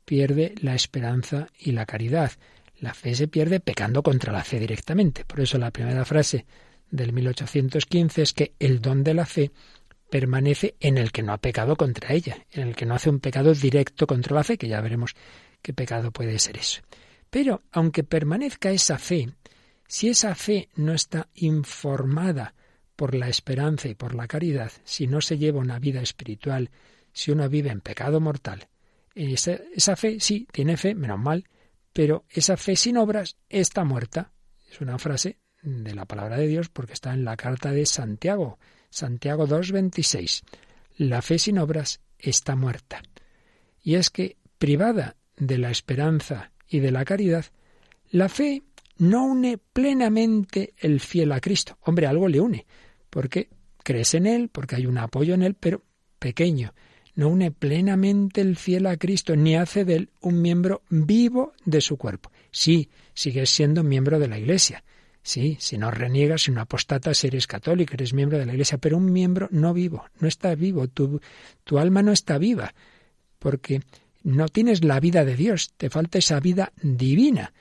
pierde 0.07 0.55
la 0.63 0.75
esperanza 0.75 1.49
y 1.59 1.73
la 1.73 1.85
caridad. 1.85 2.33
La 2.81 2.95
fe 2.95 3.15
se 3.15 3.29
pierde 3.29 3.61
pecando 3.61 4.03
contra 4.03 4.33
la 4.33 4.43
fe 4.43 4.59
directamente. 4.59 5.25
Por 5.25 5.41
eso 5.41 5.59
la 5.59 5.71
primera 5.71 6.05
frase 6.05 6.47
del 6.91 7.13
1815 7.13 8.23
es 8.23 8.33
que 8.33 8.55
el 8.59 8.81
don 8.81 9.05
de 9.05 9.15
la 9.15 9.27
fe 9.27 9.53
permanece 10.11 10.75
en 10.81 10.99
el 10.99 11.13
que 11.13 11.23
no 11.23 11.33
ha 11.33 11.39
pecado 11.39 11.77
contra 11.77 12.13
ella, 12.15 12.45
en 12.51 12.69
el 12.69 12.75
que 12.75 12.87
no 12.87 12.95
hace 12.95 13.11
un 13.11 13.21
pecado 13.21 13.55
directo 13.55 14.07
contra 14.07 14.35
la 14.35 14.45
fe, 14.45 14.59
que 14.59 14.67
ya 14.67 14.81
veremos 14.81 15.15
qué 15.63 15.73
pecado 15.73 16.11
puede 16.11 16.39
ser 16.39 16.57
eso. 16.57 16.81
Pero 17.29 17.63
aunque 17.71 18.03
permanezca 18.03 18.71
esa 18.71 18.99
fe, 18.99 19.29
si 19.87 20.09
esa 20.09 20.35
fe 20.35 20.69
no 20.75 20.93
está 20.93 21.29
informada 21.35 22.55
por 22.97 23.15
la 23.15 23.29
esperanza 23.29 23.89
y 23.89 23.95
por 23.95 24.15
la 24.15 24.27
caridad, 24.27 24.73
si 24.85 25.07
no 25.07 25.21
se 25.21 25.39
lleva 25.39 25.61
una 25.61 25.79
vida 25.79 26.01
espiritual, 26.01 26.71
si 27.13 27.31
uno 27.31 27.49
vive 27.49 27.71
en 27.71 27.81
pecado 27.81 28.21
mortal, 28.21 28.69
esa, 29.15 29.59
esa 29.75 29.97
fe 29.97 30.19
sí 30.19 30.49
tiene 30.51 30.77
fe, 30.77 30.95
menos 30.95 31.19
mal, 31.19 31.45
pero 31.93 32.25
esa 32.29 32.57
fe 32.57 32.77
sin 32.77 32.97
obras 32.97 33.37
está 33.49 33.85
muerta. 33.85 34.33
Es 34.71 34.81
una 34.81 34.99
frase 34.99 35.39
de 35.63 35.95
la 35.95 36.07
palabra 36.07 36.37
de 36.37 36.47
Dios 36.47 36.69
porque 36.69 36.93
está 36.93 37.13
en 37.13 37.25
la 37.25 37.37
carta 37.37 37.73
de 37.73 37.87
Santiago, 37.87 38.59
Santiago 38.91 39.47
2.26. 39.47 40.43
La 40.97 41.23
fe 41.23 41.39
sin 41.39 41.59
obras 41.59 42.01
está 42.19 42.57
muerta. 42.57 43.03
Y 43.83 43.95
es 43.95 44.11
que, 44.11 44.37
privada 44.59 45.17
de 45.37 45.59
la 45.59 45.71
esperanza 45.71 46.53
y 46.69 46.81
de 46.81 46.91
la 46.91 47.05
caridad, 47.05 47.47
la 48.11 48.29
fe 48.29 48.63
no 48.99 49.25
une 49.25 49.59
plenamente 49.59 50.75
el 50.79 51.01
fiel 51.01 51.33
a 51.33 51.41
Cristo. 51.41 51.79
Hombre, 51.83 52.07
algo 52.07 52.29
le 52.29 52.41
une, 52.41 52.67
porque 53.09 53.49
crees 53.83 54.15
en 54.15 54.27
Él, 54.27 54.51
porque 54.51 54.77
hay 54.77 54.87
un 54.87 54.99
apoyo 54.99 55.35
en 55.35 55.43
Él, 55.43 55.55
pero 55.55 55.83
pequeño. 56.19 56.75
No 57.15 57.29
une 57.29 57.51
plenamente 57.51 58.41
el 58.41 58.57
fiel 58.57 58.87
a 58.87 58.97
Cristo, 58.97 59.37
ni 59.37 59.57
hace 59.57 59.85
de 59.85 59.97
él 59.97 60.11
un 60.21 60.41
miembro 60.41 60.83
vivo 60.89 61.53
de 61.65 61.81
su 61.81 61.97
cuerpo. 61.97 62.31
Sí, 62.51 62.89
sigues 63.15 63.51
siendo 63.51 63.83
miembro 63.83 64.19
de 64.19 64.29
la 64.29 64.39
Iglesia. 64.39 64.85
Sí, 65.23 65.59
si 65.61 65.77
no 65.77 65.91
reniegas, 65.91 66.43
si 66.43 66.51
no 66.51 66.63
apostatas, 66.63 67.23
eres 67.25 67.47
católico, 67.47 67.95
eres 67.95 68.15
miembro 68.15 68.39
de 68.39 68.47
la 68.47 68.53
Iglesia, 68.53 68.79
pero 68.79 68.97
un 68.97 69.13
miembro 69.13 69.49
no 69.51 69.75
vivo, 69.75 70.07
no 70.19 70.29
está 70.29 70.55
vivo, 70.55 70.89
tu, 70.89 71.21
tu 71.65 71.79
alma 71.79 72.03
no 72.03 72.13
está 72.13 72.39
viva, 72.39 72.75
porque 73.39 73.83
no 74.23 74.49
tienes 74.49 74.83
la 74.83 74.99
vida 74.99 75.25
de 75.25 75.37
Dios, 75.37 75.73
te 75.77 75.91
falta 75.91 76.19
esa 76.19 76.41
vida 76.41 76.73
divina. 76.83 77.53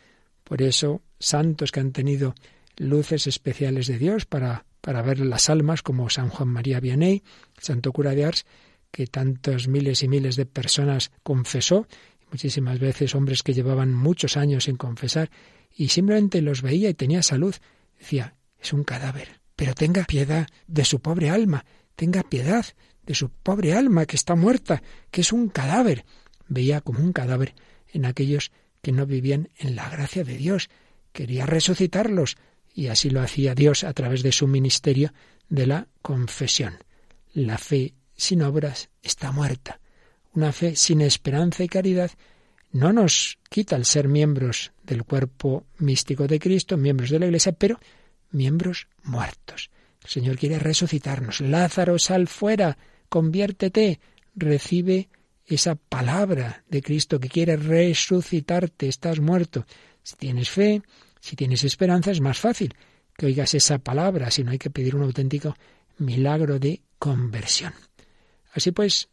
Por 0.43 0.61
eso, 0.61 1.01
santos 1.19 1.71
que 1.71 1.79
han 1.79 1.91
tenido 1.91 2.33
luces 2.77 3.27
especiales 3.27 3.87
de 3.87 3.97
Dios 3.97 4.25
para, 4.25 4.65
para 4.81 5.01
ver 5.01 5.19
las 5.19 5.49
almas, 5.49 5.81
como 5.81 6.09
San 6.09 6.29
Juan 6.29 6.49
María 6.49 6.79
Vianney, 6.79 7.23
Santo 7.57 7.91
Cura 7.91 8.15
de 8.15 8.25
Ars, 8.25 8.45
que 8.91 9.07
tantos 9.07 9.67
miles 9.67 10.03
y 10.03 10.07
miles 10.07 10.35
de 10.35 10.45
personas 10.45 11.11
confesó, 11.23 11.87
muchísimas 12.31 12.79
veces 12.79 13.15
hombres 13.15 13.43
que 13.43 13.53
llevaban 13.53 13.93
muchos 13.93 14.37
años 14.37 14.65
sin 14.65 14.77
confesar, 14.77 15.29
y 15.75 15.89
simplemente 15.89 16.41
los 16.41 16.61
veía 16.61 16.89
y 16.89 16.93
tenía 16.93 17.23
salud. 17.23 17.55
Decía, 17.97 18.35
es 18.59 18.73
un 18.73 18.83
cadáver, 18.83 19.41
pero 19.55 19.73
tenga 19.73 20.03
piedad 20.03 20.47
de 20.67 20.85
su 20.85 20.99
pobre 20.99 21.29
alma, 21.29 21.65
tenga 21.95 22.23
piedad 22.23 22.65
de 23.05 23.15
su 23.15 23.29
pobre 23.29 23.73
alma 23.73 24.05
que 24.05 24.15
está 24.15 24.35
muerta, 24.35 24.81
que 25.11 25.21
es 25.21 25.33
un 25.33 25.49
cadáver. 25.49 26.05
Veía 26.47 26.81
como 26.81 26.99
un 26.99 27.13
cadáver 27.13 27.55
en 27.87 28.05
aquellos 28.05 28.51
que 28.81 28.91
no 28.91 29.05
vivían 29.05 29.49
en 29.57 29.75
la 29.75 29.89
gracia 29.89 30.23
de 30.23 30.37
Dios. 30.37 30.69
Quería 31.11 31.45
resucitarlos, 31.45 32.37
y 32.73 32.87
así 32.87 33.09
lo 33.09 33.21
hacía 33.21 33.55
Dios 33.55 33.83
a 33.83 33.93
través 33.93 34.23
de 34.23 34.31
su 34.31 34.47
ministerio 34.47 35.11
de 35.49 35.65
la 35.65 35.87
confesión. 36.01 36.75
La 37.33 37.57
fe 37.57 37.93
sin 38.19 38.41
obras 38.43 38.89
está 39.01 39.31
muerta. 39.31 39.79
Una 40.33 40.51
fe 40.51 40.75
sin 40.75 41.01
esperanza 41.01 41.63
y 41.63 41.67
caridad 41.67 42.11
no 42.71 42.93
nos 42.93 43.39
quita 43.49 43.75
el 43.75 43.85
ser 43.85 44.07
miembros 44.07 44.71
del 44.83 45.03
cuerpo 45.03 45.65
místico 45.77 46.27
de 46.27 46.39
Cristo, 46.39 46.77
miembros 46.77 47.09
de 47.09 47.19
la 47.19 47.25
Iglesia, 47.25 47.51
pero 47.51 47.79
miembros 48.31 48.87
muertos. 49.03 49.71
El 50.03 50.09
Señor 50.09 50.37
quiere 50.37 50.59
resucitarnos. 50.59 51.41
Lázaro, 51.41 51.97
sal 51.97 52.27
fuera, 52.27 52.77
conviértete, 53.09 53.99
recibe 54.35 55.09
esa 55.45 55.75
palabra 55.75 56.63
de 56.69 56.81
Cristo 56.81 57.19
que 57.19 57.29
quiere 57.29 57.57
resucitarte, 57.57 58.87
estás 58.87 59.19
muerto. 59.19 59.65
Si 60.03 60.15
tienes 60.15 60.49
fe, 60.49 60.83
si 61.19 61.35
tienes 61.35 61.63
esperanza, 61.63 62.11
es 62.11 62.21
más 62.21 62.39
fácil 62.39 62.75
que 63.17 63.25
oigas 63.25 63.53
esa 63.53 63.79
palabra, 63.79 64.31
si 64.31 64.43
no 64.43 64.51
hay 64.51 64.59
que 64.59 64.69
pedir 64.69 64.95
un 64.95 65.03
auténtico 65.03 65.55
milagro 65.97 66.59
de 66.59 66.81
conversión. 66.97 67.73
Así 68.51 68.71
pues, 68.71 69.09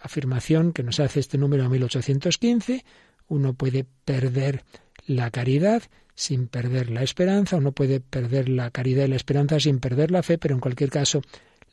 afirmación 0.00 0.72
que 0.72 0.82
nos 0.82 1.00
hace 1.00 1.20
este 1.20 1.38
número 1.38 1.68
1815, 1.68 2.84
uno 3.28 3.54
puede 3.54 3.86
perder 4.04 4.64
la 5.06 5.30
caridad 5.30 5.82
sin 6.14 6.46
perder 6.46 6.90
la 6.90 7.02
esperanza, 7.02 7.56
uno 7.56 7.72
puede 7.72 8.00
perder 8.00 8.48
la 8.48 8.70
caridad 8.70 9.04
y 9.04 9.08
la 9.08 9.16
esperanza 9.16 9.58
sin 9.58 9.80
perder 9.80 10.10
la 10.10 10.22
fe, 10.22 10.38
pero 10.38 10.54
en 10.54 10.60
cualquier 10.60 10.90
caso, 10.90 11.22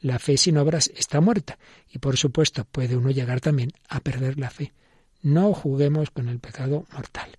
la 0.02 0.18
fe 0.18 0.36
sin 0.38 0.58
obras 0.58 0.92
está 0.96 1.22
muerta. 1.22 1.60
Y 1.90 2.00
por 2.00 2.18
supuesto, 2.18 2.66
puede 2.66 2.96
uno 2.96 3.12
llegar 3.12 3.40
también 3.40 3.72
a 3.88 4.00
perder 4.00 4.40
la 4.40 4.50
fe. 4.50 4.74
No 5.22 5.54
juguemos 5.54 6.10
con 6.10 6.28
el 6.28 6.40
pecado 6.40 6.88
mortal. 6.92 7.38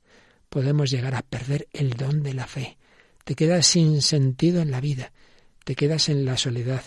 Podemos 0.48 0.90
llegar 0.90 1.14
a 1.14 1.22
perder 1.22 1.66
el 1.72 1.90
don 1.90 2.22
de 2.22 2.34
la 2.34 2.46
fe. 2.46 2.78
Te 3.24 3.34
quedas 3.34 3.66
sin 3.66 4.02
sentido 4.02 4.62
en 4.62 4.70
la 4.70 4.80
vida, 4.80 5.12
te 5.64 5.74
quedas 5.74 6.08
en 6.08 6.24
la 6.24 6.36
soledad, 6.36 6.82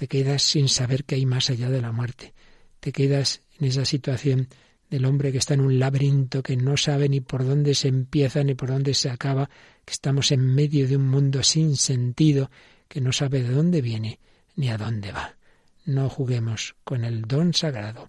te 0.00 0.08
quedas 0.08 0.42
sin 0.42 0.70
saber 0.70 1.04
que 1.04 1.16
hay 1.16 1.26
más 1.26 1.50
allá 1.50 1.68
de 1.68 1.82
la 1.82 1.92
muerte, 1.92 2.32
te 2.80 2.90
quedas 2.90 3.42
en 3.58 3.66
esa 3.66 3.84
situación 3.84 4.48
del 4.88 5.04
hombre 5.04 5.30
que 5.30 5.36
está 5.36 5.52
en 5.52 5.60
un 5.60 5.78
laberinto, 5.78 6.42
que 6.42 6.56
no 6.56 6.78
sabe 6.78 7.10
ni 7.10 7.20
por 7.20 7.44
dónde 7.44 7.74
se 7.74 7.88
empieza 7.88 8.42
ni 8.42 8.54
por 8.54 8.70
dónde 8.70 8.94
se 8.94 9.10
acaba, 9.10 9.50
que 9.84 9.92
estamos 9.92 10.32
en 10.32 10.54
medio 10.54 10.88
de 10.88 10.96
un 10.96 11.06
mundo 11.06 11.42
sin 11.42 11.76
sentido, 11.76 12.50
que 12.88 13.02
no 13.02 13.12
sabe 13.12 13.42
de 13.42 13.50
dónde 13.50 13.82
viene 13.82 14.20
ni 14.56 14.70
a 14.70 14.78
dónde 14.78 15.12
va. 15.12 15.36
No 15.84 16.08
juguemos 16.08 16.76
con 16.82 17.04
el 17.04 17.20
don 17.20 17.52
sagrado 17.52 18.08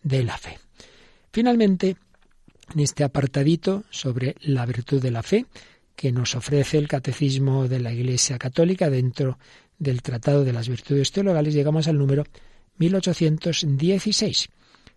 de 0.00 0.22
la 0.22 0.38
fe. 0.38 0.60
Finalmente, 1.32 1.96
en 2.72 2.78
este 2.78 3.02
apartadito 3.02 3.82
sobre 3.90 4.36
la 4.42 4.64
virtud 4.64 5.02
de 5.02 5.10
la 5.10 5.24
fe, 5.24 5.46
que 5.96 6.12
nos 6.12 6.36
ofrece 6.36 6.78
el 6.78 6.86
Catecismo 6.86 7.66
de 7.66 7.80
la 7.80 7.92
Iglesia 7.92 8.38
Católica 8.38 8.90
dentro 8.90 9.38
del 9.82 10.00
Tratado 10.00 10.44
de 10.44 10.52
las 10.52 10.68
Virtudes 10.68 11.10
Teologales 11.10 11.54
llegamos 11.54 11.88
al 11.88 11.98
número 11.98 12.24
1816. 12.78 14.48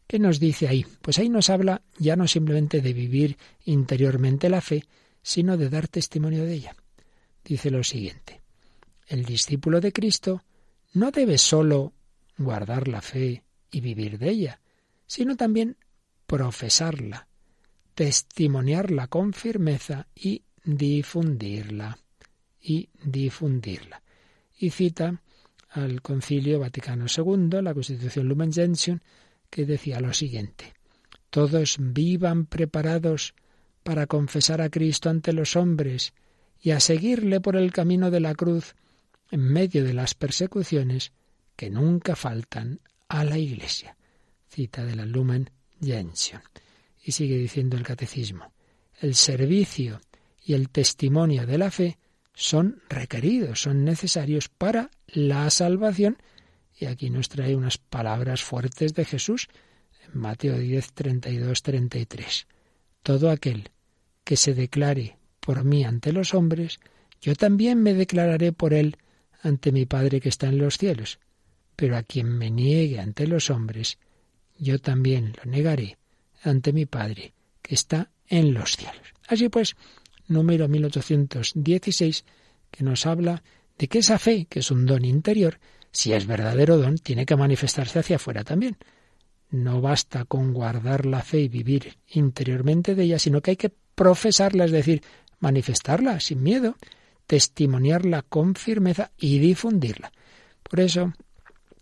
¿Qué 0.07 0.19
nos 0.19 0.39
dice 0.39 0.67
ahí? 0.67 0.85
Pues 1.01 1.17
ahí 1.17 1.27
nos 1.27 1.49
habla 1.49 1.81
ya 1.97 2.15
no 2.15 2.27
simplemente 2.27 2.81
de 2.81 2.93
vivir 2.93 3.37
interiormente 3.65 4.47
la 4.47 4.61
fe, 4.61 4.83
sino 5.23 5.57
de 5.57 5.69
dar 5.69 5.87
testimonio 5.87 6.45
de 6.45 6.53
ella. 6.53 6.75
Dice 7.43 7.71
lo 7.71 7.83
siguiente, 7.83 8.41
el 9.07 9.25
discípulo 9.25 9.81
de 9.81 9.91
Cristo 9.91 10.43
no 10.93 11.09
debe 11.09 11.39
sólo 11.39 11.93
guardar 12.37 12.87
la 12.87 13.01
fe 13.01 13.43
y 13.71 13.81
vivir 13.81 14.19
de 14.19 14.29
ella, 14.29 14.61
sino 15.07 15.35
también 15.35 15.77
profesarla, 16.27 17.27
testimoniarla 17.95 19.07
con 19.07 19.33
firmeza 19.33 20.07
y 20.13 20.43
difundirla. 20.63 21.97
Y 22.67 22.89
difundirla 23.03 24.01
y 24.57 24.69
cita 24.69 25.21
al 25.69 26.01
Concilio 26.01 26.59
Vaticano 26.59 27.05
II, 27.05 27.61
la 27.61 27.73
Constitución 27.73 28.27
Lumen 28.27 28.53
Gentium, 28.53 28.99
que 29.49 29.65
decía 29.65 29.99
lo 29.99 30.13
siguiente: 30.13 30.73
Todos 31.29 31.77
vivan 31.79 32.45
preparados 32.45 33.33
para 33.83 34.07
confesar 34.07 34.61
a 34.61 34.69
Cristo 34.69 35.09
ante 35.09 35.33
los 35.33 35.55
hombres 35.55 36.13
y 36.61 36.71
a 36.71 36.79
seguirle 36.79 37.41
por 37.41 37.55
el 37.55 37.71
camino 37.71 38.09
de 38.09 38.19
la 38.19 38.33
cruz 38.33 38.75
en 39.29 39.41
medio 39.41 39.83
de 39.83 39.93
las 39.93 40.15
persecuciones 40.15 41.11
que 41.55 41.69
nunca 41.69 42.15
faltan 42.15 42.79
a 43.07 43.23
la 43.23 43.37
Iglesia. 43.37 43.97
Cita 44.47 44.85
de 44.85 44.95
la 44.95 45.05
Lumen 45.05 45.49
Gentium. 45.81 46.41
Y 47.03 47.11
sigue 47.11 47.37
diciendo 47.37 47.77
el 47.77 47.83
Catecismo: 47.83 48.53
El 48.99 49.15
servicio 49.15 49.99
y 50.43 50.53
el 50.53 50.69
testimonio 50.69 51.45
de 51.45 51.57
la 51.57 51.69
fe 51.69 51.97
son 52.35 52.81
requeridos, 52.89 53.61
son 53.61 53.83
necesarios 53.85 54.49
para 54.49 54.91
la 55.07 55.49
salvación. 55.49 56.17
Y 56.77 56.85
aquí 56.85 57.09
nos 57.09 57.29
trae 57.29 57.55
unas 57.55 57.77
palabras 57.77 58.43
fuertes 58.43 58.93
de 58.93 59.05
Jesús 59.05 59.47
en 60.03 60.19
Mateo 60.19 60.57
10, 60.57 60.93
32, 60.93 61.63
33. 61.63 62.47
Todo 63.01 63.31
aquel 63.31 63.71
que 64.23 64.35
se 64.35 64.53
declare 64.53 65.17
por 65.39 65.63
mí 65.63 65.85
ante 65.85 66.11
los 66.11 66.33
hombres, 66.33 66.79
yo 67.21 67.35
también 67.35 67.81
me 67.81 67.93
declararé 67.93 68.51
por 68.51 68.73
él 68.73 68.97
ante 69.41 69.71
mi 69.71 69.85
Padre 69.85 70.19
que 70.19 70.29
está 70.29 70.47
en 70.47 70.57
los 70.57 70.77
cielos. 70.77 71.19
Pero 71.75 71.95
a 71.95 72.03
quien 72.03 72.27
me 72.27 72.51
niegue 72.51 72.99
ante 72.99 73.27
los 73.27 73.49
hombres, 73.49 73.97
yo 74.57 74.79
también 74.79 75.33
lo 75.37 75.49
negaré 75.49 75.97
ante 76.43 76.73
mi 76.73 76.85
Padre 76.85 77.33
que 77.61 77.75
está 77.75 78.11
en 78.27 78.53
los 78.53 78.75
cielos. 78.75 79.13
Así 79.27 79.49
pues, 79.49 79.75
número 80.27 80.67
1816, 80.67 82.25
que 82.71 82.83
nos 82.83 83.05
habla 83.05 83.43
de 83.77 83.87
que 83.87 83.99
esa 83.99 84.19
fe, 84.19 84.47
que 84.49 84.59
es 84.59 84.71
un 84.71 84.85
don 84.85 85.05
interior, 85.05 85.59
si 85.91 86.13
es 86.13 86.25
verdadero 86.25 86.77
don, 86.77 86.97
tiene 86.97 87.25
que 87.25 87.35
manifestarse 87.35 87.99
hacia 87.99 88.17
afuera 88.17 88.43
también. 88.43 88.77
No 89.49 89.81
basta 89.81 90.25
con 90.25 90.53
guardar 90.53 91.05
la 91.05 91.21
fe 91.21 91.41
y 91.41 91.47
vivir 91.47 91.97
interiormente 92.09 92.95
de 92.95 93.03
ella, 93.03 93.19
sino 93.19 93.41
que 93.41 93.51
hay 93.51 93.57
que 93.57 93.71
profesarla, 93.95 94.65
es 94.65 94.71
decir, 94.71 95.03
manifestarla 95.39 96.19
sin 96.19 96.43
miedo, 96.43 96.75
testimoniarla 97.27 98.23
con 98.23 98.55
firmeza 98.55 99.11
y 99.17 99.39
difundirla. 99.39 100.11
Por 100.63 100.79
eso, 100.79 101.13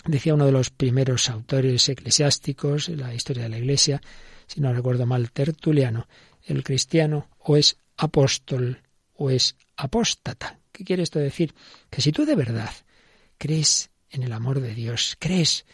decía 0.06 0.34
uno 0.34 0.46
de 0.46 0.52
los 0.52 0.70
primeros 0.70 1.30
autores 1.30 1.88
eclesiásticos 1.90 2.90
en 2.90 3.00
la 3.00 3.14
historia 3.14 3.44
de 3.44 3.50
la 3.50 3.58
Iglesia, 3.58 4.02
si 4.48 4.62
no 4.62 4.74
recuerdo 4.74 5.06
mal, 5.06 5.32
Tertuliano, 5.32 6.08
el 6.46 6.64
cristiano 6.64 7.30
o 7.40 7.58
es 7.58 7.78
apóstol 7.98 8.82
o 9.14 9.30
es 9.30 9.56
apóstata. 9.76 10.60
¿Qué 10.72 10.84
quiere 10.84 11.04
esto 11.04 11.20
decir? 11.20 11.54
Que 11.90 12.02
si 12.02 12.12
tú 12.12 12.26
de 12.26 12.36
verdad 12.36 12.72
crees 13.38 13.92
en 14.10 14.24
el 14.24 14.34
amor 14.34 14.60
de 14.60 14.74
Dios, 14.74 15.16
crees 15.20 15.66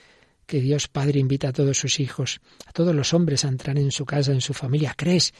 que 0.45 0.61
Dios 0.61 0.87
Padre 0.87 1.19
invita 1.19 1.49
a 1.49 1.53
todos 1.53 1.77
sus 1.77 1.99
hijos, 1.99 2.41
a 2.65 2.71
todos 2.71 2.95
los 2.95 3.13
hombres 3.13 3.45
a 3.45 3.49
entrar 3.49 3.77
en 3.77 3.91
su 3.91 4.05
casa, 4.05 4.31
en 4.31 4.41
su 4.41 4.53
familia, 4.53 4.95
crees 4.97 5.33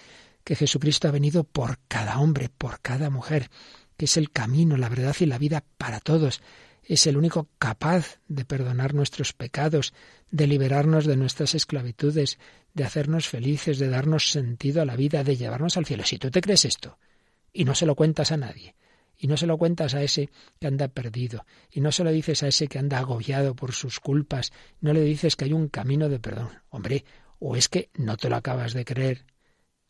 que 0.44 0.56
Jesucristo 0.56 1.08
ha 1.08 1.12
venido 1.12 1.44
por 1.44 1.80
cada 1.88 2.20
hombre, 2.20 2.50
por 2.50 2.80
cada 2.82 3.10
mujer, 3.10 3.50
que 3.98 4.06
es 4.06 4.18
el 4.18 4.32
camino, 4.32 4.78
la 4.78 4.88
verdad 4.88 5.16
y 5.20 5.26
la 5.26 5.38
vida 5.38 5.64
para 5.78 6.00
todos, 6.00 6.42
es 6.90 7.06
el 7.06 7.18
único 7.18 7.48
capaz 7.60 8.20
de 8.28 8.46
perdonar 8.46 8.96
nuestros 8.96 9.32
pecados, 9.32 9.94
de 10.32 10.48
liberarnos 10.48 11.06
de 11.06 11.18
nuestras 11.18 11.54
esclavitudes, 11.54 12.40
de 12.74 12.84
hacernos 12.84 13.28
felices, 13.28 13.78
de 13.78 13.90
darnos 13.90 14.32
sentido 14.32 14.82
a 14.82 14.86
la 14.86 14.96
vida, 14.96 15.24
de 15.24 15.38
llevarnos 15.38 15.78
al 15.78 15.86
cielo. 15.86 16.04
Si 16.04 16.18
tú 16.18 16.32
te 16.32 16.42
crees 16.42 16.66
esto 16.66 16.98
y 17.54 17.64
no 17.64 17.76
se 17.76 17.86
lo 17.86 17.96
cuentas 17.96 18.32
a 18.32 18.38
nadie, 18.38 18.76
y 19.16 19.28
no 19.28 19.38
se 19.38 19.46
lo 19.46 19.60
cuentas 19.60 19.94
a 19.94 20.02
ese 20.02 20.32
que 20.60 20.66
anda 20.66 20.88
perdido, 20.88 21.46
y 21.70 21.82
no 21.82 21.92
se 21.92 22.04
lo 22.04 22.12
dices 22.12 22.42
a 22.42 22.48
ese 22.48 22.68
que 22.68 22.80
anda 22.80 22.98
agobiado 22.98 23.56
por 23.56 23.74
sus 23.74 24.00
culpas, 24.00 24.52
no 24.82 24.92
le 24.92 25.02
dices 25.02 25.36
que 25.36 25.46
hay 25.46 25.54
un 25.54 25.68
camino 25.68 26.10
de 26.10 26.20
perdón. 26.20 26.50
Hombre, 26.70 27.06
o 27.38 27.56
es 27.56 27.70
que 27.70 27.92
no 27.96 28.18
te 28.18 28.30
lo 28.30 28.36
acabas 28.36 28.74
de 28.74 28.86
creer 28.86 29.26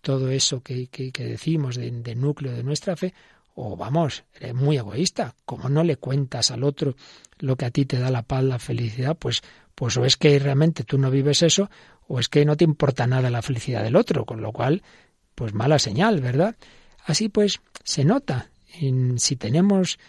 todo 0.01 0.31
eso 0.31 0.63
que, 0.63 0.87
que, 0.87 1.11
decimos 1.11 1.75
de, 1.77 1.91
de, 1.91 2.15
núcleo 2.15 2.51
de 2.51 2.63
nuestra 2.63 2.97
fe, 2.97 3.13
o 3.61 3.75
vamos, 3.75 4.23
eres 4.33 4.55
muy 4.55 4.77
egoísta, 4.77 5.35
como 5.43 5.67
no 5.67 5.83
le 5.83 5.97
cuentas 5.97 6.49
al 6.49 6.63
otro 6.63 6.95
lo 7.39 7.57
que 7.57 7.65
a 7.65 7.71
ti 7.71 7.85
te 7.85 7.99
da 7.99 8.09
la 8.09 8.21
paz, 8.21 8.41
la 8.41 8.57
felicidad, 8.57 9.17
pues, 9.17 9.41
pues 9.75 9.97
o 9.97 10.05
es 10.05 10.15
que 10.15 10.39
realmente 10.39 10.85
tú 10.85 10.97
no 10.97 11.11
vives 11.11 11.43
eso, 11.43 11.69
o 12.07 12.21
es 12.21 12.29
que 12.29 12.45
no 12.45 12.55
te 12.55 12.63
importa 12.63 13.05
nada 13.05 13.29
la 13.29 13.41
felicidad 13.41 13.83
del 13.83 13.97
otro, 13.97 14.25
con 14.25 14.41
lo 14.41 14.53
cual, 14.53 14.81
pues 15.35 15.53
mala 15.53 15.77
señal, 15.77 16.21
¿verdad? 16.21 16.55
Así 17.03 17.27
pues, 17.27 17.59
se 17.83 18.05
nota 18.05 18.49
en 18.79 19.19
si 19.19 19.35
tenemos 19.35 19.99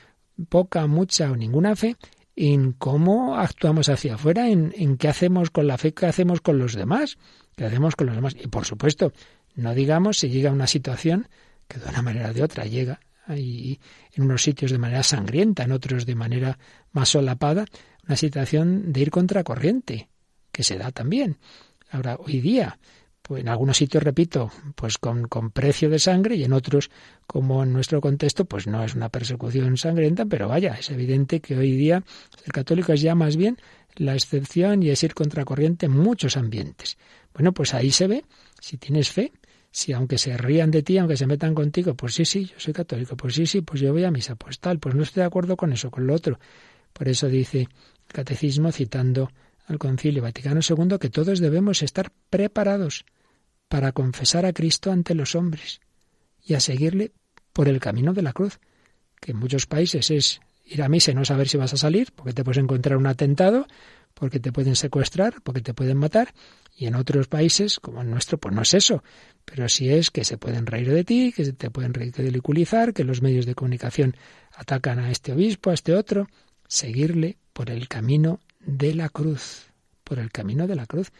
poca, 0.49 0.87
mucha 0.87 1.33
o 1.33 1.35
ninguna 1.35 1.75
fe, 1.75 1.97
en 2.37 2.71
cómo 2.71 3.35
actuamos 3.35 3.89
hacia 3.89 4.15
afuera, 4.15 4.49
en, 4.49 4.73
en 4.77 4.97
qué 4.97 5.09
hacemos 5.09 5.51
con 5.51 5.67
la 5.67 5.77
fe, 5.77 5.93
qué 5.93 6.07
hacemos 6.07 6.41
con 6.41 6.59
los 6.59 6.75
demás, 6.75 7.19
qué 7.57 7.65
hacemos 7.65 7.97
con 7.97 8.07
los 8.07 8.15
demás. 8.15 8.37
Y 8.41 8.47
por 8.47 8.65
supuesto, 8.65 9.13
no 9.57 9.75
digamos 9.75 10.19
si 10.19 10.29
llega 10.29 10.53
una 10.53 10.69
situación 10.69 11.29
que 11.67 11.81
de 11.81 11.89
una 11.89 12.03
manera 12.03 12.31
o 12.31 12.33
de 12.33 12.45
otra 12.45 12.65
llega, 12.65 13.01
y 13.37 13.81
en 14.15 14.25
unos 14.25 14.43
sitios 14.43 14.71
de 14.71 14.79
manera 14.79 15.03
sangrienta, 15.03 15.65
en 15.65 15.73
otros 15.73 16.07
de 16.07 16.15
manera 16.15 16.59
más 16.93 17.11
solapada, 17.11 17.65
una 18.07 18.17
situación 18.17 18.93
de 18.93 19.01
ir 19.01 19.11
contracorriente, 19.11 20.09
que 20.53 20.63
se 20.63 20.79
da 20.79 20.91
también. 20.91 21.39
Ahora, 21.91 22.17
hoy 22.17 22.41
día, 22.41 22.79
pues 23.23 23.43
en 23.43 23.49
algunos 23.49 23.77
sitios, 23.77 24.03
repito, 24.03 24.51
pues 24.75 24.99
con, 24.99 25.29
con, 25.29 25.51
precio 25.51 25.91
de 25.91 25.99
sangre 25.99 26.37
y 26.37 26.45
en 26.45 26.53
otros, 26.53 26.91
como 27.27 27.63
en 27.63 27.73
nuestro 27.73 28.01
contexto, 28.01 28.45
pues 28.45 28.67
no 28.67 28.83
es 28.83 28.95
una 28.95 29.09
persecución 29.09 29.77
sangrienta, 29.77 30.27
pero 30.27 30.49
vaya, 30.49 30.75
es 30.79 30.91
evidente 30.91 31.41
que 31.41 31.57
hoy 31.57 31.73
día 31.73 32.03
el 32.45 32.53
católico 32.53 32.93
es 32.93 33.01
ya 33.01 33.15
más 33.15 33.37
bien 33.37 33.57
la 33.97 34.15
excepción 34.15 34.83
y 34.83 34.91
es 34.91 35.03
ir 35.03 35.15
contracorriente 35.15 35.87
en 35.87 35.93
muchos 35.93 36.37
ambientes. 36.37 36.97
Bueno, 37.35 37.53
pues 37.53 37.75
ahí 37.75 37.91
se 37.91 38.07
ve, 38.07 38.25
si 38.61 38.77
tienes 38.79 39.11
fe, 39.11 39.33
si 39.71 39.93
aunque 39.93 40.19
se 40.19 40.37
rían 40.37 40.71
de 40.71 40.83
ti, 40.83 40.99
aunque 40.99 41.17
se 41.17 41.27
metan 41.27 41.55
contigo, 41.55 41.95
pues 41.95 42.15
sí, 42.15 42.25
sí, 42.25 42.47
yo 42.47 42.55
soy 42.59 42.73
católico, 42.73 43.17
pues 43.17 43.35
sí, 43.35 43.47
sí, 43.47 43.61
pues 43.61 43.81
yo 43.81 43.93
voy 43.93 44.05
a 44.05 44.11
misa, 44.11 44.35
pues 44.35 44.59
tal, 44.59 44.79
pues 44.79 44.95
no 44.95 45.03
estoy 45.03 45.23
de 45.23 45.27
acuerdo 45.27 45.57
con 45.57 45.73
eso, 45.73 45.91
con 45.91 46.07
lo 46.07 46.15
otro. 46.15 46.39
Por 46.93 47.09
eso 47.09 47.29
dice 47.29 47.61
el 47.61 48.13
catecismo, 48.13 48.73
citando 48.73 49.31
al 49.67 49.79
Concilio 49.79 50.23
Vaticano 50.23 50.61
II, 50.69 50.99
que 50.99 51.11
todos 51.11 51.39
debemos 51.39 51.83
estar 51.83 52.11
preparados 52.29 53.05
para 53.69 53.93
confesar 53.93 54.45
a 54.45 54.53
Cristo 54.53 54.91
ante 54.91 55.15
los 55.15 55.37
hombres 55.37 55.81
y 56.45 56.55
a 56.55 56.61
seguirle 56.61 57.13
por 57.53 57.69
el 57.69 57.79
camino 57.79 58.13
de 58.13 58.23
la 58.23 58.33
cruz, 58.33 58.59
que 59.21 59.31
en 59.31 59.39
muchos 59.39 59.67
países 59.67 60.11
es 60.11 60.41
ir 60.65 60.83
a 60.83 60.89
misa 60.89 61.13
y 61.13 61.15
no 61.15 61.25
saber 61.25 61.49
si 61.49 61.57
vas 61.57 61.73
a 61.75 61.77
salir, 61.77 62.13
porque 62.13 62.33
te 62.33 62.43
puedes 62.43 62.59
encontrar 62.59 62.97
un 62.97 63.07
atentado, 63.07 63.67
porque 64.15 64.41
te 64.41 64.53
pueden 64.53 64.77
secuestrar, 64.77 65.41
porque 65.43 65.61
te 65.61 65.75
pueden 65.75 65.97
matar, 65.97 66.33
y 66.77 66.87
en 66.87 66.95
otros 66.95 67.29
países, 67.29 67.79
como 67.79 68.01
el 68.01 68.11
nuestro, 68.11 68.39
pues 68.39 68.55
no 68.55 68.63
es 68.63 68.75
eso, 68.75 69.03
pero 69.45 69.69
sí 69.69 69.91
es 69.91 70.11
que 70.11 70.25
se 70.25 70.39
pueden 70.39 70.67
reír 70.67 70.91
de 70.91 71.05
ti, 71.05 71.33
que 71.35 71.53
te 71.53 71.71
pueden 71.71 71.93
ridiculizar, 71.93 72.95
que 72.95 73.05
los 73.05 73.23
medios 73.23 73.47
de 73.47 73.55
comunicación 73.55 74.17
atacan 74.55 74.99
a 74.99 75.11
este 75.11 75.33
obispo, 75.33 75.71
a 75.71 75.75
este 75.75 75.95
otro, 75.95 76.29
seguirle 76.67 77.37
por 77.53 77.71
el 77.71 77.89
camino 77.89 78.41
de 78.61 78.95
la 78.95 79.09
cruz, 79.09 79.67
por 80.05 80.19
el 80.19 80.31
camino 80.31 80.67
de 80.67 80.77
la 80.77 80.87
cruz. 80.87 81.13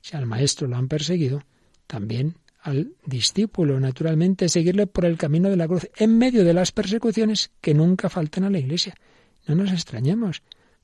Si 0.00 0.16
al 0.16 0.26
maestro 0.26 0.66
lo 0.66 0.76
han 0.76 0.88
perseguido, 0.88 1.42
también 1.86 2.36
al 2.62 2.92
discípulo, 3.04 3.80
naturalmente, 3.80 4.48
seguirle 4.48 4.86
por 4.86 5.04
el 5.04 5.18
camino 5.18 5.50
de 5.50 5.56
la 5.56 5.66
cruz, 5.66 5.90
en 5.96 6.16
medio 6.16 6.44
de 6.44 6.54
las 6.54 6.70
persecuciones 6.70 7.50
que 7.60 7.74
nunca 7.74 8.08
faltan 8.08 8.44
a 8.44 8.50
la 8.50 8.58
Iglesia. 8.58 8.94
No 9.46 9.56
nos 9.56 9.72
extrañemos, 9.72 10.42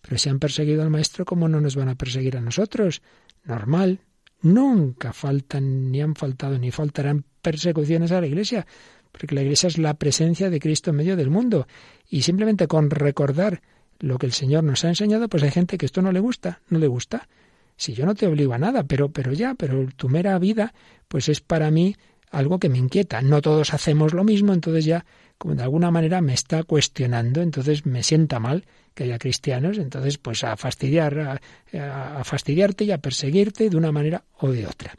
pero 0.09 0.19
si 0.19 0.31
han 0.31 0.39
perseguido 0.39 0.81
al 0.81 0.89
Maestro, 0.89 1.27
¿cómo 1.27 1.49
no 1.49 1.61
nos 1.61 1.77
van 1.77 1.91
a 1.91 1.95
perseguir 1.95 2.39
a 2.39 2.41
nosotros? 2.41 3.03
Normal. 3.45 4.01
Nunca 4.41 5.13
faltan, 5.13 5.93
ni 5.93 6.01
han 6.01 6.15
faltado, 6.15 6.59
ni 6.59 6.71
faltarán 6.71 7.27
persecuciones 7.43 8.11
a 8.13 8.23
la 8.23 8.27
Iglesia, 8.27 8.67
porque 9.13 9.35
la 9.35 9.43
Iglesia 9.43 9.67
es 9.67 9.77
la 9.77 9.93
presencia 9.93 10.49
de 10.49 10.61
Cristo 10.61 10.91
en 10.91 10.97
medio 10.97 11.15
del 11.15 11.29
mundo. 11.29 11.67
Y 12.09 12.23
simplemente 12.23 12.67
con 12.69 12.89
recordar 12.89 13.61
lo 13.99 14.17
que 14.17 14.25
el 14.25 14.33
Señor 14.33 14.65
nos 14.65 14.83
ha 14.87 14.89
enseñado, 14.89 15.29
pues 15.29 15.43
hay 15.43 15.51
gente 15.51 15.77
que 15.77 15.85
esto 15.85 16.01
no 16.01 16.11
le 16.11 16.21
gusta, 16.21 16.63
no 16.71 16.79
le 16.79 16.87
gusta. 16.87 17.29
Si 17.77 17.93
yo 17.93 18.07
no 18.07 18.15
te 18.15 18.27
obligo 18.27 18.55
a 18.55 18.59
nada, 18.59 18.85
pero, 18.85 19.11
pero 19.11 19.35
ya, 19.35 19.57
pero 19.57 19.89
tu 19.95 20.09
mera 20.09 20.39
vida, 20.39 20.73
pues 21.09 21.29
es 21.29 21.43
para 21.43 21.71
mí 21.71 21.97
algo 22.31 22.59
que 22.59 22.69
me 22.69 22.79
inquieta. 22.79 23.23
No 23.23 23.41
todos 23.43 23.75
hacemos 23.75 24.15
lo 24.15 24.25
mismo, 24.25 24.53
entonces 24.53 24.85
ya, 24.85 25.05
como 25.39 25.55
de 25.55 25.63
alguna 25.63 25.91
manera 25.91 26.21
me 26.21 26.35
está 26.35 26.63
cuestionando, 26.63 27.43
entonces 27.43 27.87
me 27.87 28.03
sienta 28.03 28.39
mal 28.41 28.65
que 28.95 29.05
haya 29.05 29.19
cristianos, 29.19 29.79
entonces 29.79 30.19
pues 30.19 30.45
a 30.45 30.57
fastidiar, 30.57 31.41
a, 31.73 32.25
fastidiarte 32.25 32.85
y 32.85 32.91
a 32.91 32.99
perseguirte 32.99 33.71
de 33.71 33.77
una 33.77 33.93
manera 33.93 34.25
o 34.39 34.51
de 34.51 34.67
otra. 34.67 34.95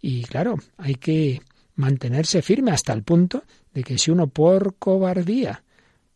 Y 0.00 0.24
claro, 0.24 0.56
hay 0.78 0.96
que 0.96 1.40
mantenerse 1.76 2.42
firme 2.42 2.72
hasta 2.72 2.92
el 2.92 3.02
punto 3.02 3.44
de 3.72 3.84
que 3.84 3.98
si 3.98 4.10
uno 4.10 4.26
por 4.26 4.76
cobardía, 4.76 5.62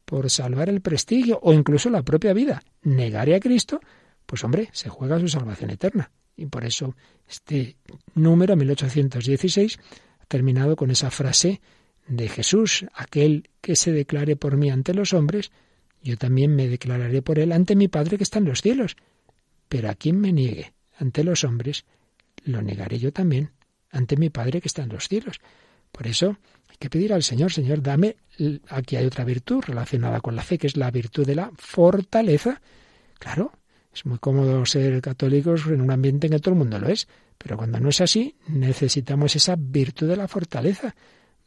por 0.04 0.30
salvar 0.30 0.68
el 0.68 0.80
prestigio 0.80 1.38
o 1.42 1.52
incluso 1.52 1.88
la 1.90 2.02
propia 2.02 2.32
vida, 2.32 2.62
negare 2.82 3.34
a 3.34 3.40
Cristo, 3.40 3.80
pues 4.26 4.42
hombre, 4.44 4.68
se 4.72 4.88
juega 4.88 5.20
su 5.20 5.28
salvación 5.28 5.70
eterna. 5.70 6.10
Y 6.36 6.46
por 6.46 6.64
eso 6.64 6.96
este 7.28 7.76
número, 8.14 8.56
1816, 8.56 9.78
ha 10.13 10.13
terminado 10.34 10.74
con 10.74 10.90
esa 10.90 11.12
frase 11.12 11.60
de 12.08 12.28
Jesús, 12.28 12.86
aquel 12.92 13.50
que 13.60 13.76
se 13.76 13.92
declare 13.92 14.34
por 14.34 14.56
mí 14.56 14.68
ante 14.68 14.92
los 14.92 15.12
hombres, 15.12 15.52
yo 16.02 16.16
también 16.16 16.56
me 16.56 16.66
declararé 16.66 17.22
por 17.22 17.38
él 17.38 17.52
ante 17.52 17.76
mi 17.76 17.86
Padre 17.86 18.16
que 18.16 18.24
está 18.24 18.40
en 18.40 18.46
los 18.46 18.60
cielos. 18.60 18.96
Pero 19.68 19.88
a 19.90 19.94
quien 19.94 20.18
me 20.18 20.32
niegue 20.32 20.74
ante 20.98 21.22
los 21.22 21.44
hombres, 21.44 21.84
lo 22.42 22.62
negaré 22.62 22.98
yo 22.98 23.12
también 23.12 23.52
ante 23.92 24.16
mi 24.16 24.28
Padre 24.28 24.60
que 24.60 24.66
está 24.66 24.82
en 24.82 24.88
los 24.88 25.06
cielos. 25.06 25.40
Por 25.92 26.08
eso 26.08 26.36
hay 26.68 26.76
que 26.80 26.90
pedir 26.90 27.12
al 27.12 27.22
Señor, 27.22 27.52
Señor, 27.52 27.80
dame, 27.80 28.16
aquí 28.70 28.96
hay 28.96 29.06
otra 29.06 29.24
virtud 29.24 29.62
relacionada 29.64 30.20
con 30.20 30.34
la 30.34 30.42
fe, 30.42 30.58
que 30.58 30.66
es 30.66 30.76
la 30.76 30.90
virtud 30.90 31.24
de 31.24 31.36
la 31.36 31.52
fortaleza. 31.56 32.60
Claro, 33.20 33.52
es 33.94 34.04
muy 34.04 34.18
cómodo 34.18 34.66
ser 34.66 35.00
católicos 35.00 35.64
en 35.68 35.80
un 35.80 35.92
ambiente 35.92 36.26
en 36.26 36.32
que 36.32 36.40
todo 36.40 36.54
el 36.54 36.58
mundo 36.58 36.80
lo 36.80 36.88
es, 36.88 37.06
pero 37.44 37.58
cuando 37.58 37.78
no 37.78 37.90
es 37.90 38.00
así, 38.00 38.36
necesitamos 38.48 39.36
esa 39.36 39.54
virtud 39.58 40.08
de 40.08 40.16
la 40.16 40.28
fortaleza. 40.28 40.94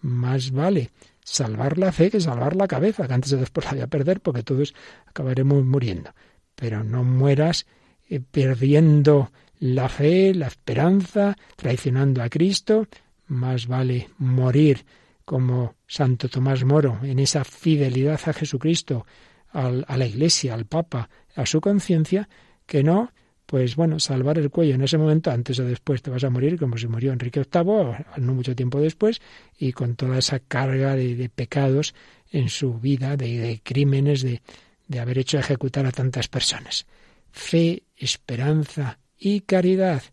Más 0.01 0.51
vale 0.51 0.91
salvar 1.23 1.79
la 1.79 1.91
fe 1.91 2.11
que 2.11 2.21
salvar 2.21 2.55
la 2.55 2.67
cabeza, 2.67 3.07
que 3.07 3.15
antes 3.15 3.33
o 3.33 3.37
después 3.37 3.65
la 3.65 3.71
voy 3.71 3.81
a 3.81 3.87
perder 3.87 4.21
porque 4.21 4.43
todos 4.43 4.75
acabaremos 5.07 5.65
muriendo. 5.65 6.11
Pero 6.53 6.83
no 6.83 7.03
mueras 7.03 7.65
eh, 8.07 8.19
perdiendo 8.19 9.31
la 9.59 9.89
fe, 9.89 10.35
la 10.35 10.45
esperanza, 10.45 11.35
traicionando 11.55 12.21
a 12.21 12.29
Cristo. 12.29 12.87
Más 13.25 13.65
vale 13.65 14.11
morir 14.19 14.85
como 15.25 15.77
Santo 15.87 16.29
Tomás 16.29 16.63
Moro 16.63 16.99
en 17.01 17.17
esa 17.17 17.43
fidelidad 17.43 18.21
a 18.27 18.33
Jesucristo, 18.33 19.07
a 19.51 19.97
la 19.97 20.05
Iglesia, 20.05 20.53
al 20.53 20.65
Papa, 20.65 21.09
a 21.35 21.47
su 21.47 21.59
conciencia, 21.59 22.29
que 22.67 22.83
no, 22.83 23.11
pues 23.47 23.77
bueno, 23.77 23.99
salvar 23.99 24.37
el 24.37 24.51
cuello 24.51 24.75
en 24.75 24.83
ese 24.83 24.97
momento, 24.97 25.31
antes 25.31 25.57
o 25.59 25.63
después 25.63 26.01
te 26.01 26.11
vas 26.11 26.23
a 26.25 26.29
morir, 26.29 26.59
como 26.59 26.77
se 26.77 26.89
murió 26.89 27.13
Enrique 27.13 27.39
VIII, 27.39 28.05
no 28.17 28.33
mucho 28.33 28.55
tiempo 28.55 28.79
después, 28.79 29.21
y 29.57 29.71
con 29.71 29.95
toda 29.95 30.19
esa 30.19 30.39
carga 30.39 30.95
de, 30.95 31.31
pecados 31.33 31.95
en 32.29 32.49
su 32.49 32.73
vida, 32.73 33.15
de, 33.15 33.37
de 33.39 33.61
crímenes, 33.63 34.21
de, 34.21 34.41
de 34.87 34.99
haber 34.99 35.17
hecho 35.17 35.39
ejecutar 35.39 35.85
a 35.85 35.93
tantas 35.93 36.27
personas. 36.27 36.85
Fe, 37.31 37.83
esperanza 37.95 38.99
y 39.17 39.41
caridad, 39.41 40.03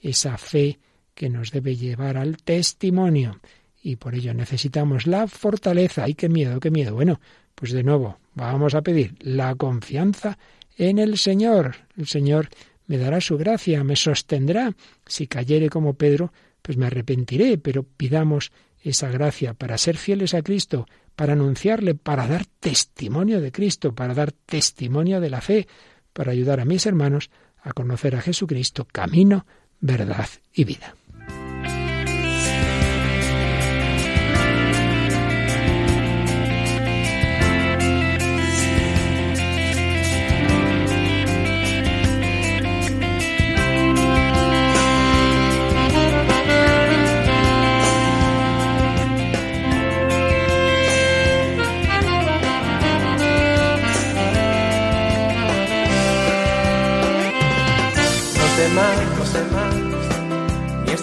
esa 0.00 0.36
fe 0.36 0.80
que 1.14 1.28
nos 1.28 1.52
debe 1.52 1.76
llevar 1.76 2.16
al 2.16 2.38
testimonio. 2.38 3.40
Y 3.82 3.96
por 3.96 4.16
ello 4.16 4.34
necesitamos 4.34 5.06
la 5.06 5.28
fortaleza. 5.28 6.04
¡Ay, 6.04 6.14
qué 6.14 6.28
miedo, 6.28 6.58
qué 6.58 6.72
miedo! 6.72 6.94
Bueno, 6.94 7.20
pues 7.54 7.72
de 7.72 7.84
nuevo, 7.84 8.18
vamos 8.34 8.74
a 8.74 8.82
pedir 8.82 9.14
la 9.20 9.54
confianza 9.54 10.38
en 10.76 10.98
el 10.98 11.18
Señor. 11.18 11.76
El 11.96 12.06
Señor 12.06 12.48
me 12.90 12.98
dará 12.98 13.20
su 13.20 13.38
gracia, 13.38 13.84
me 13.84 13.94
sostendrá. 13.94 14.74
Si 15.06 15.28
cayere 15.28 15.68
como 15.68 15.94
Pedro, 15.94 16.32
pues 16.60 16.76
me 16.76 16.86
arrepentiré, 16.86 17.56
pero 17.56 17.84
pidamos 17.84 18.50
esa 18.82 19.08
gracia 19.10 19.54
para 19.54 19.78
ser 19.78 19.96
fieles 19.96 20.34
a 20.34 20.42
Cristo, 20.42 20.88
para 21.14 21.34
anunciarle, 21.34 21.94
para 21.94 22.26
dar 22.26 22.46
testimonio 22.58 23.40
de 23.40 23.52
Cristo, 23.52 23.94
para 23.94 24.12
dar 24.12 24.32
testimonio 24.32 25.20
de 25.20 25.30
la 25.30 25.40
fe, 25.40 25.68
para 26.12 26.32
ayudar 26.32 26.58
a 26.58 26.64
mis 26.64 26.84
hermanos 26.84 27.30
a 27.62 27.72
conocer 27.74 28.16
a 28.16 28.22
Jesucristo, 28.22 28.88
camino, 28.90 29.46
verdad 29.78 30.26
y 30.52 30.64
vida. 30.64 30.96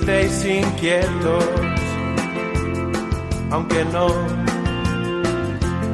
Inquietos, 0.07 1.43
aunque 3.51 3.83
no 3.91 4.07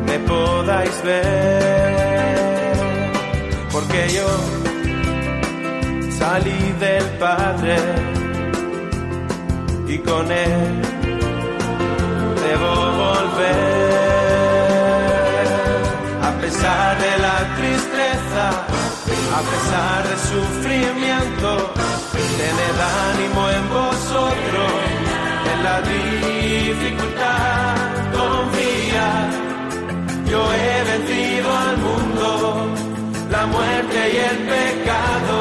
me 0.06 0.20
podáis 0.20 1.02
ver, 1.04 2.44
porque 3.72 4.10
yo 4.14 4.28
salí 6.12 6.74
del 6.80 7.04
Padre 7.18 7.76
y 9.88 9.98
con 9.98 10.32
Él 10.32 10.82
debo 12.46 12.76
volver, 13.06 13.88
a 16.22 16.32
pesar 16.40 16.98
de 17.00 17.18
la 17.18 17.56
tristeza, 17.56 18.46
a 19.38 19.42
pesar 19.50 20.08
del 20.08 20.20
sufrimiento 20.20 21.74
en 22.40 22.58
la 25.64 25.82
dificultad 25.82 27.76
confía. 28.18 29.08
Yo 30.32 30.40
he 30.62 30.76
vencido 30.92 31.50
al 31.66 31.78
mundo, 31.88 32.28
la 33.32 33.46
muerte 33.46 34.00
y 34.14 34.18
el 34.30 34.38
pecado 34.54 35.38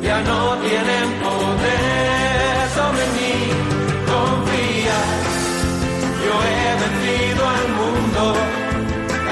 ya 0.00 0.18
no 0.28 0.40
tienen 0.66 1.06
poder 1.26 2.56
sobre 2.76 3.04
mí. 3.16 3.36
Confía, 4.12 4.98
yo 6.24 6.34
he 6.52 6.66
vencido 6.82 7.42
al 7.58 7.68
mundo, 7.80 8.22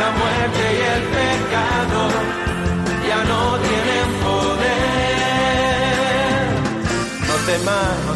la 0.01 0.09
muerte 0.21 0.63
y 0.79 0.83
el 0.95 1.03
pecado 1.19 2.01
ya 3.09 3.21
no 3.31 3.41
tienen 3.67 4.09
poder 4.25 4.97
no 7.29 7.35
temas, 7.47 8.16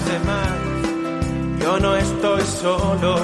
yo 1.71 1.79
no 1.79 1.95
estoy 1.95 2.43
solo, 2.43 3.15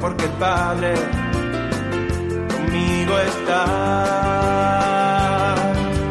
porque 0.00 0.24
el 0.24 0.30
Padre 0.32 0.94
conmigo 2.52 3.14
está. 3.30 3.64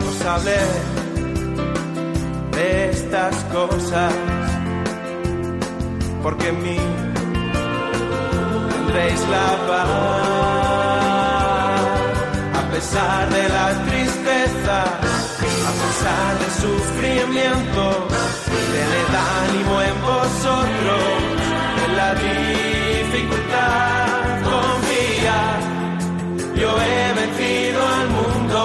Os 0.09 0.25
hablé 0.25 0.61
de 2.55 2.89
estas 2.91 3.35
cosas, 3.57 4.13
porque 6.23 6.47
en 6.47 6.63
mí 6.63 6.79
tendréis 8.71 9.21
la 9.35 9.49
paz, 9.69 9.89
a 12.59 12.63
pesar 12.71 13.29
de 13.29 13.49
la 13.49 13.67
tristeza 13.85 14.77
a 15.69 15.73
pesar 15.81 16.31
del 16.39 16.53
sufrimiento, 16.65 17.83
tened 18.73 19.13
ánimo 19.43 19.73
en 19.89 19.97
vosotros, 20.01 21.03
en 21.83 21.91
la 21.99 22.09
dificultad 22.29 23.31
confía. 24.51 25.39
Yo 26.61 26.69
he 26.87 27.01
vencido 27.19 27.79
al 27.99 28.07
mundo, 28.17 28.59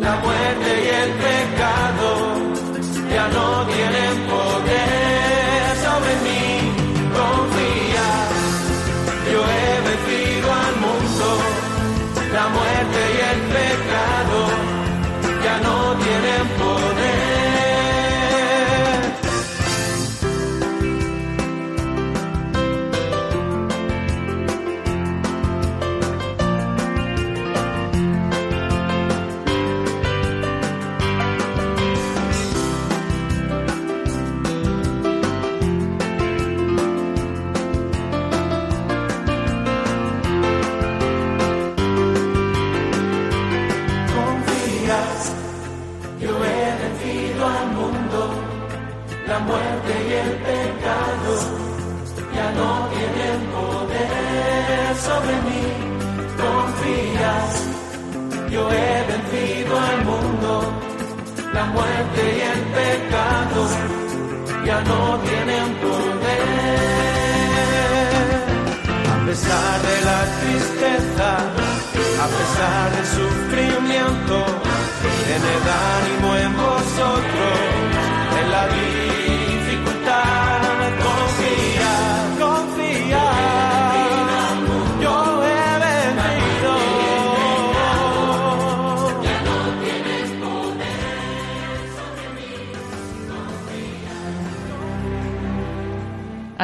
la 0.00 0.14
muerte 0.24 0.68
y 0.84 0.88
el 1.02 1.10
pecado 1.26 2.08
ya 3.14 3.26
no 3.36 3.46
tienen 3.66 4.14
poder 4.28 4.49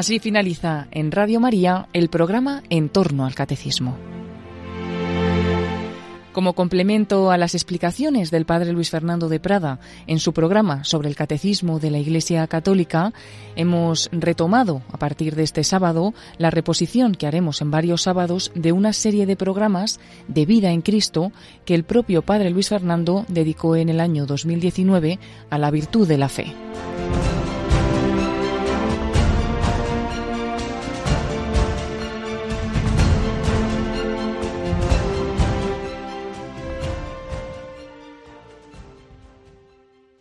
Así 0.07 0.21
finaliza 0.21 0.87
en 0.93 1.11
Radio 1.11 1.41
María 1.41 1.89
el 1.93 2.11
programa 2.11 2.63
En 2.71 2.91
torno 2.91 3.27
al 3.27 3.35
Catecismo. 3.35 3.99
Como 6.31 6.53
complemento 6.53 7.33
a 7.33 7.37
las 7.37 7.57
explicaciones 7.57 8.31
del 8.31 8.47
padre 8.47 8.73
Luis 8.73 8.89
Fernando 8.89 9.29
de 9.29 9.41
Prada 9.41 9.81
en 10.07 10.21
su 10.21 10.33
programa 10.33 10.85
sobre 10.85 11.09
el 11.09 11.17
catecismo 11.17 11.81
de 11.81 11.91
la 11.91 11.99
Iglesia 11.99 12.47
Católica, 12.47 13.13
hemos 13.57 14.09
retomado 14.13 14.83
a 14.93 14.97
partir 14.97 15.35
de 15.35 15.43
este 15.43 15.65
sábado 15.65 16.15
la 16.39 16.51
reposición 16.51 17.17
que 17.17 17.27
haremos 17.27 17.61
en 17.61 17.73
varios 17.73 18.03
sábados 18.03 18.53
de 18.55 18.71
una 18.71 18.93
serie 18.93 19.27
de 19.27 19.35
programas 19.35 19.99
de 20.29 20.47
vida 20.47 20.71
en 20.71 20.83
Cristo 20.83 21.33
que 21.65 21.75
el 21.75 21.83
propio 21.83 22.23
padre 22.23 22.51
Luis 22.51 22.69
Fernando 22.69 23.25
dedicó 23.27 23.75
en 23.75 23.89
el 23.89 23.99
año 23.99 24.25
2019 24.25 25.19
a 25.51 25.59
la 25.59 25.73
virtud 25.73 26.07
de 26.07 26.19
la 26.19 26.29
fe. 26.29 26.55